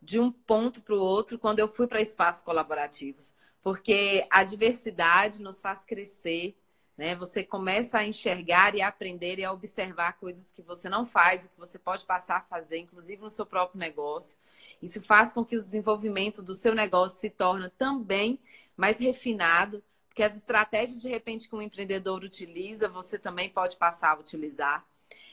de 0.00 0.18
um 0.18 0.32
ponto 0.32 0.80
para 0.80 0.94
o 0.94 1.00
outro 1.00 1.38
quando 1.38 1.58
eu 1.58 1.68
fui 1.68 1.86
para 1.86 2.00
espaços 2.00 2.42
colaborativos 2.42 3.34
porque 3.62 4.26
a 4.30 4.42
diversidade 4.42 5.42
nos 5.42 5.60
faz 5.60 5.84
crescer, 5.84 6.56
né? 6.96 7.14
Você 7.14 7.42
começa 7.42 7.98
a 7.98 8.06
enxergar 8.06 8.74
e 8.74 8.82
a 8.82 8.88
aprender 8.88 9.38
e 9.38 9.44
a 9.44 9.52
observar 9.52 10.18
coisas 10.18 10.52
que 10.52 10.62
você 10.62 10.88
não 10.88 11.06
faz 11.06 11.44
e 11.44 11.48
que 11.48 11.58
você 11.58 11.78
pode 11.78 12.04
passar 12.04 12.36
a 12.36 12.42
fazer, 12.42 12.78
inclusive 12.78 13.22
no 13.22 13.30
seu 13.30 13.46
próprio 13.46 13.78
negócio. 13.78 14.36
Isso 14.82 15.02
faz 15.02 15.32
com 15.32 15.44
que 15.44 15.56
o 15.56 15.64
desenvolvimento 15.64 16.42
do 16.42 16.54
seu 16.54 16.74
negócio 16.74 17.18
se 17.18 17.30
torne 17.30 17.68
também 17.70 18.38
mais 18.76 18.98
refinado, 18.98 19.82
porque 20.08 20.22
as 20.22 20.36
estratégias 20.36 21.00
de 21.00 21.08
repente 21.08 21.48
que 21.48 21.54
um 21.54 21.62
empreendedor 21.62 22.24
utiliza, 22.24 22.88
você 22.88 23.18
também 23.18 23.48
pode 23.50 23.76
passar 23.76 24.12
a 24.12 24.18
utilizar. 24.18 24.84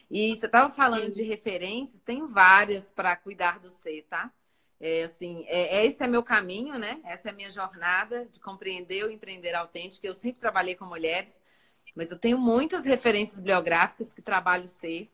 E 0.09 0.35
você 0.35 0.45
estava 0.45 0.73
falando 0.73 1.11
de 1.11 1.23
referências, 1.23 2.01
tem 2.01 2.25
várias 2.27 2.91
para 2.91 3.15
cuidar 3.15 3.59
do 3.59 3.69
ser, 3.69 4.05
tá? 4.09 4.31
É, 4.79 5.03
assim, 5.03 5.43
é, 5.47 5.85
esse 5.85 6.03
é 6.03 6.07
meu 6.07 6.23
caminho, 6.23 6.77
né? 6.77 7.01
Essa 7.03 7.29
é 7.29 7.31
a 7.31 7.35
minha 7.35 7.49
jornada 7.49 8.25
de 8.25 8.39
compreender 8.39 9.03
o 9.05 9.11
empreender 9.11 9.53
autêntico. 9.55 10.05
Eu 10.05 10.13
sempre 10.13 10.39
trabalhei 10.39 10.75
com 10.75 10.85
mulheres, 10.85 11.41
mas 11.97 12.11
eu 12.11 12.17
tenho 12.17 12.37
muitas 12.37 12.85
referências 12.85 13.39
bibliográficas 13.39 14.13
que 14.13 14.21
trabalho 14.21 14.67
ser 14.67 15.09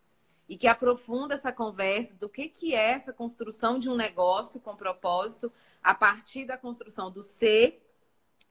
e 0.49 0.57
que 0.57 0.67
aprofunda 0.67 1.33
essa 1.33 1.51
conversa 1.51 2.13
do 2.15 2.27
que, 2.27 2.49
que 2.49 2.75
é 2.75 2.91
essa 2.91 3.13
construção 3.13 3.79
de 3.79 3.89
um 3.89 3.95
negócio 3.95 4.59
com 4.59 4.75
propósito 4.75 5.51
a 5.81 5.95
partir 5.95 6.45
da 6.45 6.57
construção 6.57 7.09
do 7.09 7.23
ser, 7.23 7.81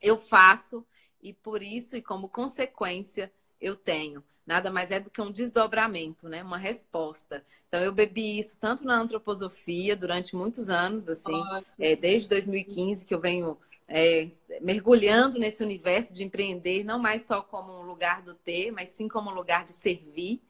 eu 0.00 0.16
faço 0.16 0.84
e 1.22 1.34
por 1.34 1.62
isso 1.62 1.94
e 1.94 2.02
como 2.02 2.28
consequência 2.28 3.30
eu 3.60 3.76
tenho 3.76 4.24
nada 4.46 4.70
mais 4.70 4.90
é 4.90 4.98
do 4.98 5.10
que 5.10 5.20
um 5.20 5.30
desdobramento, 5.30 6.28
né? 6.28 6.42
Uma 6.42 6.58
resposta. 6.58 7.44
Então 7.68 7.80
eu 7.80 7.92
bebi 7.92 8.38
isso 8.38 8.58
tanto 8.58 8.84
na 8.84 9.00
antroposofia 9.00 9.96
durante 9.96 10.34
muitos 10.34 10.68
anos, 10.68 11.08
assim, 11.08 11.40
é, 11.78 11.94
desde 11.94 12.28
2015 12.28 13.06
que 13.06 13.14
eu 13.14 13.20
venho 13.20 13.56
é, 13.94 14.26
mergulhando 14.62 15.38
nesse 15.38 15.62
universo 15.62 16.14
de 16.14 16.24
empreender, 16.24 16.82
não 16.82 16.98
mais 16.98 17.26
só 17.26 17.42
como 17.42 17.78
um 17.78 17.82
lugar 17.82 18.22
do 18.22 18.34
ter, 18.34 18.70
mas 18.70 18.88
sim 18.88 19.06
como 19.06 19.30
um 19.30 19.34
lugar 19.34 19.66
de 19.66 19.72
servir, 19.72 20.40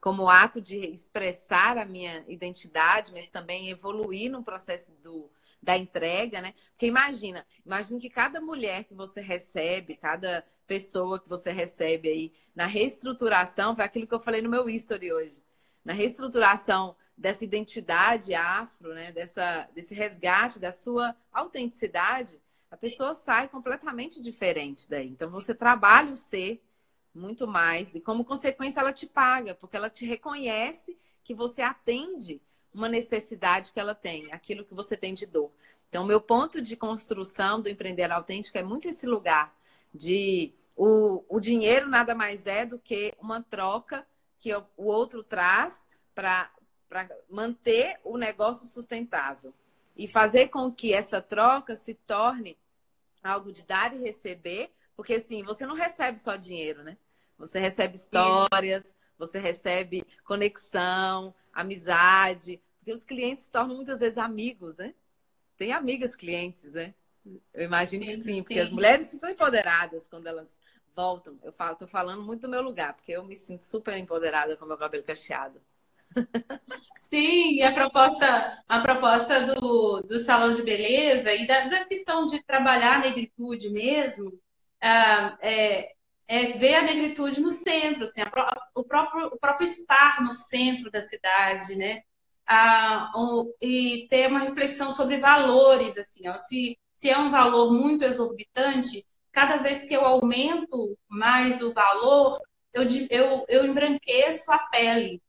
como 0.00 0.28
ato 0.28 0.60
de 0.60 0.78
expressar 0.78 1.76
a 1.78 1.84
minha 1.84 2.24
identidade, 2.28 3.12
mas 3.12 3.28
também 3.28 3.70
evoluir 3.70 4.30
no 4.30 4.44
processo 4.44 4.94
do, 5.02 5.28
da 5.60 5.76
entrega, 5.76 6.40
né? 6.40 6.54
Porque 6.70 6.86
imagina, 6.86 7.44
imagina 7.66 8.00
que 8.00 8.08
cada 8.08 8.40
mulher 8.40 8.84
que 8.84 8.94
você 8.94 9.20
recebe, 9.20 9.96
cada 9.96 10.44
pessoa 10.64 11.18
que 11.18 11.28
você 11.28 11.50
recebe 11.50 12.08
aí 12.08 12.32
na 12.54 12.66
reestruturação, 12.66 13.74
foi 13.74 13.84
aquilo 13.84 14.06
que 14.06 14.14
eu 14.14 14.20
falei 14.20 14.40
no 14.42 14.48
meu 14.48 14.68
history 14.68 15.12
hoje, 15.12 15.42
na 15.84 15.92
reestruturação 15.92 16.94
dessa 17.18 17.44
identidade 17.44 18.32
afro, 18.32 18.94
né? 18.94 19.10
Dessa, 19.10 19.68
desse 19.74 19.92
resgate 19.92 20.60
da 20.60 20.70
sua 20.70 21.16
autenticidade, 21.32 22.40
a 22.72 22.76
pessoa 22.78 23.14
sai 23.14 23.48
completamente 23.48 24.20
diferente 24.20 24.88
daí. 24.88 25.06
Então 25.06 25.30
você 25.30 25.54
trabalha 25.54 26.10
o 26.10 26.16
ser 26.16 26.58
muito 27.14 27.46
mais 27.46 27.94
e 27.94 28.00
como 28.00 28.24
consequência 28.24 28.80
ela 28.80 28.94
te 28.94 29.06
paga, 29.06 29.54
porque 29.54 29.76
ela 29.76 29.90
te 29.90 30.06
reconhece 30.06 30.98
que 31.22 31.34
você 31.34 31.60
atende 31.60 32.40
uma 32.72 32.88
necessidade 32.88 33.70
que 33.70 33.78
ela 33.78 33.94
tem, 33.94 34.32
aquilo 34.32 34.64
que 34.64 34.72
você 34.72 34.96
tem 34.96 35.12
de 35.12 35.26
dor. 35.26 35.52
Então, 35.90 36.06
meu 36.06 36.22
ponto 36.22 36.62
de 36.62 36.74
construção 36.74 37.60
do 37.60 37.68
empreender 37.68 38.10
autêntico 38.10 38.56
é 38.56 38.62
muito 38.62 38.88
esse 38.88 39.06
lugar 39.06 39.54
de 39.92 40.54
o, 40.74 41.22
o 41.28 41.38
dinheiro 41.38 41.86
nada 41.90 42.14
mais 42.14 42.46
é 42.46 42.64
do 42.64 42.78
que 42.78 43.12
uma 43.20 43.42
troca 43.42 44.06
que 44.38 44.50
o 44.54 44.86
outro 44.86 45.22
traz 45.22 45.84
para 46.14 46.50
manter 47.28 48.00
o 48.02 48.16
negócio 48.16 48.66
sustentável 48.66 49.52
e 49.94 50.08
fazer 50.08 50.48
com 50.48 50.72
que 50.72 50.94
essa 50.94 51.20
troca 51.20 51.76
se 51.76 51.92
torne 51.92 52.56
algo 53.22 53.52
de 53.52 53.64
dar 53.64 53.94
e 53.94 53.98
receber, 53.98 54.72
porque 54.96 55.14
assim, 55.14 55.42
você 55.42 55.66
não 55.66 55.74
recebe 55.74 56.18
só 56.18 56.36
dinheiro, 56.36 56.82
né? 56.82 56.96
Você 57.38 57.58
recebe 57.58 57.96
histórias, 57.96 58.84
Isso. 58.84 58.94
você 59.18 59.38
recebe 59.38 60.04
conexão, 60.24 61.34
amizade, 61.52 62.60
porque 62.78 62.92
os 62.92 63.04
clientes 63.04 63.44
se 63.44 63.50
tornam 63.50 63.76
muitas 63.76 64.00
vezes 64.00 64.18
amigos, 64.18 64.76
né? 64.76 64.94
Tem 65.56 65.72
amigas 65.72 66.16
clientes, 66.16 66.72
né? 66.72 66.94
Eu 67.54 67.64
imagino 67.64 68.04
que 68.04 68.16
sim, 68.16 68.42
porque 68.42 68.54
sim. 68.54 68.60
as 68.60 68.70
mulheres 68.70 69.10
ficam 69.12 69.30
empoderadas 69.30 70.08
quando 70.08 70.26
elas 70.26 70.58
voltam. 70.94 71.38
Eu 71.42 71.52
falo, 71.52 71.76
tô 71.76 71.86
falando 71.86 72.22
muito 72.22 72.42
do 72.42 72.48
meu 72.48 72.62
lugar, 72.62 72.94
porque 72.94 73.12
eu 73.12 73.24
me 73.24 73.36
sinto 73.36 73.64
super 73.64 73.96
empoderada 73.96 74.56
com 74.56 74.66
meu 74.66 74.76
cabelo 74.76 75.04
cacheado. 75.04 75.60
Sim, 77.00 77.62
a 77.62 77.72
proposta, 77.74 78.62
a 78.68 78.80
proposta 78.80 79.42
do, 79.42 80.00
do 80.02 80.18
salão 80.18 80.54
de 80.54 80.62
beleza 80.62 81.32
e 81.34 81.46
da, 81.46 81.68
da 81.68 81.84
questão 81.84 82.24
de 82.24 82.42
trabalhar 82.44 82.96
a 82.96 82.98
negritude 83.00 83.70
mesmo, 83.70 84.32
ah, 84.80 85.36
é, 85.42 85.92
é 86.26 86.52
ver 86.58 86.76
a 86.76 86.82
negritude 86.82 87.40
no 87.40 87.50
centro, 87.50 88.04
assim, 88.04 88.22
a, 88.22 88.26
o, 88.74 88.84
próprio, 88.84 89.26
o 89.26 89.38
próprio 89.38 89.66
estar 89.68 90.22
no 90.22 90.32
centro 90.32 90.90
da 90.90 91.00
cidade, 91.02 91.76
né? 91.76 92.02
Ah, 92.46 93.12
o, 93.14 93.54
e 93.60 94.06
ter 94.08 94.28
uma 94.28 94.40
reflexão 94.40 94.92
sobre 94.92 95.18
valores, 95.18 95.98
assim, 95.98 96.28
ó, 96.28 96.36
se, 96.36 96.78
se 96.96 97.10
é 97.10 97.18
um 97.18 97.30
valor 97.30 97.72
muito 97.72 98.04
exorbitante, 98.04 99.06
cada 99.30 99.58
vez 99.58 99.84
que 99.84 99.94
eu 99.94 100.04
aumento 100.04 100.96
mais 101.08 101.60
o 101.62 101.72
valor, 101.72 102.40
eu, 102.72 102.84
eu, 103.10 103.44
eu 103.48 103.66
embranqueço 103.66 104.50
a 104.52 104.58
pele. 104.58 105.22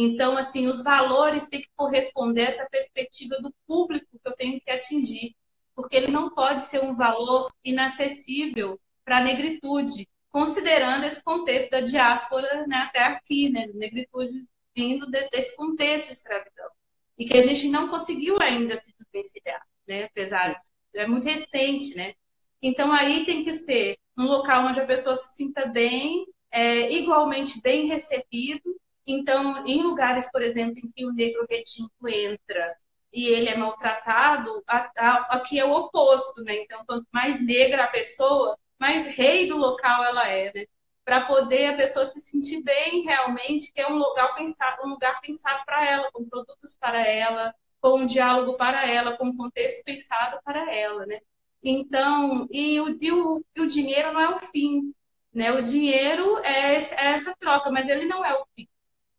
Então, 0.00 0.36
assim, 0.36 0.68
os 0.68 0.80
valores 0.80 1.48
têm 1.48 1.60
que 1.60 1.70
corresponder 1.74 2.42
a 2.42 2.50
essa 2.50 2.68
perspectiva 2.70 3.34
do 3.42 3.52
público 3.66 4.06
que 4.12 4.28
eu 4.28 4.32
tenho 4.36 4.60
que 4.60 4.70
atingir, 4.70 5.34
porque 5.74 5.96
ele 5.96 6.06
não 6.06 6.32
pode 6.32 6.62
ser 6.62 6.80
um 6.84 6.94
valor 6.94 7.52
inacessível 7.64 8.80
para 9.04 9.16
a 9.16 9.20
negritude, 9.20 10.08
considerando 10.30 11.02
esse 11.02 11.20
contexto 11.20 11.70
da 11.70 11.80
diáspora 11.80 12.64
né, 12.68 12.76
até 12.76 13.06
aqui, 13.06 13.48
né, 13.48 13.66
negritude 13.74 14.46
vindo 14.72 15.10
de, 15.10 15.28
desse 15.30 15.56
contexto 15.56 16.06
de 16.06 16.12
escravidão, 16.12 16.70
e 17.18 17.26
que 17.26 17.36
a 17.36 17.42
gente 17.42 17.68
não 17.68 17.88
conseguiu 17.88 18.38
ainda 18.40 18.76
se 18.76 18.94
desvencilhar, 18.96 19.66
né, 19.84 20.04
apesar 20.04 20.62
é 20.94 21.08
muito 21.08 21.24
recente, 21.24 21.96
né? 21.96 22.14
Então 22.62 22.92
aí 22.92 23.26
tem 23.26 23.42
que 23.42 23.52
ser 23.52 23.98
um 24.16 24.26
local 24.26 24.64
onde 24.64 24.78
a 24.78 24.86
pessoa 24.86 25.16
se 25.16 25.34
sinta 25.34 25.66
bem, 25.66 26.24
é, 26.52 26.92
igualmente 26.92 27.60
bem 27.60 27.88
recebido. 27.88 28.80
Então, 29.10 29.66
em 29.66 29.82
lugares, 29.82 30.30
por 30.30 30.42
exemplo, 30.42 30.74
em 30.78 30.90
que 30.90 31.06
o 31.06 31.12
negro 31.14 31.46
retinto 31.48 32.06
entra 32.06 32.76
e 33.10 33.26
ele 33.26 33.48
é 33.48 33.56
maltratado, 33.56 34.62
aqui 34.66 35.58
é 35.58 35.64
o 35.64 35.72
oposto, 35.72 36.44
né? 36.44 36.56
Então, 36.56 36.84
quanto 36.86 37.06
mais 37.10 37.42
negra 37.42 37.84
a 37.84 37.88
pessoa, 37.88 38.58
mais 38.78 39.06
rei 39.06 39.48
do 39.48 39.56
local 39.56 40.04
ela 40.04 40.28
é, 40.28 40.52
né? 40.54 40.66
Para 41.06 41.24
poder 41.24 41.68
a 41.68 41.76
pessoa 41.76 42.04
se 42.04 42.20
sentir 42.20 42.62
bem 42.62 43.02
realmente, 43.02 43.72
que 43.72 43.80
é 43.80 43.88
um 43.88 43.96
lugar 43.96 44.34
pensado, 44.34 44.82
um 44.84 44.90
lugar 44.90 45.18
pensado 45.22 45.64
para 45.64 45.86
ela, 45.86 46.12
com 46.12 46.28
produtos 46.28 46.76
para 46.78 47.00
ela, 47.00 47.54
com 47.80 48.00
um 48.00 48.06
diálogo 48.06 48.58
para 48.58 48.86
ela, 48.86 49.16
com 49.16 49.28
um 49.28 49.36
contexto 49.36 49.82
pensado 49.84 50.38
para 50.44 50.74
ela, 50.74 51.06
né? 51.06 51.20
Então, 51.64 52.46
e 52.50 52.78
o, 52.78 52.98
e 53.00 53.10
o, 53.10 53.44
e 53.56 53.60
o 53.62 53.66
dinheiro 53.66 54.12
não 54.12 54.20
é 54.20 54.34
o 54.34 54.38
fim. 54.38 54.92
Né? 55.32 55.50
O 55.52 55.62
dinheiro 55.62 56.38
é, 56.40 56.74
é 56.74 57.12
essa 57.12 57.34
troca, 57.40 57.70
mas 57.70 57.88
ele 57.88 58.04
não 58.06 58.22
é 58.24 58.34
o 58.34 58.46
fim. 58.54 58.68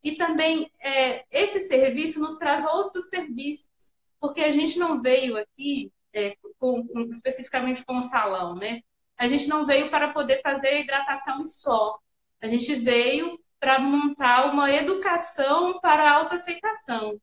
E 0.10 0.16
também 0.16 0.72
é, 0.82 1.24
esse 1.30 1.60
serviço 1.60 2.20
nos 2.20 2.38
traz 2.38 2.66
outros 2.66 3.10
serviços, 3.10 3.94
porque 4.20 4.42
a 4.42 4.50
gente 4.50 4.80
não 4.80 5.00
veio 5.00 5.38
aqui 5.38 5.92
é, 6.12 6.36
com, 6.58 6.88
com, 6.88 7.02
especificamente 7.12 7.86
com 7.86 8.00
o 8.00 8.02
salão, 8.02 8.56
né? 8.56 8.82
A 9.16 9.28
gente 9.28 9.48
não 9.48 9.68
veio 9.68 9.92
para 9.92 10.12
poder 10.12 10.42
fazer 10.42 10.82
hidratação 10.82 11.44
só. 11.44 12.00
A 12.42 12.48
gente 12.48 12.74
veio 12.74 13.40
para 13.60 13.78
montar 13.78 14.52
uma 14.52 14.72
educação 14.74 15.80
para 15.80 16.10
a 16.10 16.14
autoaceitação. 16.16 17.22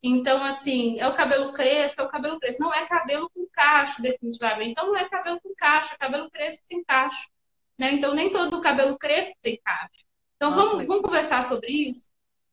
Então, 0.00 0.44
assim, 0.44 1.00
é 1.00 1.08
o 1.08 1.16
cabelo 1.16 1.52
crespo, 1.52 2.00
é 2.00 2.04
o 2.04 2.08
cabelo 2.08 2.38
crespo. 2.38 2.62
Não 2.62 2.72
é 2.72 2.86
cabelo 2.86 3.28
com 3.30 3.48
cacho, 3.50 4.00
definitivamente. 4.00 4.70
Então, 4.70 4.86
não 4.86 4.96
é 4.96 5.08
cabelo 5.08 5.40
com 5.40 5.52
cacho, 5.56 5.92
é 5.92 5.96
cabelo 5.96 6.30
crespo 6.30 6.62
sem 6.68 6.84
cacho. 6.84 7.28
Né? 7.76 7.94
Então, 7.94 8.14
nem 8.14 8.30
todo 8.30 8.60
cabelo 8.60 8.96
crespo 8.96 9.34
tem 9.42 9.60
cacho. 9.64 10.06
Então, 10.36 10.54
vamos, 10.54 10.86
vamos 10.86 11.02
conversar 11.02 11.42
sobre 11.42 11.90
isso? 11.90 12.12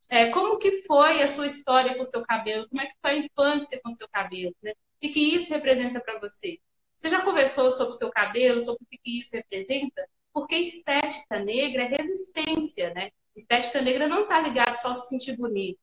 É, 0.09 0.29
como 0.31 0.57
que 0.57 0.83
foi 0.83 1.21
a 1.21 1.27
sua 1.27 1.47
história 1.47 1.95
com 1.95 2.03
o 2.03 2.05
seu 2.05 2.21
cabelo? 2.21 2.67
Como 2.69 2.81
é 2.81 2.85
que 2.87 2.95
foi 3.01 3.11
a 3.11 3.17
infância 3.17 3.79
com 3.81 3.89
o 3.89 3.91
seu 3.91 4.07
cabelo? 4.09 4.55
Né? 4.61 4.71
O 4.71 4.99
que, 4.99 5.35
isso 5.35 5.53
representa 5.53 5.99
para 5.99 6.19
você? 6.19 6.59
Você 6.97 7.09
já 7.09 7.21
conversou 7.21 7.71
sobre 7.71 7.93
o 7.93 7.97
seu 7.97 8.09
cabelo, 8.09 8.61
sobre 8.61 8.83
o 8.83 8.87
que, 8.87 9.19
isso 9.19 9.35
representa? 9.35 10.07
Porque 10.33 10.55
estética 10.55 11.39
negra 11.39 11.83
é 11.83 11.87
resistência, 11.87 12.93
né? 12.93 13.09
Estética 13.35 13.81
negra 13.81 14.07
não 14.07 14.23
está 14.23 14.39
ligada 14.39 14.73
só 14.73 14.91
a 14.91 14.95
se 14.95 15.09
sentir 15.09 15.35
bonito. 15.37 15.79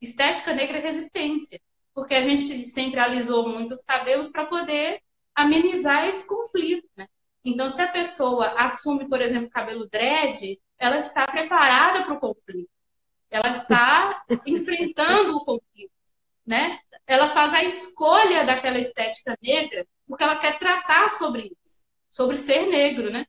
Estética 0.00 0.54
negra 0.54 0.78
é 0.78 0.80
resistência, 0.80 1.60
porque 1.94 2.14
a 2.14 2.22
gente 2.22 2.66
centralizou 2.66 3.48
muitos 3.48 3.82
cabelos 3.82 4.30
para 4.30 4.46
poder 4.46 5.02
amenizar 5.34 6.06
esse 6.06 6.26
conflito, 6.26 6.88
né? 6.96 7.06
Então, 7.44 7.68
se 7.68 7.82
a 7.82 7.88
pessoa 7.88 8.54
assume, 8.58 9.08
por 9.08 9.20
exemplo, 9.20 9.50
cabelo 9.50 9.86
dread, 9.88 10.58
ela 10.78 10.98
está 10.98 11.26
preparada 11.26 12.04
para 12.04 12.14
o 12.14 12.20
conflito. 12.20 12.70
Ela 13.34 13.50
está 13.50 14.24
enfrentando 14.46 15.36
o 15.36 15.44
conflito, 15.44 15.92
né? 16.46 16.78
Ela 17.04 17.28
faz 17.28 17.52
a 17.52 17.64
escolha 17.64 18.44
daquela 18.44 18.78
estética 18.78 19.36
negra 19.42 19.84
porque 20.06 20.22
ela 20.22 20.36
quer 20.36 20.56
tratar 20.58 21.08
sobre 21.10 21.52
isso, 21.64 21.84
sobre 22.08 22.36
ser 22.36 22.66
negro, 22.66 23.10
né? 23.10 23.26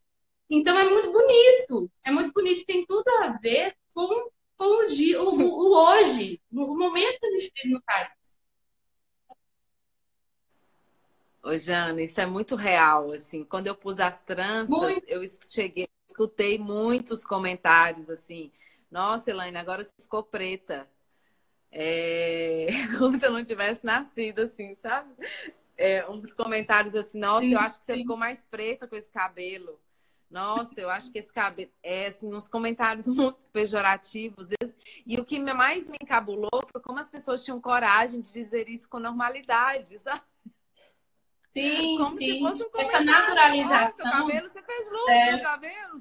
Então 0.48 0.78
é 0.78 0.88
muito 0.88 1.12
bonito, 1.12 1.92
é 2.04 2.12
muito 2.12 2.32
bonito, 2.34 2.66
tem 2.66 2.86
tudo 2.86 3.10
a 3.24 3.30
ver 3.42 3.76
com 3.96 4.30
com 4.58 4.84
o, 4.84 4.86
dia, 4.86 5.22
o, 5.22 5.28
o, 5.28 5.76
hoje, 5.76 6.42
o 6.52 6.78
momento 6.78 7.20
que 7.20 7.26
a 7.26 7.32
gente 7.32 7.52
vive 7.56 7.74
no 7.74 7.82
país. 7.82 8.40
Ô, 11.44 11.58
Jana, 11.58 12.02
isso 12.02 12.22
é 12.22 12.26
muito 12.26 12.56
real, 12.56 13.12
assim. 13.12 13.44
Quando 13.44 13.68
eu 13.68 13.76
pus 13.76 14.00
as 14.00 14.22
tranças, 14.22 14.70
muito. 14.70 15.10
eu 15.10 15.22
cheguei, 15.52 15.90
escutei 16.08 16.58
muitos 16.58 17.26
comentários, 17.26 18.10
assim. 18.10 18.50
Nossa, 18.96 19.30
Elaine, 19.30 19.58
agora 19.58 19.84
você 19.84 19.92
ficou 19.94 20.24
preta. 20.24 20.90
É... 21.70 22.68
Como 22.98 23.20
se 23.20 23.26
eu 23.26 23.32
não 23.34 23.44
tivesse 23.44 23.86
nascido, 23.86 24.44
assim, 24.44 24.74
sabe? 24.76 25.14
É, 25.76 26.10
um 26.10 26.18
dos 26.18 26.34
comentários 26.34 26.96
assim, 26.96 27.20
nossa, 27.20 27.42
sim, 27.42 27.56
eu 27.56 27.60
acho 27.60 27.78
que 27.78 27.84
você 27.84 27.94
sim. 27.96 28.00
ficou 28.00 28.16
mais 28.16 28.46
preta 28.46 28.88
com 28.88 28.96
esse 28.96 29.12
cabelo. 29.12 29.78
Nossa, 30.32 30.80
eu 30.80 30.90
acho 30.90 31.12
que 31.12 31.20
esse 31.20 31.34
cabelo. 31.34 31.70
É, 31.84 32.08
assim, 32.08 32.34
uns 32.34 32.48
comentários 32.48 33.06
muito 33.12 33.46
pejorativos. 33.48 34.48
E 35.06 35.20
o 35.20 35.26
que 35.26 35.40
mais 35.40 35.90
me 35.90 35.98
encabulou 36.02 36.66
foi 36.72 36.80
como 36.80 36.98
as 36.98 37.10
pessoas 37.10 37.44
tinham 37.44 37.60
coragem 37.60 38.22
de 38.22 38.32
dizer 38.32 38.70
isso 38.70 38.88
com 38.88 38.98
normalidade, 38.98 40.00
sabe? 40.00 40.22
Sim, 41.52 41.98
como 41.98 42.16
sim. 42.16 42.32
se 42.32 42.40
fosse 42.40 42.64
um 42.64 42.80
Essa 42.80 43.04
naturalização. 43.04 44.06
Nossa, 44.06 44.20
cabelo, 44.20 44.50
você 44.50 44.64
fez 44.64 44.90
luz 44.90 45.10
é... 45.10 45.32
no 45.34 45.42
cabelo. 45.44 46.00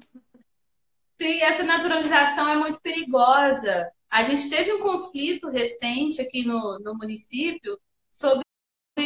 Sim, 1.19 1.41
essa 1.41 1.63
naturalização 1.63 2.49
é 2.49 2.55
muito 2.55 2.79
perigosa. 2.81 3.89
A 4.09 4.21
gente 4.23 4.49
teve 4.49 4.73
um 4.73 4.81
conflito 4.81 5.49
recente 5.49 6.21
aqui 6.21 6.45
no, 6.45 6.79
no 6.79 6.95
município 6.95 7.79
sobre 8.11 8.43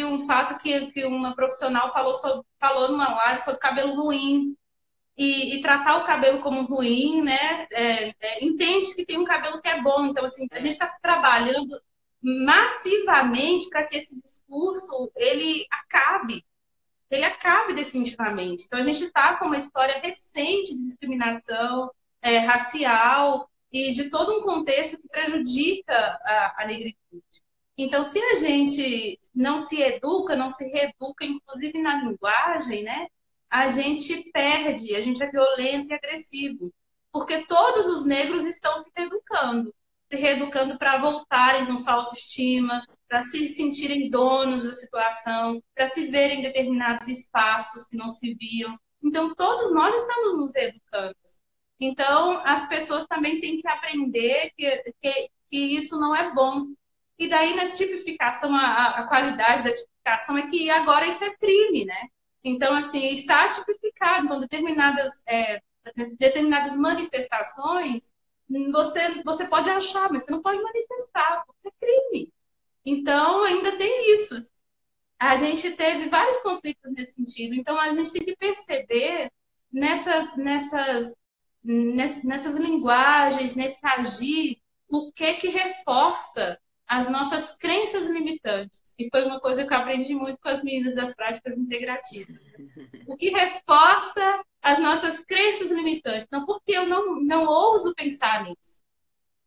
um 0.03 0.25
fato 0.25 0.57
que, 0.59 0.91
que 0.91 1.05
uma 1.05 1.35
profissional 1.35 1.91
falou, 1.91 2.13
sobre, 2.13 2.45
falou 2.59 2.89
numa 2.89 3.13
live 3.13 3.41
sobre 3.41 3.59
cabelo 3.59 3.95
ruim 3.95 4.55
e, 5.17 5.55
e, 5.55 5.61
tratar 5.61 5.97
o 5.97 6.05
cabelo 6.05 6.39
como 6.39 6.63
ruim, 6.63 7.21
né? 7.21 7.67
É, 7.71 8.09
é, 8.19 8.45
entende 8.45 8.95
que 8.95 9.05
tem 9.05 9.17
um 9.17 9.25
cabelo 9.25 9.61
que 9.61 9.67
é 9.67 9.81
bom. 9.81 10.05
Então, 10.05 10.25
assim, 10.25 10.47
a 10.51 10.59
gente 10.59 10.73
está 10.73 10.87
trabalhando 11.01 11.79
massivamente 12.21 13.69
para 13.69 13.85
que 13.85 13.97
esse 13.97 14.15
discurso 14.21 15.11
ele 15.15 15.65
acabe, 15.69 16.45
ele 17.09 17.25
acabe 17.25 17.73
definitivamente. 17.73 18.65
Então, 18.65 18.79
a 18.79 18.83
gente 18.83 19.03
está 19.03 19.37
com 19.37 19.45
uma 19.45 19.57
história 19.57 19.99
recente 19.99 20.75
de 20.75 20.83
discriminação 20.83 21.91
é, 22.21 22.39
racial 22.39 23.49
e 23.71 23.91
de 23.91 24.09
todo 24.09 24.39
um 24.39 24.41
contexto 24.41 24.99
que 24.99 25.07
prejudica 25.07 25.93
a, 25.93 26.63
a 26.63 26.67
negritude. 26.67 27.43
Então, 27.77 28.03
se 28.03 28.19
a 28.19 28.35
gente 28.35 29.19
não 29.33 29.57
se 29.57 29.81
educa, 29.81 30.35
não 30.35 30.49
se 30.49 30.67
reeduca, 30.69 31.23
inclusive 31.23 31.81
na 31.81 32.03
linguagem, 32.03 32.83
né? 32.83 33.07
a 33.49 33.67
gente 33.69 34.29
perde, 34.31 34.95
a 34.95 35.01
gente 35.01 35.23
é 35.23 35.31
violento 35.31 35.89
e 35.89 35.93
agressivo. 35.93 36.71
Porque 37.11 37.45
todos 37.47 37.87
os 37.87 38.05
negros 38.05 38.45
estão 38.45 38.77
se 38.79 38.91
reeducando 38.95 39.73
se 40.09 40.17
reeducando 40.17 40.77
para 40.77 40.97
voltarem 40.97 41.67
com 41.67 41.77
sua 41.77 41.93
autoestima, 41.93 42.83
para 43.07 43.21
se 43.21 43.47
sentirem 43.47 44.09
donos 44.09 44.63
da 44.63 44.73
situação, 44.73 45.63
para 45.75 45.87
se 45.87 46.07
verem 46.07 46.39
em 46.39 46.41
determinados 46.41 47.07
espaços 47.07 47.85
que 47.85 47.95
não 47.95 48.09
se 48.09 48.33
viam. 48.33 48.75
Então, 49.03 49.35
todos 49.35 49.71
nós 49.71 49.93
estamos 49.93 50.37
nos 50.37 50.53
reeducando. 50.55 51.15
Então, 51.79 52.41
as 52.45 52.67
pessoas 52.67 53.05
também 53.07 53.39
têm 53.39 53.61
que 53.61 53.67
aprender 53.67 54.51
que, 54.57 54.93
que, 55.01 55.29
que 55.49 55.57
isso 55.77 55.99
não 55.99 56.15
é 56.15 56.33
bom. 56.33 56.67
E 57.17 57.27
daí, 57.27 57.55
na 57.55 57.69
tipificação, 57.69 58.55
a, 58.55 58.87
a 58.87 59.07
qualidade 59.07 59.63
da 59.63 59.73
tipificação 59.73 60.37
é 60.37 60.49
que 60.49 60.69
agora 60.69 61.07
isso 61.07 61.23
é 61.23 61.35
crime, 61.35 61.85
né? 61.85 62.07
Então, 62.43 62.75
assim, 62.75 63.13
está 63.13 63.49
tipificado. 63.49 64.25
Então, 64.25 64.39
determinadas, 64.39 65.23
é, 65.27 65.61
determinadas 66.17 66.75
manifestações, 66.77 68.13
você, 68.71 69.21
você 69.23 69.47
pode 69.47 69.69
achar, 69.69 70.11
mas 70.11 70.23
você 70.23 70.31
não 70.31 70.41
pode 70.41 70.61
manifestar, 70.61 71.43
porque 71.45 71.67
é 71.67 71.85
crime. 71.85 72.33
Então, 72.85 73.43
ainda 73.43 73.77
tem 73.77 74.13
isso. 74.13 74.35
A 75.19 75.35
gente 75.35 75.71
teve 75.71 76.09
vários 76.09 76.39
conflitos 76.41 76.91
nesse 76.93 77.13
sentido. 77.13 77.53
Então, 77.53 77.77
a 77.77 77.93
gente 77.93 78.11
tem 78.11 78.23
que 78.23 78.35
perceber 78.35 79.31
nessas, 79.71 80.35
nessas, 80.37 81.13
nessas 81.69 82.57
linguagens, 82.57 83.55
nesse 83.55 83.85
agir, 83.85 84.59
o 84.87 85.11
que 85.11 85.33
que 85.35 85.49
reforça 85.49 86.59
as 86.87 87.07
nossas 87.07 87.55
crenças 87.55 88.09
limitantes, 88.09 88.95
que 88.97 89.07
foi 89.11 89.23
uma 89.23 89.39
coisa 89.39 89.63
que 89.63 89.71
eu 89.71 89.77
aprendi 89.77 90.15
muito 90.15 90.39
com 90.41 90.49
as 90.49 90.63
meninas 90.63 90.95
das 90.95 91.13
práticas 91.13 91.55
integrativas. 91.55 92.35
O 93.07 93.15
que 93.15 93.29
reforça 93.29 94.43
as 94.59 94.79
nossas 94.79 95.19
crenças 95.19 95.69
limitantes. 95.69 96.25
Então, 96.27 96.45
por 96.47 96.59
que 96.63 96.71
eu 96.71 96.87
não, 96.87 97.21
não 97.21 97.45
ouso 97.45 97.93
pensar 97.93 98.43
nisso? 98.43 98.83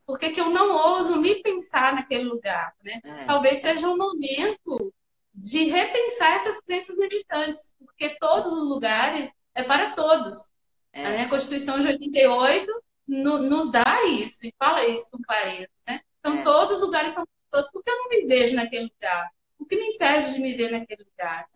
Por 0.07 0.19
que, 0.19 0.31
que 0.31 0.41
eu 0.41 0.51
não 0.51 0.77
ouso 0.95 1.17
me 1.17 1.43
pensar 1.43 1.95
naquele 1.95 2.25
lugar? 2.25 2.73
Né? 2.85 3.01
É. 3.03 3.25
Talvez 3.25 3.59
seja 3.59 3.89
um 3.89 3.97
momento 3.97 4.95
de 5.35 5.65
repensar 5.65 6.35
essas 6.35 6.61
crenças 6.61 6.97
limitantes, 6.97 7.75
porque 7.79 8.17
todos 8.21 8.53
os 8.53 8.69
lugares 8.69 9.33
é 9.55 9.65
para 9.65 9.93
todos. 9.95 10.52
É. 10.93 11.23
A 11.23 11.29
Constituição 11.29 11.79
de 11.79 11.87
88 11.87 12.83
no, 13.09 13.39
nos 13.39 13.71
dá 13.71 14.05
isso 14.07 14.47
e 14.47 14.55
fala 14.59 14.87
isso 14.87 15.11
com 15.11 15.23
clareza. 15.23 15.71
Né? 15.87 16.01
Então, 16.21 16.39
é. 16.39 16.43
todos 16.43 16.73
os 16.73 16.83
lugares 16.83 17.13
são 17.13 17.25
todos. 17.51 17.71
Por 17.71 17.83
que 17.83 17.91
eu 17.91 17.97
não 17.97 18.09
me 18.09 18.27
vejo 18.27 18.57
naquele 18.57 18.85
lugar? 18.85 19.31
O 19.59 19.65
que 19.65 19.77
me 19.77 19.95
impede 19.95 20.35
de 20.35 20.41
me 20.41 20.55
ver 20.55 20.71
naquele 20.71 21.05
lugar? 21.05 21.47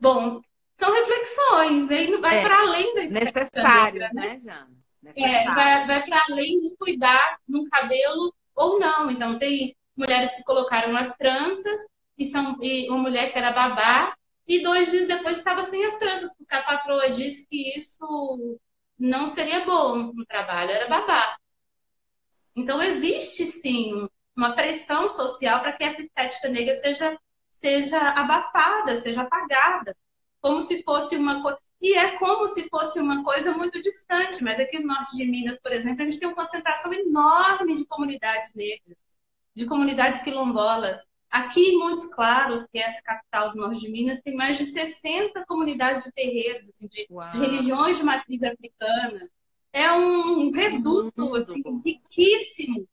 Bom, 0.00 0.40
são 0.74 0.92
reflexões, 0.92 1.86
né? 1.86 2.18
vai 2.18 2.38
é, 2.38 2.42
para 2.42 2.60
além 2.60 2.94
da 2.94 3.00
Necessárias, 3.02 4.12
né, 4.12 4.40
Jana? 4.44 4.70
É, 5.16 5.44
vai, 5.50 5.86
vai 5.86 6.04
para 6.04 6.24
além 6.28 6.58
de 6.58 6.76
cuidar 6.76 7.38
no 7.46 7.68
cabelo 7.68 8.34
ou 8.54 8.78
não. 8.78 9.10
Então, 9.10 9.38
tem 9.38 9.76
mulheres 9.96 10.34
que 10.34 10.44
colocaram 10.44 10.96
as 10.96 11.16
tranças 11.16 11.86
e, 12.18 12.24
são, 12.24 12.56
e 12.62 12.88
uma 12.90 12.98
mulher 12.98 13.32
que 13.32 13.38
era 13.38 13.52
babá, 13.52 14.14
e 14.46 14.62
dois 14.62 14.90
dias 14.90 15.06
depois 15.06 15.38
estava 15.38 15.62
sem 15.62 15.84
as 15.84 15.98
tranças, 15.98 16.36
porque 16.36 16.54
a 16.54 16.62
patroa 16.62 17.10
disse 17.10 17.46
que 17.48 17.78
isso 17.78 18.58
não 18.98 19.28
seria 19.28 19.64
bom 19.64 20.12
no 20.12 20.24
trabalho, 20.26 20.70
era 20.70 20.88
babá. 20.88 21.36
Então, 22.56 22.82
existe 22.82 23.46
sim 23.46 24.08
uma 24.36 24.54
pressão 24.54 25.08
social 25.08 25.60
para 25.60 25.72
que 25.72 25.84
essa 25.84 26.02
estética 26.02 26.48
negra 26.48 26.74
seja, 26.76 27.18
seja 27.50 27.98
abafada, 28.10 28.96
seja 28.96 29.22
apagada, 29.22 29.96
como 30.40 30.60
se 30.60 30.82
fosse 30.82 31.16
uma 31.16 31.42
coisa. 31.42 31.58
E 31.80 31.94
é 31.96 32.16
como 32.18 32.48
se 32.48 32.68
fosse 32.68 32.98
uma 32.98 33.22
coisa 33.24 33.52
muito 33.52 33.80
distante, 33.82 34.42
mas 34.42 34.58
aqui 34.58 34.78
no 34.78 34.86
norte 34.86 35.16
de 35.16 35.24
Minas, 35.26 35.60
por 35.60 35.72
exemplo, 35.72 36.02
a 36.02 36.04
gente 36.04 36.18
tem 36.18 36.28
uma 36.28 36.36
concentração 36.36 36.92
enorme 36.92 37.76
de 37.76 37.84
comunidades 37.86 38.54
negras, 38.54 38.96
de 39.54 39.66
comunidades 39.66 40.22
quilombolas. 40.22 41.02
Aqui 41.34 41.70
em 41.70 41.78
Montes 41.80 42.06
Claros, 42.14 42.64
que 42.64 42.78
é 42.78 42.82
essa 42.82 43.02
capital 43.02 43.50
do 43.50 43.56
norte 43.56 43.80
de 43.80 43.90
Minas, 43.90 44.20
tem 44.20 44.36
mais 44.36 44.56
de 44.56 44.64
60 44.64 45.44
comunidades 45.46 46.04
de 46.04 46.12
terreiros, 46.12 46.68
assim, 46.68 46.86
de, 46.86 47.08
de, 47.08 47.38
religiões 47.40 47.98
de 47.98 48.04
matriz 48.04 48.44
africana. 48.44 49.28
É 49.72 49.90
um 49.90 50.52
reduto 50.52 51.34
assim, 51.34 51.60
riquíssimo, 51.84 52.86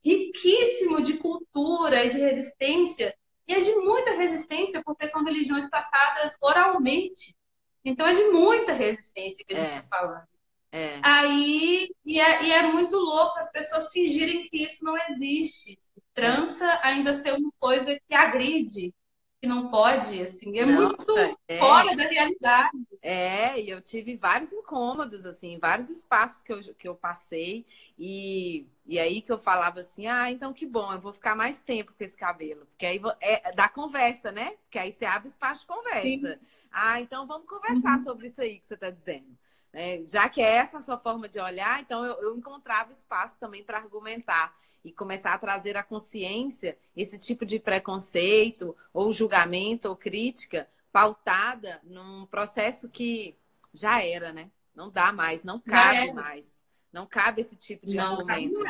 riquíssimo 0.00 1.02
de 1.02 1.14
cultura 1.14 2.04
e 2.04 2.10
de 2.10 2.18
resistência. 2.18 3.12
E 3.48 3.52
é 3.52 3.58
de 3.58 3.74
muita 3.74 4.12
resistência, 4.12 4.80
porque 4.84 5.08
são 5.08 5.24
religiões 5.24 5.68
passadas 5.68 6.36
oralmente. 6.40 7.36
Então 7.84 8.06
é 8.06 8.12
de 8.12 8.28
muita 8.28 8.74
resistência 8.74 9.44
que 9.44 9.54
a 9.54 9.56
gente 9.56 9.74
está 9.74 9.78
é. 9.78 9.88
falando. 9.88 10.28
É. 10.70 11.00
Aí, 11.02 11.90
e 12.06 12.20
é, 12.20 12.44
e 12.44 12.52
é 12.52 12.62
muito 12.62 12.96
louco 12.96 13.40
as 13.40 13.50
pessoas 13.50 13.90
fingirem 13.90 14.48
que 14.48 14.62
isso 14.62 14.84
não 14.84 14.94
existe. 15.10 15.76
Trança 16.18 16.80
ainda 16.82 17.14
ser 17.14 17.32
uma 17.32 17.52
coisa 17.58 17.98
que 18.06 18.14
agride, 18.14 18.94
que 19.40 19.46
não 19.46 19.70
pode, 19.70 20.20
assim, 20.20 20.58
é 20.58 20.66
Nossa, 20.66 21.12
muito 21.12 21.38
é. 21.46 21.58
fora 21.58 21.96
da 21.96 22.02
realidade. 22.04 22.76
É, 23.00 23.60
e 23.60 23.70
eu 23.70 23.80
tive 23.80 24.16
vários 24.16 24.52
incômodos, 24.52 25.24
assim, 25.24 25.58
vários 25.58 25.90
espaços 25.90 26.42
que 26.42 26.52
eu, 26.52 26.60
que 26.74 26.88
eu 26.88 26.94
passei, 26.94 27.64
e, 27.96 28.66
e 28.84 28.98
aí 28.98 29.22
que 29.22 29.30
eu 29.30 29.38
falava 29.38 29.80
assim, 29.80 30.08
ah, 30.08 30.30
então 30.30 30.52
que 30.52 30.66
bom, 30.66 30.92
eu 30.92 31.00
vou 31.00 31.12
ficar 31.12 31.36
mais 31.36 31.60
tempo 31.60 31.92
com 31.96 32.02
esse 32.02 32.16
cabelo, 32.16 32.66
porque 32.66 32.86
aí 32.86 33.00
é 33.20 33.52
da 33.52 33.68
conversa, 33.68 34.32
né? 34.32 34.54
Porque 34.64 34.78
aí 34.78 34.90
você 34.90 35.04
abre 35.04 35.28
espaço 35.28 35.60
de 35.62 35.68
conversa. 35.68 36.34
Sim. 36.34 36.46
Ah, 36.70 37.00
então 37.00 37.26
vamos 37.26 37.48
conversar 37.48 37.98
uhum. 37.98 38.04
sobre 38.04 38.26
isso 38.26 38.40
aí 38.40 38.58
que 38.58 38.66
você 38.66 38.74
está 38.74 38.90
dizendo. 38.90 39.38
É, 39.72 40.02
já 40.06 40.28
que 40.28 40.40
é 40.40 40.56
essa 40.56 40.78
a 40.78 40.82
sua 40.82 40.98
forma 40.98 41.28
de 41.28 41.38
olhar, 41.38 41.80
então 41.80 42.04
eu, 42.04 42.14
eu 42.22 42.36
encontrava 42.36 42.92
espaço 42.92 43.38
também 43.38 43.62
para 43.62 43.78
argumentar 43.78 44.54
e 44.84 44.92
começar 44.92 45.34
a 45.34 45.38
trazer 45.38 45.76
à 45.76 45.82
consciência 45.82 46.78
esse 46.96 47.18
tipo 47.18 47.44
de 47.44 47.58
preconceito, 47.58 48.76
ou 48.92 49.12
julgamento, 49.12 49.88
ou 49.88 49.96
crítica 49.96 50.68
pautada 50.92 51.80
num 51.84 52.26
processo 52.26 52.88
que 52.88 53.36
já 53.72 54.02
era, 54.02 54.32
né? 54.32 54.50
Não 54.74 54.90
dá 54.90 55.12
mais, 55.12 55.44
não 55.44 55.58
cabe 55.58 56.12
mais. 56.12 56.56
Não 56.92 57.06
cabe 57.06 57.40
esse 57.40 57.56
tipo 57.56 57.86
de 57.86 57.96
não 57.96 58.14
argumento. 58.14 58.64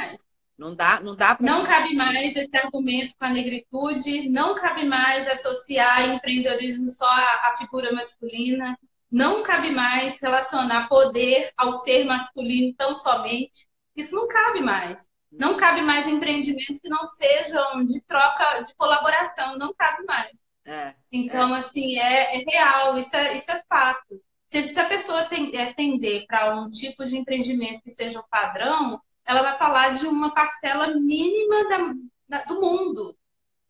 Não 0.56 0.74
dá, 0.74 1.00
não 1.00 1.14
dá 1.14 1.36
Não 1.40 1.64
cabe 1.64 1.94
mais 1.94 2.34
esse 2.34 2.56
argumento 2.56 3.14
com 3.16 3.24
a 3.26 3.30
negritude, 3.30 4.28
não 4.28 4.56
cabe 4.56 4.84
mais 4.84 5.28
associar 5.28 6.08
empreendedorismo 6.08 6.88
só 6.88 7.06
à 7.08 7.54
figura 7.56 7.92
masculina, 7.92 8.76
não 9.10 9.44
cabe 9.44 9.70
mais 9.70 10.20
relacionar 10.20 10.88
poder 10.88 11.52
ao 11.56 11.72
ser 11.72 12.04
masculino 12.04 12.74
tão 12.74 12.92
somente. 12.92 13.68
Isso 13.94 14.16
não 14.16 14.26
cabe 14.26 14.60
mais. 14.60 15.08
Não 15.30 15.56
cabe 15.56 15.82
mais 15.82 16.06
empreendimentos 16.06 16.80
que 16.80 16.88
não 16.88 17.06
sejam 17.06 17.84
de 17.84 18.02
troca, 18.04 18.62
de 18.62 18.74
colaboração, 18.74 19.58
não 19.58 19.74
cabe 19.74 20.04
mais. 20.06 20.32
É, 20.64 20.94
então, 21.10 21.54
é. 21.54 21.58
assim, 21.58 21.98
é, 21.98 22.36
é, 22.36 22.44
real, 22.46 22.98
isso 22.98 23.16
é, 23.16 23.36
isso 23.36 23.50
é 23.50 23.62
fato. 23.68 24.20
Se, 24.46 24.62
se 24.62 24.80
a 24.80 24.86
pessoa 24.86 25.24
tem, 25.24 25.54
é, 25.56 25.72
tender 25.72 26.26
para 26.26 26.54
um 26.54 26.70
tipo 26.70 27.04
de 27.04 27.16
empreendimento 27.16 27.82
que 27.82 27.90
seja 27.90 28.20
o 28.20 28.28
padrão, 28.28 29.00
ela 29.24 29.42
vai 29.42 29.56
falar 29.58 29.94
de 29.94 30.06
uma 30.06 30.32
parcela 30.32 30.88
mínima 30.94 31.68
da, 31.68 31.94
da, 32.28 32.44
do 32.44 32.60
mundo. 32.60 33.16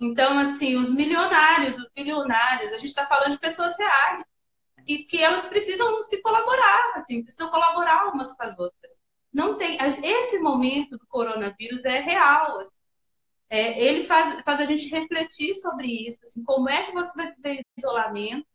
Então, 0.01 0.39
assim, 0.39 0.77
os 0.77 0.93
milionários, 0.93 1.77
os 1.77 1.91
bilionários, 1.91 2.73
a 2.73 2.79
gente 2.79 2.91
está 2.91 3.07
falando 3.07 3.33
de 3.33 3.39
pessoas 3.39 3.77
reais. 3.77 4.25
E 4.87 4.99
que 4.99 5.23
elas 5.23 5.45
precisam 5.47 6.03
se 6.03 6.23
colaborar, 6.23 6.93
assim, 6.95 7.23
precisam 7.23 7.51
colaborar 7.51 8.07
umas 8.07 8.33
com 8.33 8.43
as 8.43 8.59
outras. 8.59 9.01
Não 9.33 9.57
tem. 9.57 9.79
Esse 9.81 10.39
momento 10.39 10.97
do 10.97 11.07
coronavírus 11.07 11.85
é 11.85 12.01
real. 12.01 12.61
Assim. 12.61 12.71
É, 13.51 13.83
ele 13.83 14.05
faz, 14.05 14.41
faz 14.43 14.61
a 14.61 14.65
gente 14.65 14.89
refletir 14.89 15.55
sobre 15.55 16.09
isso, 16.09 16.21
assim, 16.23 16.43
como 16.43 16.69
é 16.69 16.85
que 16.85 16.93
você 16.93 17.17
vai 17.17 17.33
viver 17.35 17.63
isolamento 17.79 18.47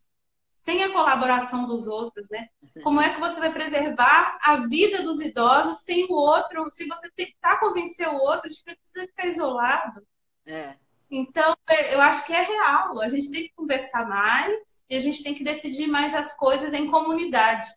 sem 0.55 0.81
a 0.81 0.93
colaboração 0.93 1.67
dos 1.67 1.87
outros, 1.87 2.29
né? 2.29 2.47
Como 2.83 3.01
é 3.01 3.13
que 3.13 3.19
você 3.19 3.37
vai 3.39 3.51
preservar 3.51 4.37
a 4.41 4.65
vida 4.65 5.03
dos 5.03 5.19
idosos 5.19 5.79
sem 5.79 6.05
o 6.05 6.13
outro, 6.13 6.71
se 6.71 6.87
você 6.87 7.11
tentar 7.11 7.59
convencer 7.59 8.07
o 8.07 8.15
outro 8.15 8.49
de 8.49 8.63
que 8.63 8.69
ele 8.69 8.77
precisa 8.77 9.05
ficar 9.07 9.27
isolado? 9.27 10.07
É. 10.45 10.75
Então, 11.11 11.53
é, 11.69 11.93
eu 11.93 12.01
acho 12.01 12.25
que 12.25 12.33
é 12.33 12.41
real. 12.41 13.01
A 13.01 13.09
gente 13.09 13.29
tem 13.29 13.43
que 13.43 13.53
conversar 13.53 14.07
mais 14.07 14.83
e 14.89 14.95
a 14.95 14.99
gente 14.99 15.21
tem 15.21 15.35
que 15.35 15.43
decidir 15.43 15.87
mais 15.87 16.15
as 16.15 16.33
coisas 16.37 16.71
em 16.71 16.89
comunidade. 16.89 17.67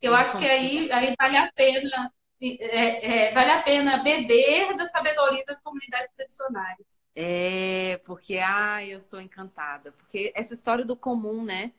Eu 0.00 0.14
acho 0.14 0.36
que 0.36 0.44
aí, 0.44 0.90
aí 0.90 1.14
vale 1.16 1.36
a 1.36 1.50
pena 1.52 2.12
é, 2.42 3.28
é, 3.28 3.32
vale 3.32 3.50
a 3.50 3.62
pena 3.62 4.02
beber 4.02 4.76
da 4.76 4.86
sabedoria 4.86 5.44
das 5.44 5.60
comunidades 5.60 6.12
tradicionais. 6.16 7.02
É, 7.14 8.00
porque 8.04 8.38
ah, 8.38 8.84
eu 8.84 8.98
sou 8.98 9.20
encantada. 9.20 9.92
Porque 9.92 10.32
essa 10.34 10.54
história 10.54 10.84
do 10.84 10.96
comum, 10.96 11.44
né? 11.44 11.72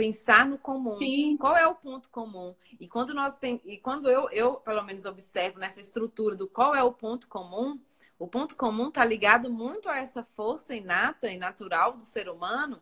pensar 0.00 0.46
no 0.46 0.56
comum. 0.56 0.94
Sim. 0.96 1.36
Qual 1.36 1.54
é 1.54 1.66
o 1.66 1.74
ponto 1.74 2.08
comum? 2.08 2.54
E 2.78 2.88
quando 2.88 3.12
nós 3.12 3.38
e 3.66 3.76
quando 3.76 4.08
eu, 4.08 4.30
eu 4.30 4.54
pelo 4.54 4.82
menos 4.82 5.04
observo 5.04 5.58
nessa 5.58 5.78
estrutura 5.78 6.34
do 6.34 6.48
qual 6.48 6.74
é 6.74 6.82
o 6.82 6.90
ponto 6.90 7.28
comum, 7.28 7.78
o 8.18 8.26
ponto 8.26 8.56
comum 8.56 8.88
está 8.88 9.04
ligado 9.04 9.50
muito 9.50 9.90
a 9.90 9.98
essa 9.98 10.22
força 10.22 10.74
inata 10.74 11.30
e 11.30 11.36
natural 11.36 11.98
do 11.98 12.02
ser 12.02 12.30
humano 12.30 12.80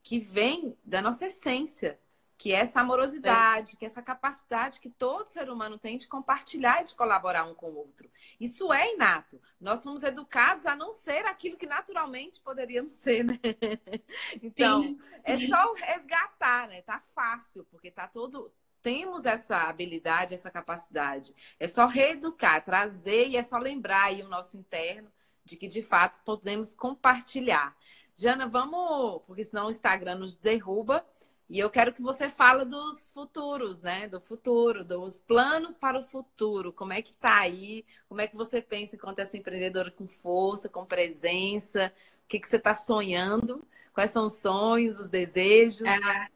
que 0.00 0.20
vem 0.20 0.76
da 0.84 1.02
nossa 1.02 1.26
essência, 1.26 1.98
que 2.40 2.54
é 2.54 2.60
essa 2.60 2.80
amorosidade, 2.80 3.76
que 3.76 3.84
é 3.84 3.86
essa 3.86 4.00
capacidade 4.00 4.80
que 4.80 4.88
todo 4.88 5.26
ser 5.26 5.50
humano 5.50 5.76
tem 5.76 5.98
de 5.98 6.08
compartilhar 6.08 6.80
e 6.80 6.84
de 6.86 6.94
colaborar 6.94 7.44
um 7.44 7.54
com 7.54 7.66
o 7.66 7.76
outro. 7.76 8.10
Isso 8.40 8.72
é 8.72 8.94
inato. 8.94 9.38
Nós 9.60 9.82
somos 9.82 10.02
educados 10.02 10.64
a 10.64 10.74
não 10.74 10.90
ser 10.90 11.26
aquilo 11.26 11.58
que 11.58 11.66
naturalmente 11.66 12.40
poderíamos 12.40 12.92
ser, 12.92 13.24
né? 13.24 13.38
Então, 14.42 14.82
sim, 14.82 14.98
é 15.22 15.36
sim. 15.36 15.44
é 15.44 15.48
só 15.48 15.74
resgatar, 15.74 16.66
né? 16.68 16.80
Tá 16.80 16.98
fácil, 17.14 17.66
porque 17.70 17.90
tá 17.90 18.08
todo 18.08 18.50
temos 18.80 19.26
essa 19.26 19.68
habilidade, 19.68 20.32
essa 20.32 20.50
capacidade. 20.50 21.34
É 21.58 21.66
só 21.66 21.84
reeducar, 21.84 22.64
trazer 22.64 23.28
e 23.28 23.36
é 23.36 23.42
só 23.42 23.58
lembrar 23.58 24.04
aí 24.04 24.22
o 24.22 24.28
nosso 24.28 24.56
interno 24.56 25.12
de 25.44 25.58
que 25.58 25.68
de 25.68 25.82
fato 25.82 26.18
podemos 26.24 26.72
compartilhar. 26.72 27.76
Jana, 28.16 28.48
vamos, 28.48 29.20
porque 29.26 29.44
senão 29.44 29.66
o 29.66 29.70
Instagram 29.70 30.14
nos 30.14 30.36
derruba. 30.36 31.06
E 31.50 31.58
eu 31.58 31.68
quero 31.68 31.92
que 31.92 32.00
você 32.00 32.30
fale 32.30 32.64
dos 32.64 33.10
futuros, 33.12 33.82
né? 33.82 34.06
Do 34.06 34.20
futuro, 34.20 34.84
dos 34.84 35.18
planos 35.18 35.76
para 35.76 35.98
o 35.98 36.04
futuro. 36.04 36.72
Como 36.72 36.92
é 36.92 37.02
que 37.02 37.12
tá 37.12 37.40
aí? 37.40 37.84
Como 38.08 38.20
é 38.20 38.28
que 38.28 38.36
você 38.36 38.62
pensa 38.62 38.94
enquanto 38.94 39.18
essa 39.18 39.36
empreendedora 39.36 39.90
com 39.90 40.06
força, 40.06 40.68
com 40.68 40.86
presença? 40.86 41.92
O 42.24 42.28
que, 42.28 42.38
que 42.38 42.46
você 42.46 42.54
está 42.54 42.72
sonhando? 42.72 43.66
Quais 43.92 44.12
são 44.12 44.26
os 44.26 44.34
sonhos, 44.34 45.00
os 45.00 45.10
desejos? 45.10 45.80
É... 45.80 46.28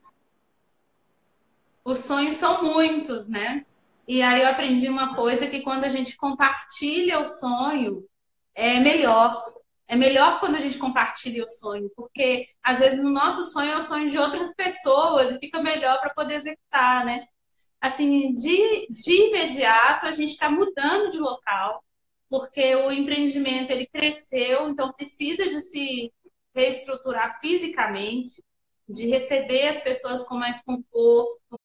Os 1.84 2.00
sonhos 2.00 2.34
são 2.34 2.64
muitos, 2.64 3.28
né? 3.28 3.64
E 4.08 4.20
aí 4.20 4.42
eu 4.42 4.48
aprendi 4.48 4.88
uma 4.88 5.14
coisa 5.14 5.46
que 5.46 5.60
quando 5.60 5.84
a 5.84 5.88
gente 5.88 6.16
compartilha 6.16 7.20
o 7.20 7.28
sonho, 7.28 8.04
é 8.52 8.80
melhor. 8.80 9.32
É 9.86 9.96
melhor 9.96 10.40
quando 10.40 10.56
a 10.56 10.60
gente 10.60 10.78
compartilha 10.78 11.44
o 11.44 11.48
sonho, 11.48 11.90
porque 11.94 12.48
às 12.62 12.80
vezes 12.80 13.02
no 13.02 13.10
nosso 13.10 13.44
sonho 13.44 13.72
é 13.72 13.76
o 13.76 13.82
sonho 13.82 14.10
de 14.10 14.18
outras 14.18 14.54
pessoas 14.54 15.30
e 15.32 15.38
fica 15.38 15.62
melhor 15.62 16.00
para 16.00 16.14
poder 16.14 16.36
executar, 16.36 17.04
né? 17.04 17.26
Assim, 17.80 18.32
de, 18.32 18.86
de 18.90 19.12
imediato 19.28 20.06
a 20.06 20.12
gente 20.12 20.30
está 20.30 20.50
mudando 20.50 21.10
de 21.10 21.18
local, 21.18 21.84
porque 22.30 22.74
o 22.76 22.90
empreendimento 22.90 23.70
ele 23.70 23.86
cresceu, 23.86 24.70
então 24.70 24.92
precisa 24.92 25.44
de 25.50 25.60
se 25.60 26.12
reestruturar 26.54 27.38
fisicamente, 27.40 28.42
de 28.88 29.06
receber 29.08 29.68
as 29.68 29.82
pessoas 29.82 30.22
com 30.22 30.34
mais 30.34 30.62
conforto, 30.62 31.60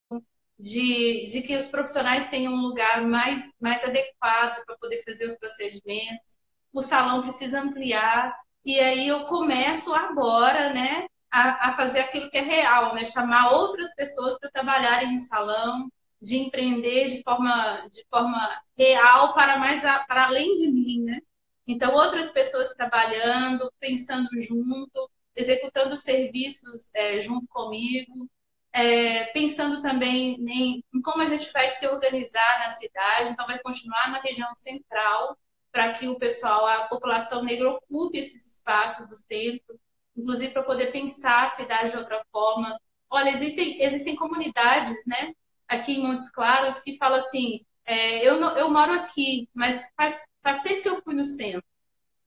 de, 0.59 1.27
de 1.27 1.41
que 1.41 1.55
os 1.55 1.69
profissionais 1.69 2.27
tenham 2.27 2.53
um 2.53 2.61
lugar 2.61 3.01
mais, 3.07 3.49
mais 3.59 3.81
adequado 3.83 4.65
para 4.65 4.77
poder 4.77 5.01
fazer 5.03 5.25
os 5.25 5.37
procedimentos 5.37 6.37
o 6.73 6.81
salão 6.81 7.21
precisa 7.21 7.61
ampliar. 7.61 8.35
E 8.63 8.79
aí 8.79 9.07
eu 9.07 9.25
começo 9.25 9.93
agora, 9.93 10.73
né, 10.73 11.07
a, 11.31 11.69
a 11.69 11.73
fazer 11.73 11.99
aquilo 11.99 12.29
que 12.29 12.37
é 12.37 12.41
real, 12.41 12.93
né, 12.93 13.03
chamar 13.05 13.51
outras 13.51 13.93
pessoas 13.95 14.37
para 14.39 14.51
trabalharem 14.51 15.11
no 15.11 15.19
salão, 15.19 15.89
de 16.21 16.37
empreender 16.37 17.07
de 17.07 17.23
forma, 17.23 17.87
de 17.89 18.05
forma 18.09 18.61
real 18.77 19.33
para 19.33 19.57
mais 19.57 19.85
a, 19.85 19.99
para 19.99 20.25
além 20.27 20.55
de 20.55 20.67
mim, 20.67 21.03
né? 21.03 21.21
Então 21.65 21.93
outras 21.93 22.31
pessoas 22.31 22.73
trabalhando, 22.73 23.71
pensando 23.79 24.27
junto, 24.39 25.09
executando 25.35 25.95
serviços 25.95 26.91
é, 26.93 27.19
junto 27.19 27.47
comigo, 27.47 28.29
é, 28.73 29.25
pensando 29.25 29.81
também 29.81 30.35
em, 30.41 30.83
em 30.93 31.01
como 31.01 31.21
a 31.21 31.27
gente 31.27 31.51
vai 31.53 31.69
se 31.69 31.87
organizar 31.87 32.59
na 32.59 32.69
cidade. 32.71 33.31
Então 33.31 33.47
vai 33.47 33.59
continuar 33.59 34.11
na 34.11 34.19
região 34.19 34.53
central 34.55 35.37
para 35.71 35.93
que 35.93 36.07
o 36.07 36.17
pessoal, 36.17 36.65
a 36.65 36.87
população 36.87 37.43
negra 37.43 37.69
ocupe 37.69 38.17
esses 38.17 38.55
espaços 38.55 39.07
do 39.07 39.15
centro, 39.15 39.79
inclusive 40.15 40.53
para 40.53 40.63
poder 40.63 40.91
pensar 40.91 41.43
a 41.43 41.47
cidade 41.47 41.91
de 41.91 41.97
outra 41.97 42.23
forma. 42.31 42.79
Olha, 43.09 43.29
existem, 43.29 43.81
existem 43.81 44.15
comunidades, 44.15 45.05
né, 45.05 45.33
aqui 45.67 45.93
em 45.93 46.03
Montes 46.03 46.31
Claros, 46.31 46.79
que 46.79 46.97
falam 46.97 47.17
assim, 47.19 47.61
é, 47.85 48.27
eu, 48.27 48.39
não, 48.39 48.57
eu 48.57 48.69
moro 48.69 48.93
aqui, 48.93 49.49
mas 49.53 49.83
faz, 49.95 50.23
faz 50.43 50.61
tempo 50.61 50.81
que 50.83 50.89
eu 50.89 51.01
fui 51.01 51.13
no 51.13 51.23
centro. 51.23 51.63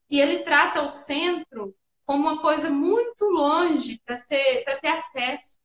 E 0.09 0.19
ele 0.19 0.39
trata 0.43 0.81
o 0.81 0.89
centro 0.89 1.75
como 2.05 2.27
uma 2.27 2.41
coisa 2.41 2.69
muito 2.69 3.25
longe 3.25 4.01
para 4.05 4.17
ter 4.17 4.87
acesso 4.87 5.57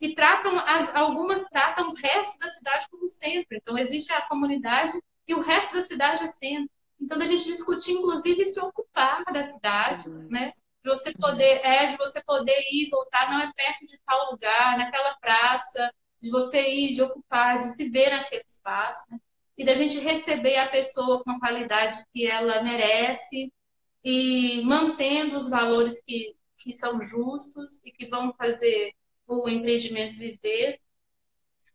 e 0.00 0.14
tratam 0.14 0.58
as, 0.58 0.94
algumas 0.94 1.44
tratam 1.44 1.90
o 1.90 1.94
resto 1.94 2.38
da 2.40 2.48
cidade 2.48 2.86
como 2.90 3.08
centro. 3.08 3.56
Então 3.56 3.78
existe 3.78 4.12
a 4.12 4.22
comunidade 4.22 4.92
e 5.28 5.34
o 5.34 5.40
resto 5.40 5.76
da 5.76 5.82
cidade 5.82 6.24
é 6.24 6.26
centro. 6.26 6.70
Então 7.02 7.20
a 7.20 7.26
gente 7.26 7.44
discutir 7.44 7.92
inclusive 7.92 8.46
se 8.46 8.60
ocupar 8.60 9.24
da 9.32 9.42
cidade, 9.42 10.08
uhum. 10.08 10.28
né? 10.30 10.52
De 10.84 10.90
você 10.90 11.12
poder 11.12 11.60
é 11.64 11.86
de 11.86 11.96
você 11.96 12.22
poder 12.22 12.58
ir 12.72 12.88
voltar 12.90 13.30
não 13.30 13.40
é 13.40 13.52
perto 13.52 13.86
de 13.86 13.98
tal 14.06 14.30
lugar, 14.32 14.78
naquela 14.78 15.14
praça, 15.16 15.92
de 16.20 16.30
você 16.30 16.68
ir, 16.68 16.94
de 16.94 17.02
ocupar, 17.02 17.58
de 17.58 17.68
se 17.70 17.88
ver 17.88 18.10
naquele 18.10 18.44
espaço, 18.46 19.04
né? 19.10 19.18
e 19.56 19.64
da 19.64 19.74
gente 19.74 19.98
receber 19.98 20.56
a 20.56 20.68
pessoa 20.68 21.22
com 21.22 21.30
a 21.30 21.38
qualidade 21.38 22.04
que 22.12 22.26
ela 22.26 22.62
merece 22.62 23.52
e 24.02 24.62
mantendo 24.64 25.36
os 25.36 25.48
valores 25.48 26.02
que, 26.02 26.34
que 26.58 26.72
são 26.72 27.00
justos 27.02 27.80
e 27.84 27.92
que 27.92 28.06
vão 28.08 28.32
fazer 28.34 28.92
o 29.26 29.48
empreendimento 29.48 30.18
viver. 30.18 30.80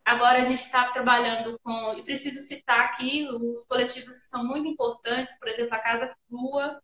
Agora 0.08 0.40
a 0.40 0.44
gente 0.46 0.62
está 0.62 0.90
trabalhando 0.94 1.60
com, 1.62 1.94
e 1.96 2.02
preciso 2.02 2.40
citar 2.40 2.80
aqui 2.80 3.28
os 3.28 3.66
coletivos 3.66 4.18
que 4.18 4.26
são 4.28 4.42
muito 4.42 4.66
importantes, 4.66 5.38
por 5.38 5.50
exemplo, 5.50 5.76
a 5.76 5.80
Casa 5.80 6.16
Crua, 6.30 6.82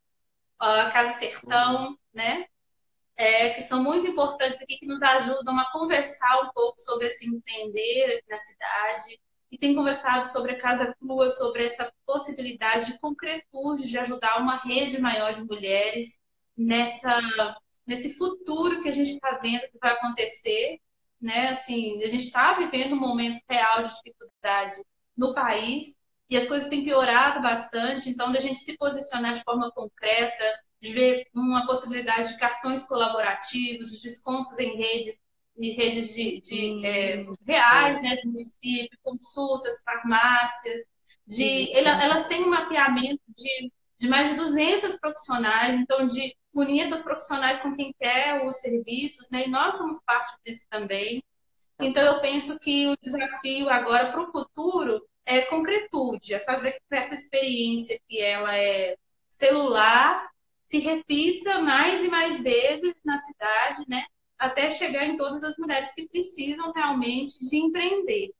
a 0.59 0.91
Casa 0.91 1.13
Sertão, 1.13 1.97
né? 2.13 2.45
É, 3.15 3.51
que 3.51 3.61
são 3.61 3.81
muito 3.81 4.05
importantes 4.05 4.61
aqui, 4.61 4.77
que 4.77 4.85
nos 4.85 5.01
ajudam 5.01 5.57
a 5.57 5.71
conversar 5.71 6.41
um 6.41 6.51
pouco 6.51 6.81
sobre 6.81 7.07
esse 7.07 7.25
empreender 7.25 8.17
aqui 8.17 8.29
na 8.29 8.35
cidade, 8.35 9.21
e 9.49 9.57
tem 9.57 9.73
conversado 9.73 10.27
sobre 10.27 10.51
a 10.51 10.59
Casa 10.59 10.93
Crua, 10.99 11.29
sobre 11.29 11.63
essa 11.63 11.89
possibilidade 12.05 12.91
de 12.91 12.99
concretude, 12.99 13.87
de 13.87 13.97
ajudar 13.99 14.41
uma 14.41 14.57
rede 14.57 14.99
maior 14.99 15.33
de 15.33 15.45
mulheres 15.45 16.19
nessa, 16.57 17.21
nesse 17.87 18.17
futuro 18.17 18.81
que 18.81 18.89
a 18.89 18.91
gente 18.91 19.13
está 19.13 19.37
vendo 19.37 19.61
que 19.71 19.79
vai 19.79 19.93
acontecer. 19.93 20.81
Né? 21.23 21.47
Assim, 21.51 22.03
a 22.03 22.07
gente 22.07 22.25
está 22.25 22.53
vivendo 22.53 22.95
um 22.95 22.99
momento 22.99 23.41
real 23.49 23.81
de 23.81 23.89
dificuldade 23.95 24.83
no 25.15 25.33
país 25.33 25.97
e 26.29 26.35
as 26.35 26.49
coisas 26.49 26.67
têm 26.67 26.83
piorado 26.83 27.41
bastante, 27.41 28.09
então 28.09 28.29
da 28.29 28.41
gente 28.41 28.59
se 28.59 28.75
posicionar 28.75 29.33
de 29.33 29.43
forma 29.43 29.71
concreta, 29.71 30.43
de 30.81 30.91
ver 30.91 31.27
uma 31.33 31.65
possibilidade 31.65 32.33
de 32.33 32.39
cartões 32.39 32.85
colaborativos, 32.85 33.91
de 33.91 34.01
descontos 34.01 34.59
em 34.59 34.75
redes 34.75 35.17
de 35.55 35.69
redes 35.69 36.13
de, 36.13 36.41
de 36.41 36.85
é, 36.85 37.25
reais, 37.45 38.01
né, 38.01 38.15
de 38.15 38.25
município, 38.25 38.97
consultas, 39.03 39.83
farmácias, 39.83 40.83
de, 41.27 41.71
elas 41.77 42.27
têm 42.27 42.43
um 42.43 42.49
mapeamento 42.49 43.21
de, 43.27 43.71
de 43.99 44.07
mais 44.09 44.29
de 44.29 44.35
200 44.35 44.99
profissionais, 44.99 45.79
então 45.79 46.07
de 46.07 46.35
unir 46.53 46.81
essas 46.81 47.01
profissionais 47.01 47.61
com 47.61 47.75
quem 47.75 47.93
quer 47.99 48.45
os 48.45 48.57
serviços, 48.61 49.29
né, 49.31 49.45
e 49.45 49.49
nós 49.49 49.75
somos 49.75 49.99
parte 50.05 50.37
disso 50.45 50.65
também. 50.69 51.23
Então 51.79 52.03
eu 52.03 52.21
penso 52.21 52.59
que 52.59 52.87
o 52.87 52.97
desafio 53.01 53.69
agora 53.69 54.11
para 54.11 54.21
o 54.21 54.31
futuro 54.31 55.05
é 55.25 55.41
concretude, 55.41 56.33
é 56.33 56.39
fazer 56.39 56.73
que 56.73 56.95
essa 56.95 57.15
experiência 57.15 57.99
que 58.07 58.21
ela 58.21 58.55
é 58.57 58.95
celular 59.29 60.29
se 60.65 60.79
repita 60.79 61.59
mais 61.59 62.03
e 62.03 62.09
mais 62.09 62.41
vezes 62.41 62.93
na 63.03 63.17
cidade, 63.19 63.83
né? 63.87 64.05
até 64.43 64.69
chegar 64.69 65.05
em 65.05 65.17
todas 65.17 65.43
as 65.43 65.57
mulheres 65.57 65.93
que 65.93 66.07
precisam 66.07 66.71
realmente 66.73 67.39
de 67.39 67.57
empreender. 67.57 68.31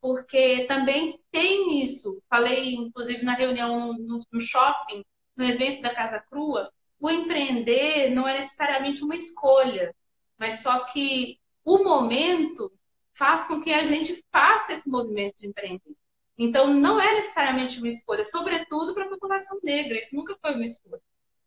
Porque 0.00 0.66
também 0.66 1.18
tem 1.30 1.80
isso, 1.80 2.20
falei 2.28 2.74
inclusive 2.74 3.22
na 3.22 3.34
reunião 3.34 3.94
no, 3.94 4.20
no 4.30 4.40
shopping, 4.40 5.04
no 5.36 5.44
evento 5.44 5.80
da 5.80 5.94
Casa 5.94 6.20
Crua, 6.28 6.70
o 7.00 7.10
empreender 7.10 8.10
não 8.10 8.26
é 8.26 8.34
necessariamente 8.34 9.04
uma 9.04 9.14
escolha, 9.14 9.94
mas 10.38 10.62
só 10.62 10.80
que 10.84 11.38
o 11.64 11.82
momento 11.82 12.72
faz 13.14 13.44
com 13.46 13.60
que 13.60 13.72
a 13.72 13.82
gente 13.84 14.24
faça 14.32 14.72
esse 14.72 14.88
movimento 14.88 15.36
de 15.38 15.46
empreender. 15.46 15.94
Então, 16.36 16.74
não 16.74 17.00
é 17.00 17.12
necessariamente 17.14 17.78
uma 17.78 17.88
escolha, 17.88 18.24
sobretudo 18.24 18.92
para 18.92 19.04
a 19.04 19.08
população 19.08 19.60
negra, 19.62 19.98
isso 19.98 20.16
nunca 20.16 20.36
foi 20.40 20.54
uma 20.54 20.64
escolha. 20.64 21.00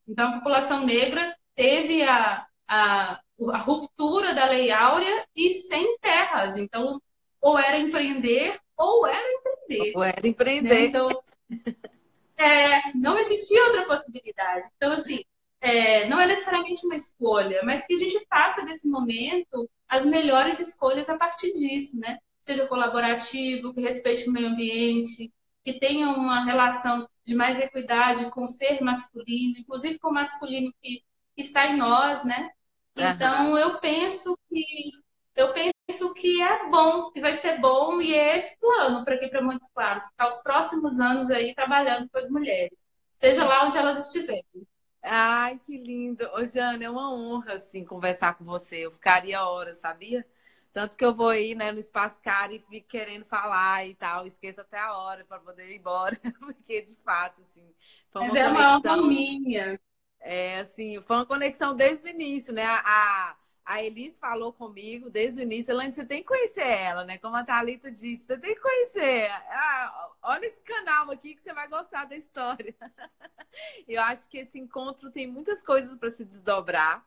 Então, 0.07 0.29
a 0.29 0.37
população 0.37 0.85
negra 0.85 1.35
teve 1.55 2.03
a, 2.03 2.45
a, 2.67 3.19
a 3.51 3.57
ruptura 3.57 4.33
da 4.33 4.45
Lei 4.45 4.71
Áurea 4.71 5.27
e 5.35 5.51
sem 5.51 5.97
terras. 5.99 6.55
Então, 6.55 7.01
ou 7.41 7.59
era 7.59 7.77
empreender 7.77 8.57
ou 8.77 9.07
era 9.07 9.33
empreender. 9.33 9.93
Ou 9.95 10.03
era 10.03 10.27
empreender. 10.27 10.69
Né? 10.69 10.85
Então, 10.85 11.23
é, 12.37 12.93
não 12.93 13.17
existia 13.17 13.65
outra 13.65 13.85
possibilidade. 13.85 14.67
Então, 14.77 14.93
assim, 14.93 15.23
é, 15.59 16.07
não 16.07 16.19
é 16.19 16.27
necessariamente 16.27 16.85
uma 16.85 16.95
escolha, 16.95 17.61
mas 17.63 17.85
que 17.85 17.93
a 17.93 17.97
gente 17.97 18.25
faça 18.29 18.65
desse 18.65 18.87
momento 18.87 19.69
as 19.87 20.05
melhores 20.05 20.59
escolhas 20.59 21.09
a 21.09 21.17
partir 21.17 21.53
disso, 21.53 21.99
né? 21.99 22.19
Seja 22.41 22.67
colaborativo, 22.67 23.73
que 23.73 23.81
respeite 23.81 24.29
o 24.29 24.31
meio 24.31 24.47
ambiente, 24.47 25.31
que 25.63 25.79
tenha 25.79 26.09
uma 26.09 26.45
relação 26.45 27.07
de 27.25 27.35
mais 27.35 27.59
equidade 27.59 28.29
com 28.31 28.45
o 28.45 28.49
ser 28.49 28.81
masculino, 28.81 29.57
inclusive 29.57 29.99
com 29.99 30.09
o 30.09 30.13
masculino 30.13 30.71
que 30.81 31.03
está 31.35 31.67
em 31.67 31.77
nós, 31.77 32.23
né? 32.23 32.51
Então 32.95 33.51
uhum. 33.51 33.57
eu 33.57 33.79
penso 33.79 34.37
que 34.49 34.91
eu 35.35 35.53
penso 35.53 36.13
que 36.15 36.41
é 36.41 36.67
bom, 36.69 37.11
que 37.11 37.21
vai 37.21 37.33
ser 37.33 37.59
bom 37.59 38.01
e 38.01 38.13
é 38.13 38.35
esse 38.37 38.57
plano 38.59 39.05
para 39.05 39.15
aqui 39.15 39.27
para 39.27 39.41
Montes 39.41 39.69
Claros, 39.71 40.07
ficar 40.07 40.27
os 40.27 40.41
próximos 40.41 40.99
anos 40.99 41.29
aí 41.29 41.53
trabalhando 41.53 42.09
com 42.09 42.17
as 42.17 42.29
mulheres, 42.29 42.77
seja 43.13 43.45
lá 43.45 43.65
onde 43.65 43.77
elas 43.77 44.07
estiverem. 44.07 44.67
Ai, 45.03 45.59
que 45.59 45.77
lindo. 45.77 46.25
Ô, 46.33 46.43
Jana, 46.45 46.83
é 46.83 46.89
uma 46.89 47.13
honra, 47.13 47.53
assim, 47.53 47.85
conversar 47.85 48.35
com 48.37 48.43
você. 48.43 48.85
Eu 48.85 48.91
ficaria 48.91 49.43
horas, 49.45 49.77
sabia? 49.77 50.25
Tanto 50.73 50.97
que 50.97 51.05
eu 51.05 51.15
vou 51.15 51.33
ir 51.33 51.55
né, 51.55 51.71
no 51.71 51.79
Espaço 51.79 52.21
Cara 52.21 52.53
e 52.53 52.59
fico 52.59 52.87
querendo 52.87 53.25
falar 53.25 53.85
e 53.87 53.95
tal. 53.95 54.27
Esqueço 54.27 54.61
até 54.61 54.77
a 54.77 54.95
hora 54.97 55.23
para 55.25 55.39
poder 55.39 55.69
ir 55.71 55.77
embora. 55.77 56.19
Porque, 56.39 56.81
de 56.81 56.95
fato, 56.97 57.41
assim, 57.41 57.73
foi 58.11 58.21
uma 58.21 58.33
Mas 58.33 58.35
é 58.35 58.47
uma 58.49 58.97
minha. 58.97 59.79
É, 60.19 60.59
assim, 60.59 61.01
foi 61.03 61.15
uma 61.15 61.25
conexão 61.25 61.75
desde 61.75 62.07
o 62.07 62.09
início, 62.09 62.53
né? 62.53 62.65
A, 62.65 63.35
a 63.67 63.83
Elis 63.83 64.17
falou 64.17 64.53
comigo 64.53 65.09
desde 65.09 65.41
o 65.41 65.43
início, 65.43 65.71
Elaine, 65.71 65.91
você 65.91 66.05
tem 66.05 66.21
que 66.21 66.27
conhecer 66.29 66.65
ela, 66.65 67.03
né? 67.03 67.17
Como 67.17 67.35
a 67.35 67.43
Thalita 67.43 67.91
disse, 67.91 68.23
você 68.23 68.37
tem 68.37 68.55
que 68.55 68.61
conhecer. 68.61 69.29
Ah, 69.29 70.09
olha 70.23 70.45
esse 70.45 70.61
canal 70.61 71.11
aqui 71.11 71.35
que 71.35 71.43
você 71.43 71.53
vai 71.53 71.67
gostar 71.67 72.05
da 72.05 72.15
história. 72.15 72.73
Eu 73.85 74.01
acho 74.03 74.29
que 74.29 74.37
esse 74.37 74.57
encontro 74.57 75.11
tem 75.11 75.27
muitas 75.27 75.61
coisas 75.61 75.97
para 75.97 76.09
se 76.09 76.23
desdobrar. 76.23 77.05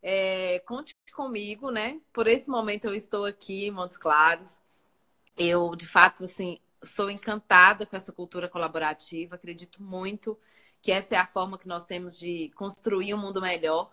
É, 0.00 0.60
conte 0.60 0.94
comigo, 1.12 1.72
né? 1.72 2.00
Por 2.12 2.28
esse 2.28 2.48
momento 2.48 2.84
eu 2.84 2.94
estou 2.94 3.24
aqui 3.24 3.66
em 3.66 3.70
Montes 3.72 3.98
Claros. 3.98 4.56
Eu, 5.36 5.74
de 5.74 5.88
fato, 5.88 6.22
assim, 6.22 6.60
sou 6.84 7.10
encantada 7.10 7.84
com 7.84 7.96
essa 7.96 8.12
cultura 8.12 8.48
colaborativa, 8.48 9.34
acredito 9.34 9.82
muito 9.82 10.38
que 10.80 10.92
essa 10.92 11.16
é 11.16 11.18
a 11.18 11.26
forma 11.26 11.58
que 11.58 11.66
nós 11.66 11.84
temos 11.84 12.16
de 12.16 12.50
construir 12.54 13.12
um 13.12 13.18
mundo 13.18 13.40
melhor 13.40 13.90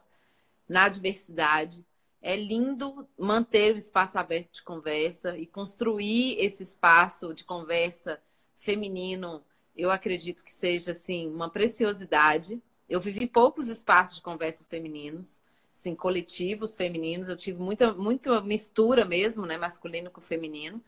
na 0.70 0.88
diversidade. 0.88 1.84
É 2.26 2.38
lindo 2.38 3.06
manter 3.18 3.76
o 3.76 3.78
espaço 3.78 4.18
aberto 4.18 4.54
de 4.54 4.64
conversa 4.64 5.38
e 5.38 5.46
construir 5.46 6.38
esse 6.40 6.64
espaço 6.64 7.34
de 7.34 7.44
conversa 7.44 8.18
feminino. 8.56 9.44
Eu 9.76 9.92
acredito 9.92 10.42
que 10.46 10.52
seja 10.52 10.94
assim 10.94 11.30
uma 11.30 11.50
preciosidade. 11.50 12.62
Eu 12.88 13.02
vivi 13.02 13.28
poucos 13.28 13.68
espaços 13.68 14.16
de 14.16 14.22
conversa 14.22 14.64
femininos, 14.64 15.42
assim, 15.76 15.94
coletivos 15.96 16.78
femininos. 16.78 17.28
Eu 17.28 17.36
tive 17.36 17.62
muita, 17.62 17.94
muita 17.94 18.40
mistura 18.40 19.04
mesmo, 19.04 19.46
né, 19.46 19.58
masculino 19.58 20.10
com 20.10 20.22
feminino. 20.22 20.82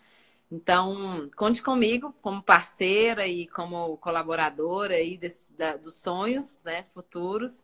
Então, 0.49 1.29
conte 1.35 1.61
comigo 1.61 2.15
como 2.21 2.41
parceira 2.41 3.27
e 3.27 3.45
como 3.47 3.97
colaboradora 3.97 4.93
aí 4.95 5.17
desse, 5.17 5.51
da, 5.57 5.75
dos 5.75 5.95
sonhos 5.95 6.57
né, 6.63 6.85
futuros. 6.93 7.61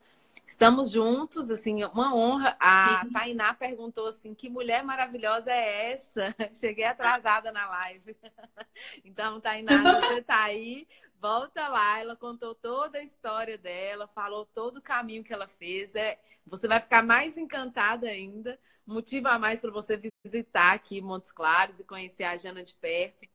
Estamos 0.52 0.92
juntos, 0.92 1.50
assim, 1.50 1.82
uma 1.86 2.14
honra. 2.14 2.58
A 2.60 3.04
Sim. 3.06 3.14
Tainá 3.14 3.54
perguntou 3.54 4.08
assim: 4.08 4.36
que 4.36 4.50
mulher 4.50 4.84
maravilhosa 4.84 5.50
é 5.50 5.92
essa? 5.94 6.36
Cheguei 6.54 6.84
atrasada 6.84 7.52
na 7.52 7.68
live. 7.68 8.16
Então, 9.04 9.40
Tainá, 9.40 10.00
você 10.02 10.20
está 10.20 10.44
aí, 10.44 10.88
volta 11.20 11.68
lá. 11.68 12.00
Ela 12.00 12.16
contou 12.16 12.54
toda 12.54 12.98
a 12.98 13.04
história 13.04 13.58
dela, 13.58 14.08
falou 14.08 14.46
todo 14.46 14.78
o 14.78 14.82
caminho 14.82 15.24
que 15.24 15.34
ela 15.34 15.48
fez. 15.48 15.96
É, 15.96 16.20
você 16.46 16.68
vai 16.68 16.80
ficar 16.80 17.04
mais 17.04 17.38
encantada 17.38 18.08
ainda 18.08 18.60
motivo 18.86 19.28
a 19.28 19.40
mais 19.40 19.60
para 19.62 19.72
você 19.72 20.00
visitar 20.24 20.74
aqui 20.74 21.02
Montes 21.02 21.32
Claros 21.32 21.80
e 21.80 21.84
conhecer 21.84 22.24
a 22.24 22.36
Jana 22.36 22.64
de 22.64 22.74
perto. 22.74 23.28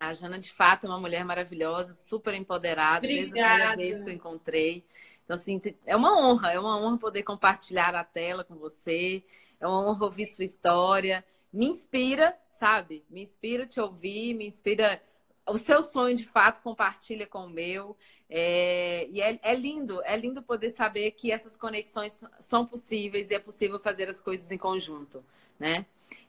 A 0.00 0.12
Jana, 0.12 0.38
de 0.38 0.52
fato, 0.52 0.86
é 0.86 0.88
uma 0.88 1.00
mulher 1.00 1.24
maravilhosa, 1.24 1.92
super 1.92 2.34
empoderada, 2.34 3.06
Obrigada. 3.06 3.30
desde 3.30 3.40
a 3.40 3.48
primeira 3.48 3.76
vez 3.76 4.02
que 4.02 4.10
eu 4.10 4.14
encontrei. 4.14 4.84
Então, 5.28 5.34
assim, 5.34 5.60
é 5.84 5.94
uma 5.94 6.18
honra, 6.18 6.52
é 6.52 6.58
uma 6.58 6.80
honra 6.80 6.96
poder 6.96 7.22
compartilhar 7.22 7.94
a 7.94 8.02
tela 8.02 8.42
com 8.42 8.54
você, 8.54 9.22
é 9.60 9.66
uma 9.66 9.86
honra 9.86 10.06
ouvir 10.06 10.24
sua 10.24 10.42
história. 10.42 11.22
Me 11.52 11.66
inspira, 11.66 12.34
sabe? 12.52 13.04
Me 13.10 13.20
inspira 13.20 13.66
te 13.66 13.78
ouvir, 13.78 14.32
me 14.32 14.46
inspira. 14.46 15.02
O 15.46 15.58
seu 15.58 15.82
sonho, 15.82 16.16
de 16.16 16.26
fato, 16.26 16.62
compartilha 16.62 17.26
com 17.26 17.40
o 17.40 17.50
meu. 17.50 17.94
É, 18.30 19.06
e 19.10 19.20
é, 19.20 19.38
é, 19.42 19.54
lindo, 19.54 20.00
é 20.02 20.16
lindo 20.16 20.42
poder 20.42 20.70
saber 20.70 21.10
que 21.10 21.30
essas 21.30 21.58
conexões 21.58 22.18
são 22.40 22.64
possíveis 22.64 23.30
e 23.30 23.34
é 23.34 23.38
possível 23.38 23.78
fazer 23.78 24.08
as 24.08 24.22
coisas 24.22 24.50
em 24.50 24.56
conjunto, 24.56 25.22
né? 25.58 25.84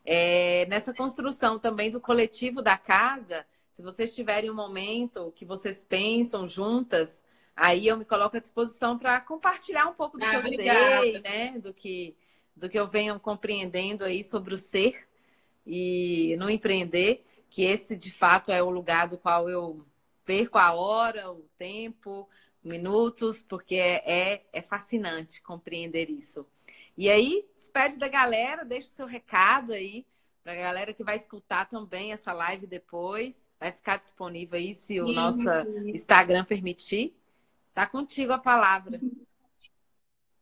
É, 0.06 0.66
nessa 0.66 0.94
construção 0.94 1.58
também 1.58 1.90
do 1.90 2.02
coletivo 2.02 2.62
da 2.62 2.78
casa, 2.78 3.46
se 3.72 3.82
vocês 3.82 4.14
tiverem 4.14 4.52
um 4.52 4.56
momento 4.56 5.32
que 5.38 5.46
vocês 5.46 5.86
pensam 5.86 6.46
juntas, 6.46 7.22
aí 7.60 7.88
eu 7.88 7.98
me 7.98 8.06
coloco 8.06 8.38
à 8.38 8.40
disposição 8.40 8.98
para 8.98 9.20
compartilhar 9.22 9.88
um 9.88 9.94
pouco 9.94 10.18
do 10.18 10.26
ah, 10.26 10.30
que 10.30 10.36
eu 10.36 10.40
obrigada. 10.40 11.02
sei, 11.02 11.20
né? 11.22 11.60
Do 11.60 11.74
que, 11.74 12.16
do 12.56 12.70
que 12.70 12.80
eu 12.80 12.88
venho 12.88 13.20
compreendendo 13.20 14.04
aí 14.04 14.24
sobre 14.24 14.54
o 14.54 14.58
ser 14.58 15.08
e 15.66 16.36
no 16.40 16.50
empreender, 16.50 17.24
que 17.50 17.64
esse 17.64 17.96
de 17.96 18.12
fato 18.12 18.52
é 18.52 18.64
o 18.64 18.70
lugar 18.70 19.08
do 19.08 19.18
qual 19.18 19.50
eu 19.50 19.86
perco 20.26 20.58
a 20.58 20.74
hora, 20.74 21.32
o 21.32 21.46
tempo, 21.58 22.28
minutos, 22.64 23.44
porque 23.44 23.76
é, 23.76 24.04
é, 24.06 24.46
é 24.54 24.62
fascinante 24.62 25.42
compreender 25.42 26.10
isso. 26.10 26.46
E 26.98 27.10
aí, 27.10 27.46
despede 27.56 27.98
da 27.98 28.08
galera, 28.08 28.64
deixa 28.64 28.88
o 28.88 28.92
seu 28.92 29.06
recado 29.06 29.74
aí 29.74 30.06
para 30.44 30.54
a 30.54 30.56
galera 30.56 30.94
que 30.94 31.04
vai 31.04 31.16
escutar 31.16 31.66
também 31.66 32.12
essa 32.12 32.34
live 32.34 32.66
depois. 32.66 33.46
Vai 33.60 33.72
ficar 33.72 33.98
disponível 33.98 34.58
aí 34.58 34.74
se 34.74 35.00
o 35.00 35.08
sim, 35.08 35.14
nosso. 35.14 35.50
Instagram 35.86 36.44
permitir. 36.44 37.19
Tá 37.74 37.86
contigo 37.88 38.34
a 38.34 38.38
palavra. 38.38 39.00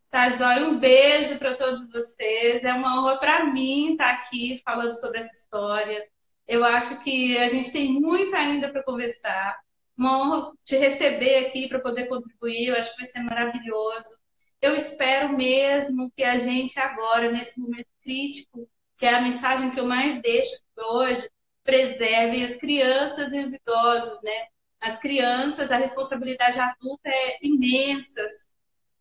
Tá, 0.09 0.29
Jóia? 0.29 0.67
Um 0.67 0.79
beijo 0.79 1.37
para 1.37 1.55
todos 1.55 1.87
vocês. 1.89 2.63
É 2.63 2.73
uma 2.73 2.99
honra 2.99 3.17
para 3.17 3.45
mim 3.45 3.91
estar 3.91 4.09
aqui 4.09 4.61
falando 4.63 4.93
sobre 4.93 5.19
essa 5.19 5.33
história. 5.33 6.07
Eu 6.47 6.63
acho 6.63 7.03
que 7.03 7.37
a 7.37 7.47
gente 7.47 7.71
tem 7.71 7.91
muito 7.93 8.35
ainda 8.35 8.71
para 8.71 8.83
conversar. 8.83 9.59
Uma 9.97 10.17
honra 10.17 10.53
te 10.63 10.77
receber 10.77 11.45
aqui 11.45 11.67
para 11.67 11.79
poder 11.79 12.05
contribuir. 12.07 12.67
Eu 12.67 12.77
acho 12.77 12.91
que 12.91 12.97
vai 12.97 13.05
ser 13.05 13.19
maravilhoso. 13.19 14.17
Eu 14.61 14.75
espero 14.75 15.35
mesmo 15.37 16.11
que 16.15 16.23
a 16.23 16.37
gente 16.37 16.79
agora, 16.79 17.31
nesse 17.31 17.59
momento 17.59 17.87
crítico, 18.01 18.67
que 18.97 19.05
é 19.05 19.13
a 19.13 19.21
mensagem 19.21 19.71
que 19.71 19.79
eu 19.79 19.85
mais 19.85 20.19
deixo 20.19 20.57
hoje, 20.75 21.29
preserve 21.63 22.43
as 22.43 22.55
crianças 22.55 23.33
e 23.33 23.39
os 23.41 23.53
idosos, 23.53 24.23
né? 24.23 24.47
As 24.79 24.99
crianças, 24.99 25.71
a 25.71 25.77
responsabilidade 25.77 26.59
adulta 26.59 27.09
é 27.09 27.39
imensa. 27.41 28.25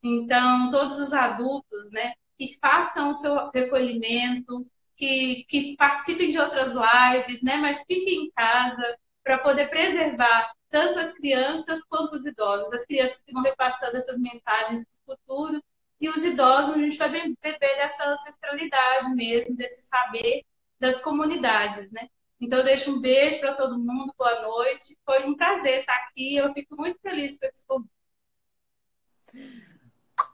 Então, 0.03 0.71
todos 0.71 0.99
os 0.99 1.13
adultos, 1.13 1.91
né, 1.91 2.15
que 2.39 2.57
façam 2.61 3.11
o 3.11 3.15
seu 3.15 3.51
recolhimento, 3.51 4.67
que, 4.97 5.45
que 5.49 5.77
participem 5.77 6.31
de 6.31 6.39
outras 6.39 6.73
lives, 6.73 7.43
né, 7.43 7.57
mas 7.57 7.85
fiquem 7.87 8.27
em 8.27 8.31
casa 8.31 8.97
para 9.23 9.39
poder 9.39 9.69
preservar 9.69 10.53
tanto 10.71 10.99
as 10.99 11.13
crianças 11.13 11.83
quanto 11.85 12.17
os 12.17 12.27
idosos. 12.27 12.73
As 12.73 12.87
crianças 12.87 13.23
que 13.23 13.33
vão 13.33 13.43
repassando 13.43 13.97
essas 13.97 14.19
mensagens 14.19 14.85
para 14.85 15.15
o 15.15 15.19
futuro 15.19 15.63
e 16.01 16.09
os 16.09 16.23
idosos, 16.25 16.75
a 16.75 16.79
gente 16.79 16.99
vai 16.99 17.09
beber 17.09 17.59
dessa 17.59 18.09
ancestralidade 18.09 19.15
mesmo, 19.15 19.57
desse 19.57 19.83
saber 19.83 20.45
das 20.79 21.01
comunidades, 21.01 21.91
né? 21.91 22.09
Então, 22.41 22.59
eu 22.59 22.65
deixo 22.65 22.91
um 22.93 23.01
beijo 23.01 23.41
para 23.41 23.55
todo 23.55 23.79
mundo, 23.79 24.13
boa 24.19 24.43
noite. 24.43 24.99
Foi 25.05 25.25
um 25.25 25.35
prazer 25.35 25.81
estar 25.81 25.95
aqui, 25.95 26.37
eu 26.37 26.53
fico 26.53 26.77
muito 26.77 27.01
feliz 27.01 27.39
com 27.39 27.47
esse 27.47 27.67
convite. 27.67 27.97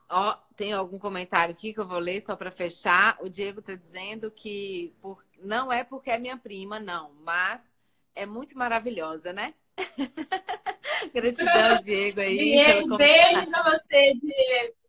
Ó, 0.09 0.37
tem 0.55 0.73
algum 0.73 0.99
comentário 0.99 1.53
aqui 1.53 1.73
que 1.73 1.79
eu 1.79 1.87
vou 1.87 1.99
ler 1.99 2.21
só 2.21 2.35
para 2.35 2.51
fechar. 2.51 3.17
O 3.21 3.29
Diego 3.29 3.59
está 3.59 3.75
dizendo 3.75 4.29
que 4.29 4.93
por... 5.01 5.25
não 5.39 5.71
é 5.71 5.83
porque 5.83 6.11
é 6.11 6.19
minha 6.19 6.37
prima, 6.37 6.79
não, 6.79 7.13
mas 7.21 7.69
é 8.15 8.25
muito 8.25 8.57
maravilhosa, 8.57 9.33
né? 9.33 9.53
Gratidão, 11.13 11.79
Diego 11.83 12.19
aí. 12.19 12.37
Diego, 12.37 12.97
beijo 12.97 13.49
para 13.49 13.63
você, 13.63 14.13
Diego. 14.15 14.75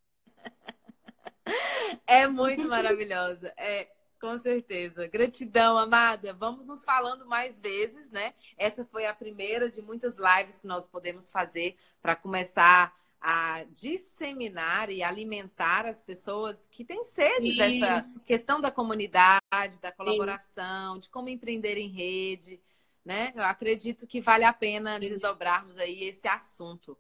É 2.07 2.27
muito 2.27 2.67
maravilhosa. 2.67 3.53
É, 3.57 3.89
com 4.25 4.39
certeza. 4.39 5.07
Gratidão, 5.07 5.77
amada. 5.77 6.33
Vamos 6.33 6.68
nos 6.68 6.83
falando 6.83 7.27
mais 7.27 7.61
vezes, 7.61 8.11
né? 8.11 8.33
Essa 8.57 8.83
foi 8.83 9.05
a 9.05 9.12
primeira 9.12 9.70
de 9.70 9.83
muitas 9.83 10.16
lives 10.16 10.61
que 10.61 10.66
nós 10.66 10.89
podemos 10.89 11.31
fazer 11.31 11.77
para 12.01 12.16
começar 12.16 12.97
a 13.20 13.64
disseminar 13.75 14.89
e 14.89 15.03
alimentar 15.03 15.85
as 15.85 16.01
pessoas 16.01 16.66
que 16.70 16.87
têm 16.87 17.05
sede 17.05 17.51
Sim. 17.51 17.57
dessa 17.57 18.07
questão 18.25 18.62
da 18.62 18.70
comunidade, 18.70 19.79
da 19.83 19.93
colaboração, 19.93 20.95
Sim. 20.95 21.01
de 21.01 21.11
como 21.11 21.29
empreender 21.29 21.77
em 21.77 21.89
rede, 21.89 22.59
né? 23.05 23.31
Eu 23.37 23.43
acredito 23.43 24.07
que 24.07 24.22
vale 24.22 24.45
a 24.45 24.55
pena 24.55 24.95
Sim. 24.95 25.01
desdobrarmos 25.01 25.77
aí 25.77 26.05
esse 26.05 26.27
assunto. 26.27 26.97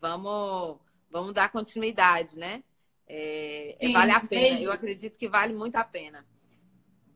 Vamos, 0.00 0.78
vamos 1.10 1.32
dar 1.32 1.50
continuidade, 1.50 2.38
né? 2.38 2.62
É, 3.04 3.76
é, 3.80 3.92
vale 3.92 4.12
a 4.12 4.20
pena. 4.20 4.60
Eu 4.60 4.70
acredito 4.70 5.18
que 5.18 5.28
vale 5.28 5.52
muito 5.52 5.74
a 5.74 5.82
pena. 5.82 6.24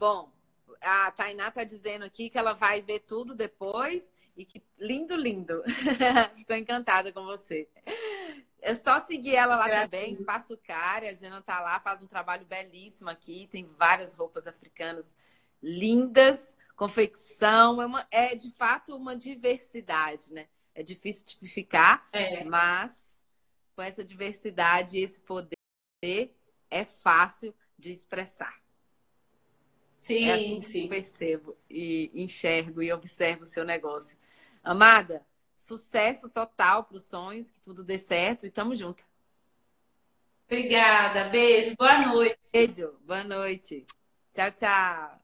Bom, 0.02 0.32
a 0.80 1.12
Tainá 1.12 1.46
está 1.46 1.62
dizendo 1.62 2.04
aqui 2.04 2.28
que 2.28 2.36
ela 2.36 2.54
vai 2.54 2.82
ver 2.82 2.98
tudo 3.06 3.36
depois 3.36 4.10
e 4.36 4.44
que 4.44 4.60
lindo, 4.76 5.14
lindo. 5.14 5.62
Ficou 6.34 6.56
encantada 6.56 7.12
com 7.12 7.24
você. 7.24 7.68
É 8.60 8.74
só 8.74 8.98
seguir 8.98 9.36
ela 9.36 9.54
lá 9.54 9.68
Graças. 9.68 9.90
também, 9.90 10.12
Espaço 10.12 10.56
Cari. 10.56 11.06
A 11.06 11.14
Jana 11.14 11.40
tá 11.40 11.60
lá, 11.60 11.78
faz 11.78 12.02
um 12.02 12.08
trabalho 12.08 12.44
belíssimo 12.44 13.10
aqui. 13.10 13.46
Tem 13.46 13.64
várias 13.78 14.12
roupas 14.12 14.48
africanas 14.48 15.14
lindas, 15.62 16.52
confecção. 16.74 17.80
É, 17.80 17.86
uma, 17.86 18.04
é 18.10 18.34
de 18.34 18.50
fato 18.50 18.96
uma 18.96 19.14
diversidade, 19.14 20.32
né? 20.32 20.48
É 20.74 20.82
difícil 20.82 21.24
tipificar, 21.24 22.08
é. 22.12 22.42
mas 22.42 23.22
com 23.76 23.82
essa 23.82 24.02
diversidade 24.02 24.98
e 24.98 25.02
esse 25.04 25.20
poder 25.20 25.54
é 26.68 26.84
fácil 26.84 27.54
de 27.78 27.92
expressar. 27.92 28.61
Sim, 30.02 30.26
é 30.26 30.32
assim 30.34 30.60
sim. 30.60 30.88
percebo 30.88 31.56
e 31.70 32.10
enxergo 32.14 32.82
e 32.82 32.92
observo 32.92 33.44
o 33.44 33.46
seu 33.46 33.64
negócio. 33.64 34.18
Amada, 34.62 35.24
sucesso 35.56 36.28
total 36.28 36.84
para 36.84 36.96
os 36.96 37.04
sonhos, 37.04 37.50
que 37.50 37.60
tudo 37.60 37.82
dê 37.84 37.96
certo 37.98 38.44
e 38.46 38.50
tamo 38.50 38.74
junto. 38.74 39.04
Obrigada, 40.46 41.30
beijo, 41.30 41.74
boa 41.78 41.98
noite. 41.98 42.38
Beijo, 42.52 42.98
boa 43.06 43.24
noite. 43.24 43.86
Tchau, 44.34 44.50
tchau. 44.52 45.21